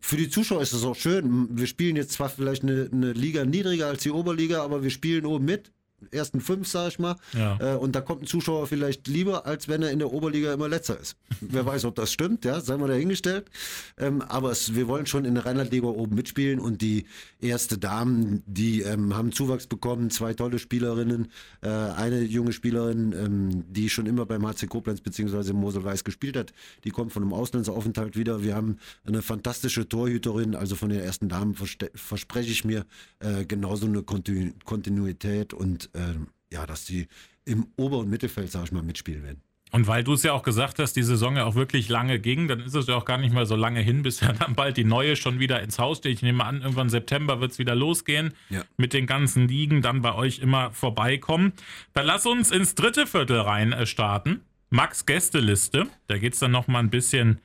für 0.00 0.16
die 0.16 0.30
Zuschauer 0.30 0.62
ist 0.62 0.72
es 0.72 0.84
auch 0.84 0.96
schön. 0.96 1.58
Wir 1.58 1.66
spielen 1.66 1.96
jetzt 1.96 2.12
zwar 2.12 2.30
vielleicht 2.30 2.62
eine, 2.62 2.88
eine, 2.90 3.12
Liga 3.12 3.44
niedriger 3.44 3.88
als 3.88 4.02
die 4.02 4.10
Oberliga, 4.10 4.64
aber 4.64 4.82
wir 4.82 4.90
spielen 4.90 5.26
oben 5.26 5.44
mit 5.44 5.70
ersten 6.10 6.40
fünf, 6.40 6.68
sag 6.68 6.88
ich 6.88 6.98
mal. 6.98 7.16
Ja. 7.32 7.74
Äh, 7.74 7.76
und 7.76 7.94
da 7.94 8.00
kommt 8.00 8.22
ein 8.22 8.26
Zuschauer 8.26 8.66
vielleicht 8.66 9.08
lieber, 9.08 9.46
als 9.46 9.68
wenn 9.68 9.82
er 9.82 9.90
in 9.90 9.98
der 9.98 10.12
Oberliga 10.12 10.52
immer 10.52 10.68
letzter 10.68 10.98
ist. 10.98 11.16
Wer 11.40 11.66
weiß, 11.66 11.84
ob 11.84 11.94
das 11.94 12.12
stimmt, 12.12 12.44
ja, 12.44 12.60
sei 12.60 12.76
mal 12.76 12.88
dahingestellt. 12.88 13.50
Ähm, 13.98 14.22
aber 14.22 14.50
es, 14.50 14.74
wir 14.74 14.88
wollen 14.88 15.06
schon 15.06 15.24
in 15.24 15.34
der 15.34 15.46
Rheinlandliga 15.46 15.86
oben 15.86 16.14
mitspielen 16.14 16.60
und 16.60 16.82
die 16.82 17.06
erste 17.40 17.78
Damen, 17.78 18.42
die 18.46 18.82
ähm, 18.82 19.16
haben 19.16 19.32
Zuwachs 19.32 19.66
bekommen, 19.66 20.10
zwei 20.10 20.34
tolle 20.34 20.58
Spielerinnen, 20.58 21.28
äh, 21.62 21.68
eine 21.68 22.22
junge 22.22 22.52
Spielerin, 22.52 23.12
ähm, 23.12 23.64
die 23.68 23.88
schon 23.88 24.06
immer 24.06 24.26
beim 24.26 24.46
HC 24.46 24.66
Koblenz 24.66 25.00
bzw. 25.00 25.52
Mosel-Weiß 25.52 26.04
gespielt 26.04 26.36
hat, 26.36 26.52
die 26.84 26.90
kommt 26.90 27.12
von 27.12 27.22
einem 27.22 27.32
Auslandsaufenthalt 27.32 28.16
wieder. 28.16 28.42
Wir 28.42 28.54
haben 28.54 28.78
eine 29.06 29.22
fantastische 29.22 29.88
Torhüterin, 29.88 30.54
also 30.54 30.76
von 30.76 30.90
den 30.90 31.00
ersten 31.00 31.28
Damen 31.28 31.54
verspreche 31.54 32.50
ich 32.50 32.64
mir 32.64 32.86
äh, 33.20 33.44
genauso 33.44 33.86
eine 33.86 34.02
Kontinuität 34.02 35.54
und 35.54 35.89
äh, 35.94 36.14
ja, 36.52 36.66
dass 36.66 36.84
die 36.84 37.08
im 37.44 37.68
Ober- 37.76 37.98
und 37.98 38.10
Mittelfeld, 38.10 38.50
sag 38.50 38.64
ich 38.64 38.72
mal, 38.72 38.82
mitspielen 38.82 39.22
werden. 39.22 39.42
Und 39.72 39.86
weil 39.86 40.02
du 40.02 40.14
es 40.14 40.24
ja 40.24 40.32
auch 40.32 40.42
gesagt 40.42 40.80
hast, 40.80 40.94
die 40.94 41.02
Saison 41.02 41.36
ja 41.36 41.44
auch 41.44 41.54
wirklich 41.54 41.88
lange 41.88 42.18
ging, 42.18 42.48
dann 42.48 42.60
ist 42.60 42.74
es 42.74 42.88
ja 42.88 42.96
auch 42.96 43.04
gar 43.04 43.18
nicht 43.18 43.32
mal 43.32 43.46
so 43.46 43.54
lange 43.54 43.80
hin, 43.80 44.02
bis 44.02 44.20
ja 44.20 44.32
dann 44.32 44.54
bald 44.54 44.76
die 44.76 44.84
neue 44.84 45.14
schon 45.14 45.38
wieder 45.38 45.62
ins 45.62 45.78
Haus 45.78 45.98
steht. 45.98 46.14
Ich 46.14 46.22
nehme 46.22 46.44
an, 46.44 46.60
irgendwann 46.60 46.90
September 46.90 47.40
wird 47.40 47.52
es 47.52 47.58
wieder 47.58 47.74
losgehen 47.74 48.34
ja. 48.48 48.64
mit 48.76 48.92
den 48.92 49.06
ganzen 49.06 49.46
Ligen, 49.46 49.80
dann 49.80 50.02
bei 50.02 50.14
euch 50.14 50.40
immer 50.40 50.72
vorbeikommen. 50.72 51.52
Dann 51.92 52.06
lass 52.06 52.26
uns 52.26 52.50
ins 52.50 52.74
dritte 52.74 53.06
Viertel 53.06 53.40
rein 53.40 53.72
äh, 53.72 53.86
starten. 53.86 54.40
Max 54.70 55.06
Gästeliste, 55.06 55.86
da 56.06 56.18
geht 56.18 56.34
es 56.34 56.40
dann 56.40 56.52
nochmal 56.52 56.82
ein 56.82 56.90
bisschen 56.90 57.40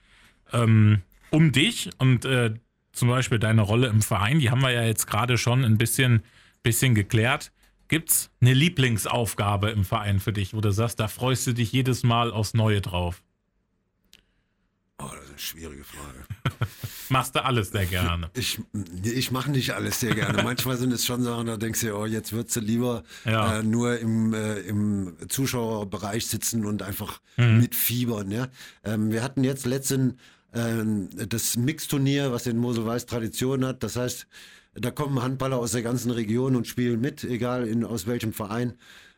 ähm, 0.51 1.01
um 1.31 1.51
dich 1.51 1.89
und 1.97 2.25
äh, 2.25 2.53
zum 2.91 3.09
Beispiel 3.09 3.39
deine 3.39 3.61
Rolle 3.61 3.87
im 3.87 4.01
Verein. 4.01 4.39
Die 4.39 4.49
haben 4.49 4.61
wir 4.61 4.71
ja 4.71 4.83
jetzt 4.83 5.07
gerade 5.07 5.37
schon 5.37 5.63
ein 5.63 5.77
bisschen, 5.77 6.23
bisschen 6.63 6.95
geklärt. 6.95 7.51
Gibt 7.87 8.09
es 8.09 8.29
eine 8.41 8.53
Lieblingsaufgabe 8.53 9.69
im 9.69 9.83
Verein 9.85 10.19
für 10.19 10.33
dich, 10.33 10.53
wo 10.53 10.61
du 10.61 10.71
sagst, 10.71 10.99
da 10.99 11.07
freust 11.07 11.45
du 11.47 11.53
dich 11.53 11.71
jedes 11.71 12.03
Mal 12.03 12.31
aufs 12.31 12.53
Neue 12.53 12.81
drauf? 12.81 13.21
Oh, 14.97 15.09
das 15.11 15.25
ist 15.25 15.29
eine 15.29 15.39
schwierige 15.39 15.83
Frage. 15.83 16.25
Machst 17.09 17.35
du 17.35 17.43
alles 17.43 17.71
sehr 17.71 17.85
gerne? 17.85 18.29
Ich, 18.33 18.59
ich 19.03 19.29
mache 19.29 19.51
nicht 19.51 19.71
alles 19.71 19.99
sehr 19.99 20.15
gerne. 20.15 20.41
Manchmal 20.41 20.77
sind 20.77 20.93
es 20.93 21.05
schon 21.05 21.21
Sachen, 21.21 21.47
da 21.47 21.57
denkst 21.57 21.81
du, 21.81 21.95
oh, 21.95 22.05
jetzt 22.05 22.31
würdest 22.31 22.55
du 22.55 22.61
lieber 22.61 23.03
ja. 23.25 23.59
äh, 23.59 23.63
nur 23.63 23.99
im, 23.99 24.33
äh, 24.33 24.59
im 24.61 25.17
Zuschauerbereich 25.27 26.25
sitzen 26.25 26.65
und 26.65 26.81
einfach 26.81 27.19
mhm. 27.35 27.59
mitfiebern. 27.59 28.31
Ja? 28.31 28.47
Ähm, 28.85 29.11
wir 29.11 29.21
hatten 29.21 29.43
jetzt 29.43 29.65
letzten 29.65 30.17
äh, 30.53 30.83
das 31.27 31.57
Mixturnier, 31.57 32.31
was 32.31 32.47
in 32.47 32.57
Mosel 32.57 32.85
Weiß 32.85 33.05
Tradition 33.05 33.65
hat. 33.65 33.83
Das 33.83 33.97
heißt, 33.97 34.27
da 34.75 34.91
kommen 34.91 35.21
Handballer 35.21 35.57
aus 35.57 35.71
der 35.71 35.81
ganzen 35.81 36.11
Region 36.11 36.55
und 36.55 36.67
spielen 36.67 37.01
mit, 37.01 37.23
egal 37.23 37.67
in, 37.67 37.83
aus 37.83 38.07
welchem 38.07 38.33
Verein. 38.33 38.73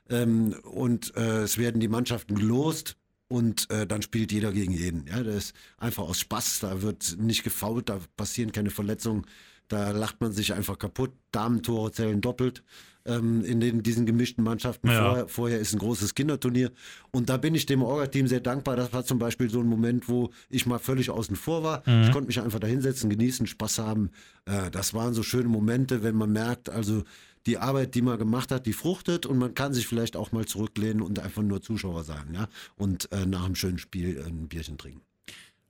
Ähm, 0.09 0.55
und 0.63 1.15
äh, 1.15 1.41
es 1.41 1.57
werden 1.57 1.81
die 1.81 1.87
Mannschaften 1.87 2.35
gelost 2.35 2.95
und 3.27 3.69
äh, 3.71 3.85
dann 3.85 4.01
spielt 4.01 4.31
jeder 4.31 4.51
gegen 4.51 4.71
jeden. 4.71 5.05
Ja, 5.07 5.23
das 5.23 5.35
ist 5.35 5.55
einfach 5.77 6.03
aus 6.03 6.19
Spaß. 6.19 6.59
Da 6.59 6.81
wird 6.81 7.17
nicht 7.19 7.43
gefault, 7.43 7.89
da 7.89 7.99
passieren 8.15 8.51
keine 8.51 8.69
Verletzungen. 8.69 9.25
Da 9.67 9.91
lacht 9.91 10.21
man 10.21 10.31
sich 10.31 10.53
einfach 10.53 10.77
kaputt. 10.77 11.11
Damentore 11.31 11.91
zählen 11.91 12.21
doppelt 12.21 12.63
ähm, 13.07 13.43
in 13.43 13.59
den, 13.59 13.83
diesen 13.83 14.05
gemischten 14.05 14.43
Mannschaften. 14.43 14.89
Ja. 14.89 15.03
Vorher, 15.03 15.27
vorher 15.27 15.59
ist 15.59 15.73
ein 15.73 15.79
großes 15.79 16.13
Kinderturnier. 16.15 16.71
Und 17.11 17.29
da 17.29 17.37
bin 17.37 17.55
ich 17.55 17.65
dem 17.65 17.81
Orga-Team 17.81 18.27
sehr 18.27 18.41
dankbar. 18.41 18.75
Das 18.75 18.93
war 18.93 19.03
zum 19.05 19.19
Beispiel 19.19 19.49
so 19.49 19.59
ein 19.59 19.67
Moment, 19.67 20.07
wo 20.09 20.31
ich 20.49 20.65
mal 20.65 20.79
völlig 20.79 21.09
außen 21.09 21.35
vor 21.35 21.63
war. 21.63 21.83
Mhm. 21.85 22.03
Ich 22.03 22.11
konnte 22.11 22.27
mich 22.27 22.39
einfach 22.41 22.59
da 22.59 22.67
hinsetzen, 22.67 23.09
genießen, 23.09 23.47
Spaß 23.47 23.79
haben. 23.79 24.11
Äh, 24.45 24.69
das 24.71 24.93
waren 24.93 25.13
so 25.13 25.23
schöne 25.23 25.49
Momente, 25.49 26.03
wenn 26.03 26.15
man 26.15 26.31
merkt, 26.31 26.69
also 26.69 27.03
die 27.45 27.57
Arbeit, 27.57 27.95
die 27.95 28.01
man 28.01 28.19
gemacht 28.19 28.51
hat, 28.51 28.65
die 28.65 28.73
fruchtet 28.73 29.25
und 29.25 29.37
man 29.37 29.53
kann 29.55 29.73
sich 29.73 29.87
vielleicht 29.87 30.17
auch 30.17 30.33
mal 30.33 30.45
zurücklehnen 30.45 31.01
und 31.01 31.19
einfach 31.19 31.41
nur 31.43 31.61
Zuschauer 31.61 32.03
sein, 32.03 32.33
ja, 32.33 32.49
und 32.75 33.09
äh, 33.13 33.25
nach 33.25 33.45
einem 33.45 33.55
schönen 33.55 33.77
Spiel 33.77 34.21
ein 34.21 34.49
Bierchen 34.49 34.77
trinken. 34.77 35.06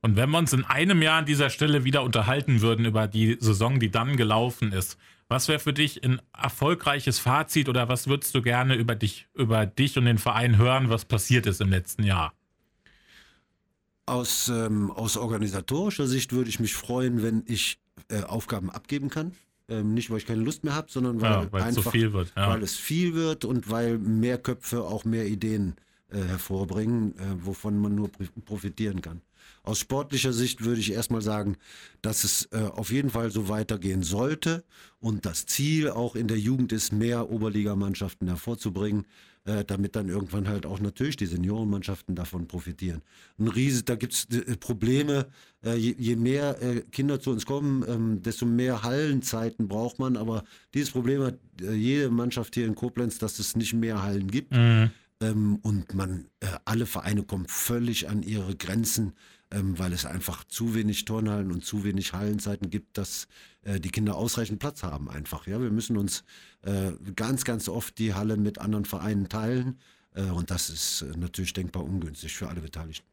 Und 0.08 0.15
wenn 0.15 0.30
wir 0.30 0.38
uns 0.38 0.54
in 0.54 0.63
einem 0.63 1.02
Jahr 1.02 1.20
an 1.20 1.26
dieser 1.26 1.50
Stelle 1.50 1.84
wieder 1.84 2.02
unterhalten 2.02 2.62
würden 2.62 2.86
über 2.86 3.10
die 3.10 3.36
Saison, 3.41 3.78
die 3.78 3.91
dann 3.91 4.15
gelaufen 4.15 4.72
ist, 4.72 4.98
was 5.28 5.50
wäre 5.50 5.60
für 5.60 5.74
dich 5.74 6.02
ein 6.02 6.22
erfolgreiches 6.32 7.20
Fazit 7.20 7.67
oder 7.67 7.89
was 7.89 8.08
würdest 8.08 8.34
du 8.34 8.41
gerne 8.41 8.76
über 8.76 8.96
dich, 8.96 9.28
über 9.34 9.65
dich 9.65 9.98
und 9.98 10.06
den 10.06 10.17
Verein 10.17 10.58
hören, 10.58 10.89
was 10.89 11.04
passiert 11.04 11.46
ist 11.46 11.60
im 11.60 11.72
letzten 11.72 12.04
Jahr? 12.04 12.32
Aus, 14.06 14.48
ähm, 14.48 14.91
aus 14.91 15.17
organisatorischer 15.17 16.08
Sicht 16.08 16.32
würde 16.32 16.50
ich 16.50 16.62
mich 16.62 16.74
freuen, 16.74 17.22
wenn 17.22 17.43
ich 17.46 17.78
äh, 18.08 18.22
Aufgaben 18.22 18.70
abgeben 18.70 19.10
kann. 19.10 19.34
Ähm, 19.67 19.93
nicht, 19.93 20.10
weil 20.10 20.20
ich 20.20 20.26
keine 20.26 20.41
Lust 20.41 20.63
mehr 20.63 20.74
habe, 20.74 20.89
sondern 20.89 21.20
weil, 21.20 21.32
ja, 21.32 21.52
weil 21.52 21.63
einfach, 21.63 21.84
so 21.84 21.91
viel 21.91 22.13
wird, 22.13 22.32
ja. 22.38 22.48
weil 22.48 22.63
es 22.63 22.78
viel 22.78 23.13
wird 23.13 23.43
und 23.43 23.70
weil 23.70 23.98
mehr 23.98 24.38
Köpfe 24.38 24.84
auch 24.84 25.04
mehr 25.04 25.26
Ideen 25.26 25.76
äh, 26.10 26.20
hervorbringen, 26.20 27.13
äh, 27.17 27.46
wovon 27.46 27.78
man 27.78 27.93
nur 27.93 28.10
profitieren 28.46 29.02
kann. 29.02 29.22
Aus 29.64 29.80
sportlicher 29.80 30.34
Sicht 30.34 30.64
würde 30.64 30.80
ich 30.80 30.92
erstmal 30.92 31.22
sagen, 31.22 31.58
dass 32.02 32.24
es 32.24 32.48
äh, 32.52 32.60
auf 32.60 32.92
jeden 32.92 33.10
Fall 33.10 33.32
so 33.32 33.50
weitergehen 33.50 34.04
sollte 34.04 34.64
und 35.00 35.26
das 35.26 35.46
Ziel 35.46 35.89
auch 35.89 36.16
in 36.16 36.28
der 36.28 36.39
Jugend 36.39 36.72
ist, 36.72 36.93
mehr 36.93 37.30
Oberligamannschaften 37.30 38.28
hervorzubringen. 38.28 39.06
äh, 39.48 39.64
damit 39.66 39.95
dann 39.95 40.10
irgendwann 40.10 40.48
halt 40.48 40.66
auch 40.66 40.80
natürlich 40.80 41.16
die 41.16 41.26
Seniorenmannschaften 41.26 42.16
davon 42.16 42.48
profitieren. 42.48 43.02
Ein 43.39 43.48
Riese, 43.48 43.84
da 43.84 43.95
gibt 43.95 44.14
es 44.14 44.26
äh, 44.26 44.58
Probleme, 44.58 45.28
äh, 45.64 45.76
je, 45.76 45.95
je, 45.98 46.16
mehr 46.16 46.62
äh, 46.62 46.82
Kinder 46.91 47.20
zu 47.20 47.32
uns 47.32 47.45
kommen, 47.45 47.84
ähm, 47.88 48.22
desto 48.22 48.45
mehr 48.45 48.84
Hallenzeiten 48.84 49.68
braucht 49.68 50.00
man, 50.00 50.18
aber 50.18 50.43
dieses 50.74 50.91
Problem 50.91 51.24
hat 51.24 51.39
äh, 51.62 51.74
jede 51.74 52.10
Mannschaft 52.10 52.56
hier 52.56 52.66
in 52.66 52.76
Koblenz, 52.76 53.20
dass 53.20 53.39
es 53.39 53.56
nicht 53.56 53.74
mehr 53.74 54.04
Hallen 54.04 54.30
gibt. 54.30 54.52
Mhm. 54.52 54.91
Ähm, 55.20 55.60
und 55.64 55.95
man, 55.95 56.26
alle 56.66 56.86
Vereine 56.86 57.24
kommen 57.24 57.48
völlig 57.48 58.08
an 58.08 58.22
ihre 58.22 58.56
Grenzen 58.56 59.14
ähm, 59.52 59.78
weil 59.80 59.93
es 59.93 60.06
einfach 60.06 60.43
zu 60.43 60.76
wenig 60.76 61.06
Turnhallen 61.06 61.52
und 61.52 61.64
zu 61.64 61.84
wenig 61.84 62.14
Hallenzeiten 62.14 62.70
gibt, 62.70 62.98
dass 62.98 63.28
äh, 63.64 63.80
die 63.80 63.89
Kinder 63.89 64.16
ausreichend 64.16 64.60
Platz 64.60 64.84
haben 64.84 65.10
einfach. 65.10 65.48
Ja, 65.48 65.62
wir 65.62 65.72
müssen 65.72 65.98
uns 65.98 66.24
äh, 66.64 66.91
ganz, 67.16 67.45
ganz 67.45 67.70
oft 67.70 67.98
die 67.98 68.14
Halle 68.14 68.38
mit 68.38 68.60
anderen 68.60 68.86
Vereinen 68.86 69.30
teilen 69.30 69.80
äh, 70.16 70.24
und 70.24 70.52
das 70.52 70.70
ist 70.70 71.02
äh, 71.02 71.18
natürlich 71.18 71.54
denkbar 71.54 71.84
ungünstig 71.84 72.36
für 72.36 72.50
alle 72.50 72.62
Beteiligten. 72.62 73.08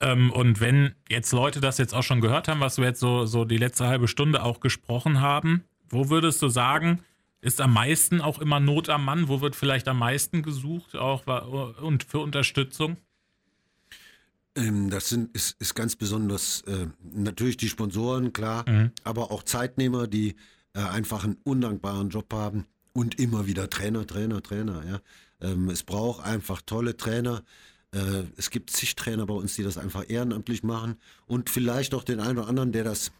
Ähm, 0.00 0.30
und 0.32 0.60
wenn 0.60 0.94
jetzt 1.08 1.32
Leute 1.32 1.60
das 1.60 1.78
jetzt 1.78 1.94
auch 1.94 2.02
schon 2.02 2.20
gehört 2.20 2.48
haben, 2.48 2.60
was 2.60 2.78
wir 2.78 2.84
jetzt 2.84 3.00
so, 3.00 3.26
so 3.26 3.44
die 3.44 3.56
letzte 3.56 3.86
halbe 3.86 4.08
Stunde 4.08 4.42
auch 4.42 4.60
gesprochen 4.60 5.20
haben, 5.20 5.64
wo 5.88 6.10
würdest 6.10 6.42
du 6.42 6.48
sagen, 6.48 7.00
ist 7.40 7.60
am 7.60 7.72
meisten 7.72 8.20
auch 8.20 8.40
immer 8.40 8.60
Not 8.60 8.88
am 8.88 9.04
Mann? 9.04 9.28
Wo 9.28 9.40
wird 9.40 9.54
vielleicht 9.54 9.88
am 9.88 9.98
meisten 9.98 10.42
gesucht 10.42 10.96
auch 10.96 11.26
und 11.80 12.02
für 12.02 12.18
Unterstützung? 12.18 12.96
Ähm, 14.56 14.90
das 14.90 15.08
sind, 15.08 15.34
ist, 15.36 15.60
ist 15.60 15.74
ganz 15.74 15.96
besonders 15.96 16.62
äh, 16.62 16.86
natürlich 17.02 17.56
die 17.56 17.68
Sponsoren, 17.68 18.32
klar, 18.32 18.68
mhm. 18.68 18.90
aber 19.04 19.30
auch 19.30 19.42
Zeitnehmer, 19.42 20.06
die 20.06 20.34
äh, 20.74 20.80
einfach 20.80 21.24
einen 21.24 21.36
undankbaren 21.44 22.08
Job 22.08 22.32
haben 22.32 22.66
und 22.92 23.20
immer 23.20 23.46
wieder 23.46 23.68
Trainer, 23.70 24.06
Trainer, 24.06 24.42
Trainer. 24.42 24.82
Ja. 24.86 25.00
Ähm, 25.48 25.68
es 25.68 25.82
braucht 25.82 26.24
einfach 26.24 26.62
tolle 26.62 26.96
Trainer. 26.96 27.42
Äh, 27.92 28.24
es 28.36 28.50
gibt 28.50 28.70
zig 28.70 28.96
Trainer 28.96 29.26
bei 29.26 29.34
uns, 29.34 29.54
die 29.54 29.62
das 29.62 29.78
einfach 29.78 30.04
ehrenamtlich 30.08 30.62
machen 30.62 30.96
und 31.26 31.50
vielleicht 31.50 31.94
auch 31.94 32.04
den 32.04 32.20
einen 32.20 32.38
oder 32.38 32.48
anderen, 32.48 32.72
der 32.72 32.84
das 32.84 33.12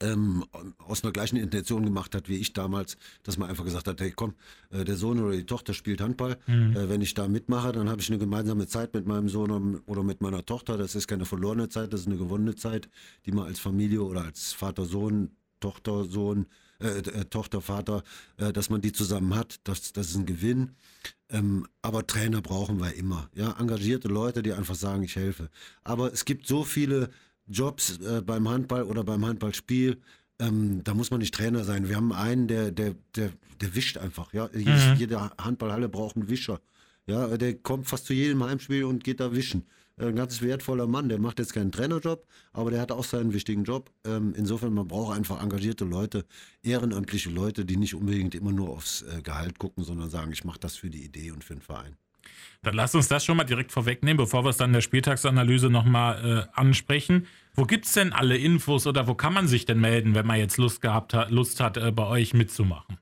ähm, 0.00 0.44
aus 0.78 1.02
einer 1.02 1.12
gleichen 1.12 1.36
Intention 1.36 1.84
gemacht 1.84 2.14
hat 2.14 2.28
wie 2.28 2.36
ich 2.36 2.52
damals, 2.52 2.96
dass 3.22 3.36
man 3.36 3.48
einfach 3.48 3.64
gesagt 3.64 3.88
hat, 3.88 4.00
hey 4.00 4.12
komm, 4.14 4.34
äh, 4.70 4.84
der 4.84 4.96
Sohn 4.96 5.20
oder 5.20 5.36
die 5.36 5.46
Tochter 5.46 5.74
spielt 5.74 6.00
Handball, 6.00 6.38
mhm. 6.46 6.76
äh, 6.76 6.88
wenn 6.88 7.00
ich 7.00 7.14
da 7.14 7.28
mitmache, 7.28 7.72
dann 7.72 7.88
habe 7.88 8.00
ich 8.00 8.08
eine 8.08 8.18
gemeinsame 8.18 8.66
Zeit 8.66 8.94
mit 8.94 9.06
meinem 9.06 9.28
Sohn 9.28 9.80
oder 9.86 10.02
mit 10.02 10.20
meiner 10.20 10.44
Tochter, 10.44 10.76
das 10.76 10.94
ist 10.94 11.08
keine 11.08 11.24
verlorene 11.24 11.68
Zeit, 11.68 11.92
das 11.92 12.02
ist 12.02 12.06
eine 12.06 12.16
gewonnene 12.16 12.54
Zeit, 12.54 12.88
die 13.26 13.32
man 13.32 13.46
als 13.46 13.58
Familie 13.58 14.02
oder 14.02 14.24
als 14.24 14.52
Vater, 14.52 14.84
Sohn, 14.84 15.30
Tochter, 15.60 16.04
Sohn, 16.04 16.46
äh, 16.80 16.98
äh, 16.98 17.24
Tochter, 17.24 17.60
Vater, 17.60 18.04
äh, 18.36 18.52
dass 18.52 18.70
man 18.70 18.80
die 18.80 18.92
zusammen 18.92 19.34
hat, 19.34 19.58
das, 19.64 19.92
das 19.92 20.10
ist 20.10 20.16
ein 20.16 20.26
Gewinn. 20.26 20.76
Ähm, 21.28 21.66
aber 21.82 22.06
Trainer 22.06 22.40
brauchen 22.40 22.78
wir 22.78 22.94
immer. 22.94 23.28
Ja, 23.34 23.56
engagierte 23.58 24.08
Leute, 24.08 24.42
die 24.42 24.52
einfach 24.52 24.76
sagen, 24.76 25.02
ich 25.02 25.16
helfe. 25.16 25.50
Aber 25.82 26.12
es 26.12 26.24
gibt 26.24 26.46
so 26.46 26.62
viele 26.62 27.10
Jobs 27.48 27.98
äh, 27.98 28.22
beim 28.22 28.48
Handball 28.48 28.84
oder 28.84 29.04
beim 29.04 29.24
Handballspiel, 29.24 29.98
ähm, 30.38 30.82
da 30.84 30.94
muss 30.94 31.10
man 31.10 31.20
nicht 31.20 31.34
Trainer 31.34 31.64
sein. 31.64 31.88
Wir 31.88 31.96
haben 31.96 32.12
einen, 32.12 32.46
der, 32.46 32.70
der, 32.70 32.94
der, 33.16 33.30
der 33.60 33.74
wischt 33.74 33.98
einfach. 33.98 34.32
Ja? 34.32 34.48
Mhm. 34.52 34.96
Jede 34.96 35.20
Handballhalle 35.38 35.88
braucht 35.88 36.16
einen 36.16 36.28
Wischer. 36.28 36.60
Ja, 37.06 37.36
der 37.38 37.54
kommt 37.54 37.88
fast 37.88 38.06
zu 38.06 38.12
jedem 38.12 38.44
Heimspiel 38.44 38.84
und 38.84 39.02
geht 39.02 39.20
da 39.20 39.34
wischen. 39.34 39.64
Ein 39.96 40.14
ganz 40.14 40.42
wertvoller 40.42 40.86
Mann, 40.86 41.08
der 41.08 41.18
macht 41.18 41.40
jetzt 41.40 41.54
keinen 41.54 41.72
Trainerjob, 41.72 42.24
aber 42.52 42.70
der 42.70 42.80
hat 42.80 42.92
auch 42.92 43.02
seinen 43.02 43.32
wichtigen 43.32 43.64
Job. 43.64 43.90
Ähm, 44.04 44.32
insofern, 44.36 44.72
man 44.72 44.86
braucht 44.86 45.16
einfach 45.16 45.42
engagierte 45.42 45.84
Leute, 45.84 46.24
ehrenamtliche 46.62 47.30
Leute, 47.30 47.64
die 47.64 47.76
nicht 47.76 47.94
unbedingt 47.94 48.36
immer 48.36 48.52
nur 48.52 48.68
aufs 48.68 49.02
äh, 49.02 49.22
Gehalt 49.22 49.58
gucken, 49.58 49.82
sondern 49.82 50.08
sagen, 50.08 50.30
ich 50.30 50.44
mache 50.44 50.60
das 50.60 50.76
für 50.76 50.88
die 50.88 51.04
Idee 51.04 51.32
und 51.32 51.42
für 51.42 51.54
den 51.54 51.62
Verein. 51.62 51.96
Dann 52.62 52.74
lass 52.74 52.94
uns 52.94 53.08
das 53.08 53.24
schon 53.24 53.36
mal 53.36 53.44
direkt 53.44 53.70
vorwegnehmen, 53.70 54.16
bevor 54.16 54.44
wir 54.44 54.50
es 54.50 54.56
dann 54.56 54.70
in 54.70 54.74
der 54.74 54.80
Spieltagsanalyse 54.80 55.70
nochmal 55.70 56.48
äh, 56.54 56.58
ansprechen. 56.58 57.26
Wo 57.54 57.64
gibt 57.64 57.86
es 57.86 57.92
denn 57.92 58.12
alle 58.12 58.36
Infos 58.36 58.86
oder 58.86 59.06
wo 59.06 59.14
kann 59.14 59.32
man 59.32 59.46
sich 59.46 59.64
denn 59.64 59.80
melden, 59.80 60.14
wenn 60.14 60.26
man 60.26 60.38
jetzt 60.38 60.58
Lust 60.58 60.80
gehabt 60.80 61.14
hat, 61.14 61.30
Lust 61.30 61.60
hat, 61.60 61.76
äh, 61.76 61.92
bei 61.92 62.06
euch 62.06 62.34
mitzumachen? 62.34 62.98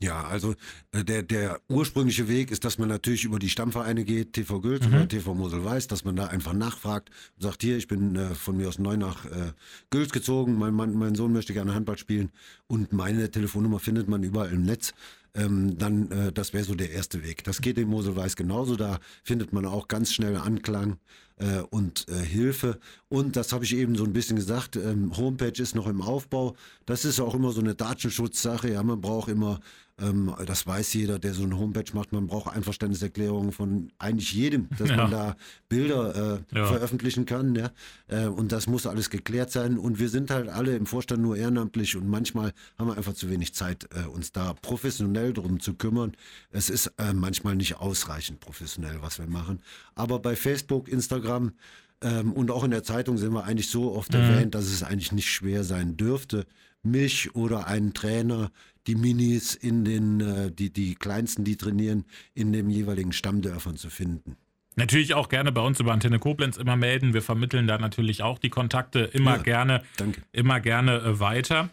Ja, 0.00 0.24
also 0.24 0.54
äh, 0.92 1.04
der, 1.04 1.22
der 1.22 1.60
ursprüngliche 1.68 2.28
Weg 2.28 2.50
ist, 2.50 2.64
dass 2.64 2.78
man 2.78 2.88
natürlich 2.88 3.24
über 3.24 3.38
die 3.38 3.48
Stammvereine 3.48 4.04
geht, 4.04 4.32
TV 4.32 4.60
Gülz 4.60 4.86
mhm. 4.86 4.94
oder 4.94 5.08
TV 5.08 5.34
Mosel 5.34 5.64
Weiß, 5.64 5.86
dass 5.86 6.04
man 6.04 6.16
da 6.16 6.26
einfach 6.26 6.52
nachfragt 6.52 7.10
und 7.36 7.42
sagt, 7.42 7.62
hier, 7.62 7.76
ich 7.78 7.86
bin 7.86 8.16
äh, 8.16 8.34
von 8.34 8.56
mir 8.56 8.68
aus 8.68 8.78
neu 8.78 8.96
nach 8.96 9.24
äh, 9.24 9.52
Gülz 9.90 10.10
gezogen, 10.10 10.58
mein, 10.58 10.74
Mann, 10.74 10.94
mein 10.94 11.14
Sohn 11.14 11.32
möchte 11.32 11.54
gerne 11.54 11.74
Handball 11.74 11.96
spielen 11.96 12.32
und 12.66 12.92
meine 12.92 13.30
Telefonnummer 13.30 13.78
findet 13.78 14.08
man 14.08 14.22
überall 14.24 14.52
im 14.52 14.64
Netz 14.64 14.92
ähm, 15.34 15.76
dann 15.78 16.10
äh, 16.10 16.32
das 16.32 16.52
wäre 16.52 16.64
so 16.64 16.74
der 16.74 16.90
erste 16.90 17.22
Weg. 17.22 17.44
Das 17.44 17.60
geht 17.60 17.78
in 17.78 17.88
Moselweiß 17.88 18.36
genauso, 18.36 18.76
da 18.76 19.00
findet 19.22 19.52
man 19.52 19.66
auch 19.66 19.88
ganz 19.88 20.12
schnell 20.12 20.36
Anklang 20.36 20.98
äh, 21.36 21.60
und 21.70 22.06
äh, 22.08 22.24
Hilfe. 22.24 22.78
Und 23.08 23.36
das 23.36 23.52
habe 23.52 23.64
ich 23.64 23.74
eben 23.74 23.96
so 23.96 24.04
ein 24.04 24.12
bisschen 24.12 24.36
gesagt, 24.36 24.76
ähm, 24.76 25.16
Homepage 25.16 25.60
ist 25.60 25.74
noch 25.74 25.86
im 25.86 26.02
Aufbau. 26.02 26.54
Das 26.86 27.04
ist 27.04 27.20
auch 27.20 27.34
immer 27.34 27.50
so 27.50 27.60
eine 27.60 27.74
Datenschutzsache. 27.74 28.70
Ja, 28.72 28.82
man 28.82 29.00
braucht 29.00 29.28
immer 29.28 29.60
ähm, 30.00 30.34
das 30.46 30.66
weiß 30.66 30.92
jeder, 30.94 31.18
der 31.18 31.34
so 31.34 31.44
eine 31.44 31.56
Homepage 31.56 31.90
macht. 31.92 32.12
Man 32.12 32.26
braucht 32.26 32.54
Einverständniserklärungen 32.54 33.52
von 33.52 33.92
eigentlich 33.98 34.32
jedem, 34.32 34.68
dass 34.78 34.90
ja. 34.90 34.96
man 34.96 35.10
da 35.10 35.36
Bilder 35.68 36.42
äh, 36.52 36.56
ja. 36.56 36.66
veröffentlichen 36.66 37.26
kann. 37.26 37.54
Ja? 37.54 37.70
Äh, 38.08 38.26
und 38.26 38.50
das 38.50 38.66
muss 38.66 38.86
alles 38.86 39.10
geklärt 39.10 39.52
sein. 39.52 39.78
Und 39.78 39.98
wir 39.98 40.08
sind 40.08 40.30
halt 40.30 40.48
alle 40.48 40.74
im 40.76 40.86
Vorstand 40.86 41.22
nur 41.22 41.36
ehrenamtlich 41.36 41.96
und 41.96 42.08
manchmal 42.08 42.52
haben 42.78 42.88
wir 42.88 42.96
einfach 42.96 43.14
zu 43.14 43.30
wenig 43.30 43.54
Zeit, 43.54 43.88
äh, 43.94 44.08
uns 44.08 44.32
da 44.32 44.54
professionell 44.54 45.32
drum 45.32 45.60
zu 45.60 45.74
kümmern. 45.74 46.16
Es 46.50 46.70
ist 46.70 46.92
äh, 46.98 47.12
manchmal 47.12 47.54
nicht 47.54 47.76
ausreichend 47.76 48.40
professionell, 48.40 48.98
was 49.00 49.18
wir 49.18 49.28
machen. 49.28 49.60
Aber 49.94 50.18
bei 50.18 50.34
Facebook, 50.34 50.88
Instagram, 50.88 51.52
ähm, 52.00 52.32
und 52.32 52.50
auch 52.50 52.64
in 52.64 52.70
der 52.70 52.82
Zeitung 52.82 53.16
sind 53.16 53.32
wir 53.32 53.44
eigentlich 53.44 53.70
so 53.70 53.94
oft 53.94 54.12
mhm. 54.12 54.20
erwähnt, 54.20 54.54
dass 54.54 54.64
es 54.64 54.82
eigentlich 54.82 55.12
nicht 55.12 55.30
schwer 55.30 55.62
sein 55.62 55.96
dürfte, 55.96 56.46
mich 56.82 57.34
oder 57.34 57.66
einen 57.66 57.94
Trainer 57.94 58.50
die 58.86 58.94
Minis 58.94 59.54
in 59.54 59.84
den, 59.84 60.20
äh, 60.20 60.50
die, 60.50 60.72
die 60.72 60.94
kleinsten, 60.94 61.44
die 61.44 61.56
trainieren, 61.56 62.04
in 62.34 62.52
den 62.52 62.70
jeweiligen 62.70 63.12
Stammdörfern 63.12 63.76
zu 63.76 63.90
finden. 63.90 64.36
Natürlich 64.76 65.14
auch 65.14 65.28
gerne 65.28 65.52
bei 65.52 65.60
uns 65.60 65.78
über 65.78 65.92
Antenne 65.92 66.18
Koblenz 66.18 66.56
immer 66.56 66.76
melden. 66.76 67.14
Wir 67.14 67.22
vermitteln 67.22 67.66
da 67.66 67.78
natürlich 67.78 68.22
auch 68.22 68.38
die 68.38 68.50
Kontakte 68.50 69.00
immer 69.00 69.36
ja, 69.36 69.42
gerne, 69.42 69.82
danke. 69.96 70.22
immer 70.32 70.60
gerne 70.60 70.96
äh, 70.96 71.20
weiter. 71.20 71.70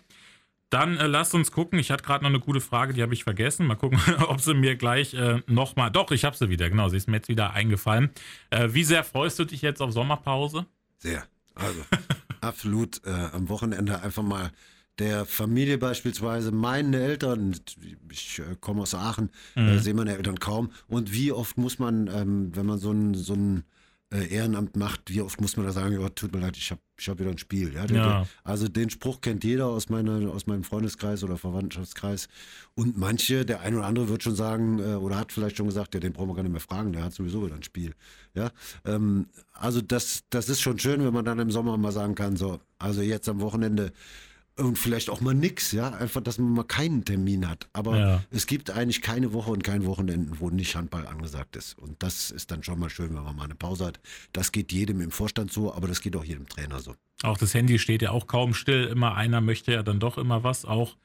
Dann 0.70 0.97
äh, 0.97 1.07
lasst 1.07 1.34
uns 1.34 1.51
gucken. 1.51 1.80
Ich 1.80 1.89
hatte 1.89 2.03
gerade 2.03 2.24
noch 2.24 2.30
eine 2.30 2.39
gute 2.39 2.62
Frage, 2.62 2.93
die 2.93 3.01
habe 3.01 3.14
ich 3.14 3.24
vergessen. 3.24 3.66
Mal 3.66 3.76
gucken, 3.76 3.99
ob 4.28 4.39
sie 4.39 4.53
mir 4.53 4.76
gleich 4.76 5.14
äh, 5.16 5.41
nochmal. 5.47 5.89
Doch, 5.89 6.12
ich 6.12 6.24
habe 6.26 6.38
sie 6.38 6.49
wieder. 6.49 6.70
Genau, 6.70 6.89
sie 6.89 6.97
ist 6.97 7.07
mir 7.07 7.18
jetzt 7.18 7.28
wieder 7.28 7.53
eingefallen. 7.53 8.12
Äh, 8.51 8.70
wie 8.72 8.84
sehr 8.84 9.03
freust 9.03 9.39
du 9.39 9.45
dich 9.45 9.62
jetzt 9.62 9.82
auf 9.82 9.91
Sommerpause? 9.91 10.68
Sehr. 10.97 11.26
Also 11.55 11.82
absolut 12.41 13.01
äh, 13.05 13.09
am 13.09 13.49
Wochenende 13.49 14.01
einfach 14.01 14.24
mal 14.24 14.51
der 15.00 15.26
Familie 15.26 15.78
beispielsweise, 15.78 16.52
meine 16.52 17.00
Eltern, 17.00 17.56
ich 18.12 18.39
äh, 18.39 18.56
komme 18.60 18.84
aus 18.84 18.94
Aachen, 18.94 19.30
mhm. 19.56 19.68
äh, 19.68 19.80
sehe 19.80 19.94
meine 19.94 20.16
Eltern 20.16 20.39
kaum. 20.39 20.72
Und 20.88 21.14
wie 21.14 21.32
oft 21.32 21.58
muss 21.58 21.80
man, 21.80 22.08
ähm, 22.08 22.56
wenn 22.56 22.66
man 22.66 22.78
so 22.78 22.92
ein, 22.92 23.14
so 23.16 23.34
ein 23.34 23.64
äh, 24.12 24.28
Ehrenamt 24.28 24.76
macht, 24.76 25.10
wie 25.10 25.22
oft 25.22 25.39
muss 25.39 25.56
man 25.56 25.66
da 25.66 25.72
sagen, 25.72 25.98
oh, 25.98 26.10
tut 26.10 26.34
mir 26.34 26.42
leid, 26.42 26.58
ich 26.58 26.72
habe 26.72 26.82
ich 27.00 27.10
hab 27.10 27.20
wieder 27.20 27.32
ein 27.32 27.38
Spiel. 27.38 27.74
Ja? 27.74 27.86
Ja. 27.86 28.28
Also 28.44 28.68
den 28.68 28.89
Spruch 28.89 29.22
kennt 29.22 29.44
jeder 29.44 29.68
aus, 29.68 29.89
meiner, 29.89 30.32
aus 30.32 30.46
meinem 30.46 30.64
Freundeskreis 30.64 31.24
oder 31.24 31.38
Verwandtschaftskreis. 31.38 32.28
Und 32.76 32.98
manche, 32.98 33.44
der 33.46 33.62
ein 33.62 33.76
oder 33.76 33.86
andere 33.86 34.10
wird 34.10 34.22
schon 34.22 34.36
sagen, 34.36 34.80
äh, 34.80 34.96
oder 34.96 35.18
hat 35.18 35.32
vielleicht 35.32 35.58
schon 35.58 35.66
gesagt, 35.66 35.94
ja, 35.94 36.00
den 36.00 36.14
brauchen 36.14 36.30
wir 36.30 36.36
gar 36.36 36.44
nicht 36.44 36.52
mehr 36.52 36.62
fragen, 36.62 36.94
der 36.94 37.04
hat 37.04 37.14
sowieso 37.14 37.44
wieder 37.44 37.56
ein 37.56 37.64
Spiel. 37.64 37.96
Ja? 38.36 38.52
Ähm, 38.86 39.28
also 39.54 39.82
das, 39.82 40.24
das 40.30 40.50
ist 40.50 40.62
schon 40.62 40.78
schön, 40.78 41.04
wenn 41.04 41.14
man 41.14 41.26
dann 41.26 41.39
im 41.39 41.50
Sommer 41.50 41.78
mal 41.78 41.92
sagen 41.92 42.14
kann, 42.14 42.36
so, 42.36 42.60
also 42.78 43.02
jetzt 43.02 43.28
am 43.30 43.42
Wochenende 43.42 43.94
und 44.58 44.78
vielleicht 44.78 45.10
auch 45.10 45.22
mal 45.22 45.34
nix, 45.34 45.72
ja, 45.72 45.89
einfach, 45.89 46.22
dass 46.22 46.38
man 46.38 46.52
mal 46.52 46.64
keinen 46.64 47.06
Termin 47.06 47.47
hat. 47.47 47.70
Aber 47.74 47.97
ja. 47.97 48.24
es 48.32 48.47
gibt 48.47 48.70
eigentlich 48.70 49.02
keine 49.02 49.34
Woche 49.34 49.52
und 49.52 49.64
kein 49.64 49.86
Wochenende, 49.86 50.39
wo 50.39 50.49
nicht 50.49 50.76
Handball 50.76 51.08
angesagt 51.08 51.56
ist. 51.56 51.78
Und 51.78 52.02
das 52.04 52.32
ist 52.32 52.52
dann 52.52 52.64
schon 52.64 52.80
mal 52.80 52.89
schön, 52.89 53.16
wenn 53.16 53.24
man 53.24 53.36
mal 53.36 53.45
eine 53.45 53.56
Pause 53.56 53.86
hat. 53.86 53.99
Das 54.34 54.52
geht 54.52 54.72
jedem 54.72 55.02
im 55.02 55.12
Vorstand 55.12 55.52
so, 55.52 55.74
aber 55.74 55.88
das 55.88 56.02
geht 56.02 56.16
auch 56.16 56.24
jedem 56.24 56.47
Trainer 56.47 56.80
so. 56.80 56.95
Auch 57.24 57.38
das 57.38 57.54
Handy 57.54 57.80
steht 57.80 58.02
ja 58.02 58.12
auch 58.12 58.28
kaum 58.28 58.54
still. 58.54 58.86
Immer 58.86 59.16
einer 59.16 59.41
möchte 59.41 59.72
ja 59.72 59.84
dann 59.84 59.99
doch 59.99 60.18
immer 60.18 60.43
was 60.43 60.66
auch. 60.66 60.95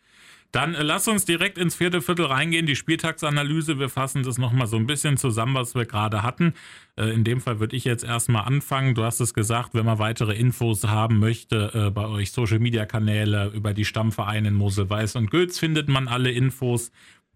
Dann 0.53 0.75
äh, 0.75 0.83
lass 0.83 1.09
uns 1.09 1.25
direkt 1.25 1.59
ins 1.59 1.75
vierte 1.75 2.03
Viertel 2.03 2.27
reingehen, 2.27 2.67
die 2.67 2.77
Spieltagsanalyse. 2.77 3.79
Wir 3.79 3.89
fassen 3.89 4.23
das 4.23 4.39
nochmal 4.39 4.67
so 4.67 4.77
ein 4.77 4.87
bisschen 4.87 5.17
zusammen, 5.17 5.55
was 5.55 5.75
wir 5.75 5.85
gerade 5.85 6.23
hatten. 6.23 6.55
Äh, 6.97 7.11
in 7.11 7.25
dem 7.25 7.41
Fall 7.41 7.61
würde 7.61 7.77
ich 7.77 7.85
jetzt 7.85 8.05
erstmal 8.05 8.45
anfangen. 8.45 8.95
Du 8.95 9.05
hast 9.05 9.21
es 9.21 9.35
gesagt, 9.35 9.75
wenn 9.75 9.87
man 9.87 9.99
weitere 9.99 10.35
Infos 10.35 10.85
haben 10.85 11.19
möchte, 11.19 11.73
äh, 11.75 11.91
bei 11.91 12.07
euch 12.07 12.33
Social 12.33 12.59
Media 12.59 12.87
Kanäle 12.87 13.53
über 13.55 13.75
die 13.75 13.85
Stammvereine 13.85 14.49
in 14.49 14.55
Mosel, 14.55 14.89
Weiß 14.89 15.17
und 15.17 15.31
Gülz 15.31 15.59
findet 15.59 15.89
man 15.89 16.09
alle 16.09 16.31
Infos. 16.31 16.91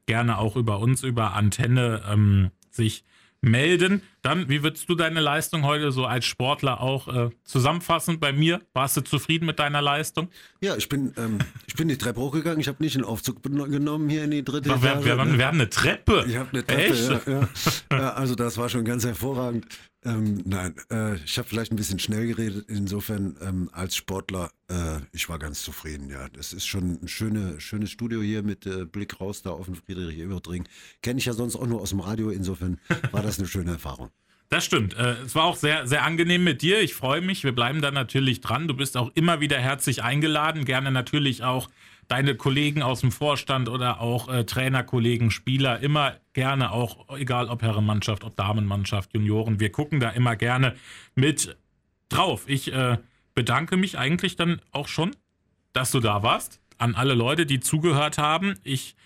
Gerne 0.07 0.39
auch 0.39 0.57
über 0.57 0.81
uns, 0.81 1.03
über 1.03 1.35
Antenne 1.35 2.03
ähm, 2.11 2.51
sich 2.71 3.05
melden. 3.43 4.03
Dann, 4.23 4.49
wie 4.49 4.63
würdest 4.63 4.89
du 4.89 4.95
deine 4.95 5.21
Leistung 5.21 5.65
heute 5.65 5.93
so 5.93 6.05
als 6.05 6.27
Sportler 6.27 6.81
auch 6.81 7.09
äh, 7.09 7.31
zusammenfassen 7.45 8.21
bei 8.21 8.33
mir? 8.33 8.61
Warst 8.75 8.97
du 8.97 9.01
zufrieden 9.01 9.47
mit 9.47 9.59
deiner 9.59 9.81
Leistung? 9.81 10.29
Ja, 10.61 10.77
ich 10.77 10.89
bin, 10.89 11.15
ähm, 11.17 11.39
ich 11.67 11.75
bin 11.75 11.89
die 11.89 11.97
Treppe 11.97 12.21
hochgegangen. 12.21 12.61
Ich 12.61 12.69
habe 12.69 12.83
nicht 12.83 12.97
einen 12.97 13.05
Aufzug 13.05 13.43
genommen 13.43 14.09
hier 14.09 14.25
in 14.25 14.31
die 14.31 14.45
dritte 14.45 14.73
Ach, 14.73 14.83
wir, 14.83 14.91
Etage. 14.91 15.05
wir, 15.05 15.19
haben, 15.19 15.33
ne? 15.33 15.39
wir 15.39 15.47
haben 15.47 15.59
eine 15.59 15.71
Treppe. 15.71 16.25
Ich 16.29 16.37
habe 16.37 16.51
eine 16.53 16.67
Treppe, 16.67 16.83
Echt? 16.83 17.11
ja, 17.11 17.21
ja. 17.27 17.49
ja. 17.91 18.13
Also 18.13 18.35
das 18.35 18.59
war 18.59 18.69
schon 18.69 18.85
ganz 18.85 19.05
hervorragend. 19.05 19.67
Ähm, 20.03 20.43
nein, 20.47 20.75
äh, 20.91 21.17
ich 21.17 21.37
habe 21.37 21.47
vielleicht 21.47 21.73
ein 21.73 21.77
bisschen 21.77 21.99
schnell 21.99 22.27
geredet. 22.27 22.67
Insofern 22.69 23.37
ähm, 23.43 23.69
als 23.73 23.97
Sportler, 23.97 24.51
äh, 24.69 24.99
ich 25.13 25.29
war 25.29 25.39
ganz 25.39 25.63
zufrieden. 25.63 26.09
Ja, 26.09 26.29
das 26.31 26.55
ist 26.55 26.67
schon 26.67 26.99
ein 27.03 27.09
schöne, 27.09 27.61
schönes 27.61 27.91
Studio 27.91 28.23
hier 28.23 28.43
mit 28.43 28.65
äh, 28.65 28.87
Blick 28.87 29.21
raus 29.21 29.43
da 29.43 29.51
auf 29.51 29.67
den 29.67 29.75
Friedrich-Ebert-Ring. 29.75 30.67
Kenne 31.03 31.19
ich 31.19 31.27
ja 31.27 31.35
sonst 31.35 31.55
auch 31.57 31.67
nur 31.67 31.83
aus 31.83 31.91
dem 31.91 32.01
Radio. 32.01 32.31
Insofern 32.31 32.79
war 33.13 33.23
das 33.23 33.39
eine 33.39 33.49
schöne 33.49 33.73
Erfahrung. 33.73 34.11
Das 34.49 34.65
stimmt. 34.65 34.95
Äh, 34.97 35.17
Es 35.25 35.35
war 35.35 35.45
auch 35.45 35.57
sehr, 35.57 35.87
sehr 35.87 36.03
angenehm 36.03 36.45
mit 36.45 36.63
dir. 36.63 36.81
Ich 36.81 36.95
freue 36.95 37.21
mich. 37.21 37.45
Wir 37.45 37.53
bleiben 37.55 37.83
da 37.83 37.91
natürlich 37.91 38.41
dran. 38.41 38.69
Du 38.69 38.75
bist 38.75 38.97
auch 38.97 39.11
immer 39.15 39.41
wieder 39.41 39.59
herzlich 39.59 40.03
eingeladen. 40.03 40.65
Gerne 40.65 40.91
natürlich 40.91 41.45
auch 41.45 41.69
deine 42.11 42.35
Kollegen 42.35 42.83
aus 42.83 43.03
dem 43.03 43.13
Vorstand 43.13 43.69
oder 43.69 44.01
auch 44.01 44.29
äh, 44.29 44.45
Trainerkollegen, 44.45 45.31
Spieler. 45.31 45.79
Immer 45.79 46.17
gerne 46.33 46.73
auch, 46.73 47.09
egal 47.17 47.49
ob 47.49 47.63
Herrenmannschaft, 47.63 48.25
ob 48.25 48.37
Damenmannschaft, 48.37 49.15
Junioren. 49.15 49.61
Wir 49.61 49.71
gucken 49.71 50.01
da 50.01 50.11
immer 50.11 50.35
gerne 50.35 50.75
mit 51.15 51.57
drauf. 52.09 52.45
Ich 52.49 52.73
äh, 52.73 52.99
bedanke 53.35 53.77
mich 53.77 53.97
eigentlich 53.97 54.35
dann 54.35 54.61
auch 54.73 54.89
schon, 54.89 55.13
dass 55.73 55.93
du 55.93 56.01
da 56.01 56.25
warst. 56.25 56.61
An 56.79 56.97
alle 56.97 57.15
Leute, 57.15 57.47
die 57.47 57.61
zugehört 57.61 58.19
haben. 58.19 58.55
Ich 58.65 58.97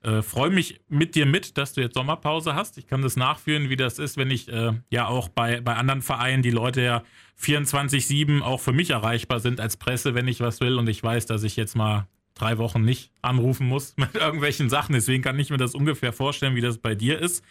äh, 0.00 0.22
freue 0.22 0.50
mich 0.50 0.80
mit 0.88 1.16
dir 1.16 1.26
mit, 1.26 1.58
dass 1.58 1.74
du 1.74 1.82
jetzt 1.82 1.94
Sommerpause 1.94 2.54
hast. 2.54 2.78
Ich 2.78 2.86
kann 2.86 3.02
das 3.02 3.16
nachführen, 3.16 3.68
wie 3.68 3.76
das 3.76 3.98
ist, 3.98 4.16
wenn 4.16 4.30
ich 4.30 4.48
äh, 4.48 4.72
ja 4.88 5.06
auch 5.06 5.28
bei, 5.28 5.60
bei 5.60 5.74
anderen 5.74 6.00
Vereinen 6.00 6.42
die 6.42 6.50
Leute 6.50 6.80
ja 6.80 7.02
24-7 7.38 8.40
auch 8.40 8.60
für 8.60 8.72
mich 8.72 8.88
erreichbar 8.88 9.40
sind 9.40 9.60
als 9.60 9.76
Presse, 9.76 10.14
wenn 10.14 10.28
ich 10.28 10.40
was 10.40 10.60
will. 10.60 10.78
Und 10.78 10.88
ich 10.88 11.02
weiß, 11.02 11.26
dass 11.26 11.42
ich 11.42 11.56
jetzt 11.56 11.76
mal 11.76 12.06
drei 12.34 12.58
Wochen 12.58 12.82
nicht 12.84 13.12
anrufen 13.22 13.66
muss 13.66 13.94
mit 13.96 14.14
irgendwelchen 14.14 14.68
Sachen. 14.68 14.92
Deswegen 14.92 15.22
kann 15.22 15.38
ich 15.38 15.50
mir 15.50 15.56
das 15.56 15.74
ungefähr 15.74 16.12
vorstellen, 16.12 16.54
wie 16.54 16.60
das 16.60 16.78
bei 16.78 16.94
dir 16.94 17.18
ist. 17.18 17.44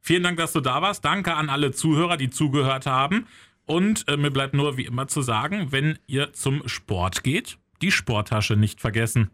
Vielen 0.00 0.22
Dank, 0.22 0.36
dass 0.36 0.52
du 0.52 0.60
da 0.60 0.82
warst. 0.82 1.04
Danke 1.04 1.34
an 1.34 1.48
alle 1.48 1.72
Zuhörer, 1.72 2.16
die 2.16 2.30
zugehört 2.30 2.86
haben. 2.86 3.26
Und 3.66 4.08
äh, 4.08 4.16
mir 4.16 4.30
bleibt 4.30 4.54
nur 4.54 4.76
wie 4.76 4.84
immer 4.84 5.06
zu 5.06 5.22
sagen, 5.22 5.68
wenn 5.70 5.98
ihr 6.06 6.32
zum 6.32 6.66
Sport 6.68 7.22
geht, 7.22 7.58
die 7.80 7.92
Sporttasche 7.92 8.56
nicht 8.56 8.80
vergessen. 8.80 9.30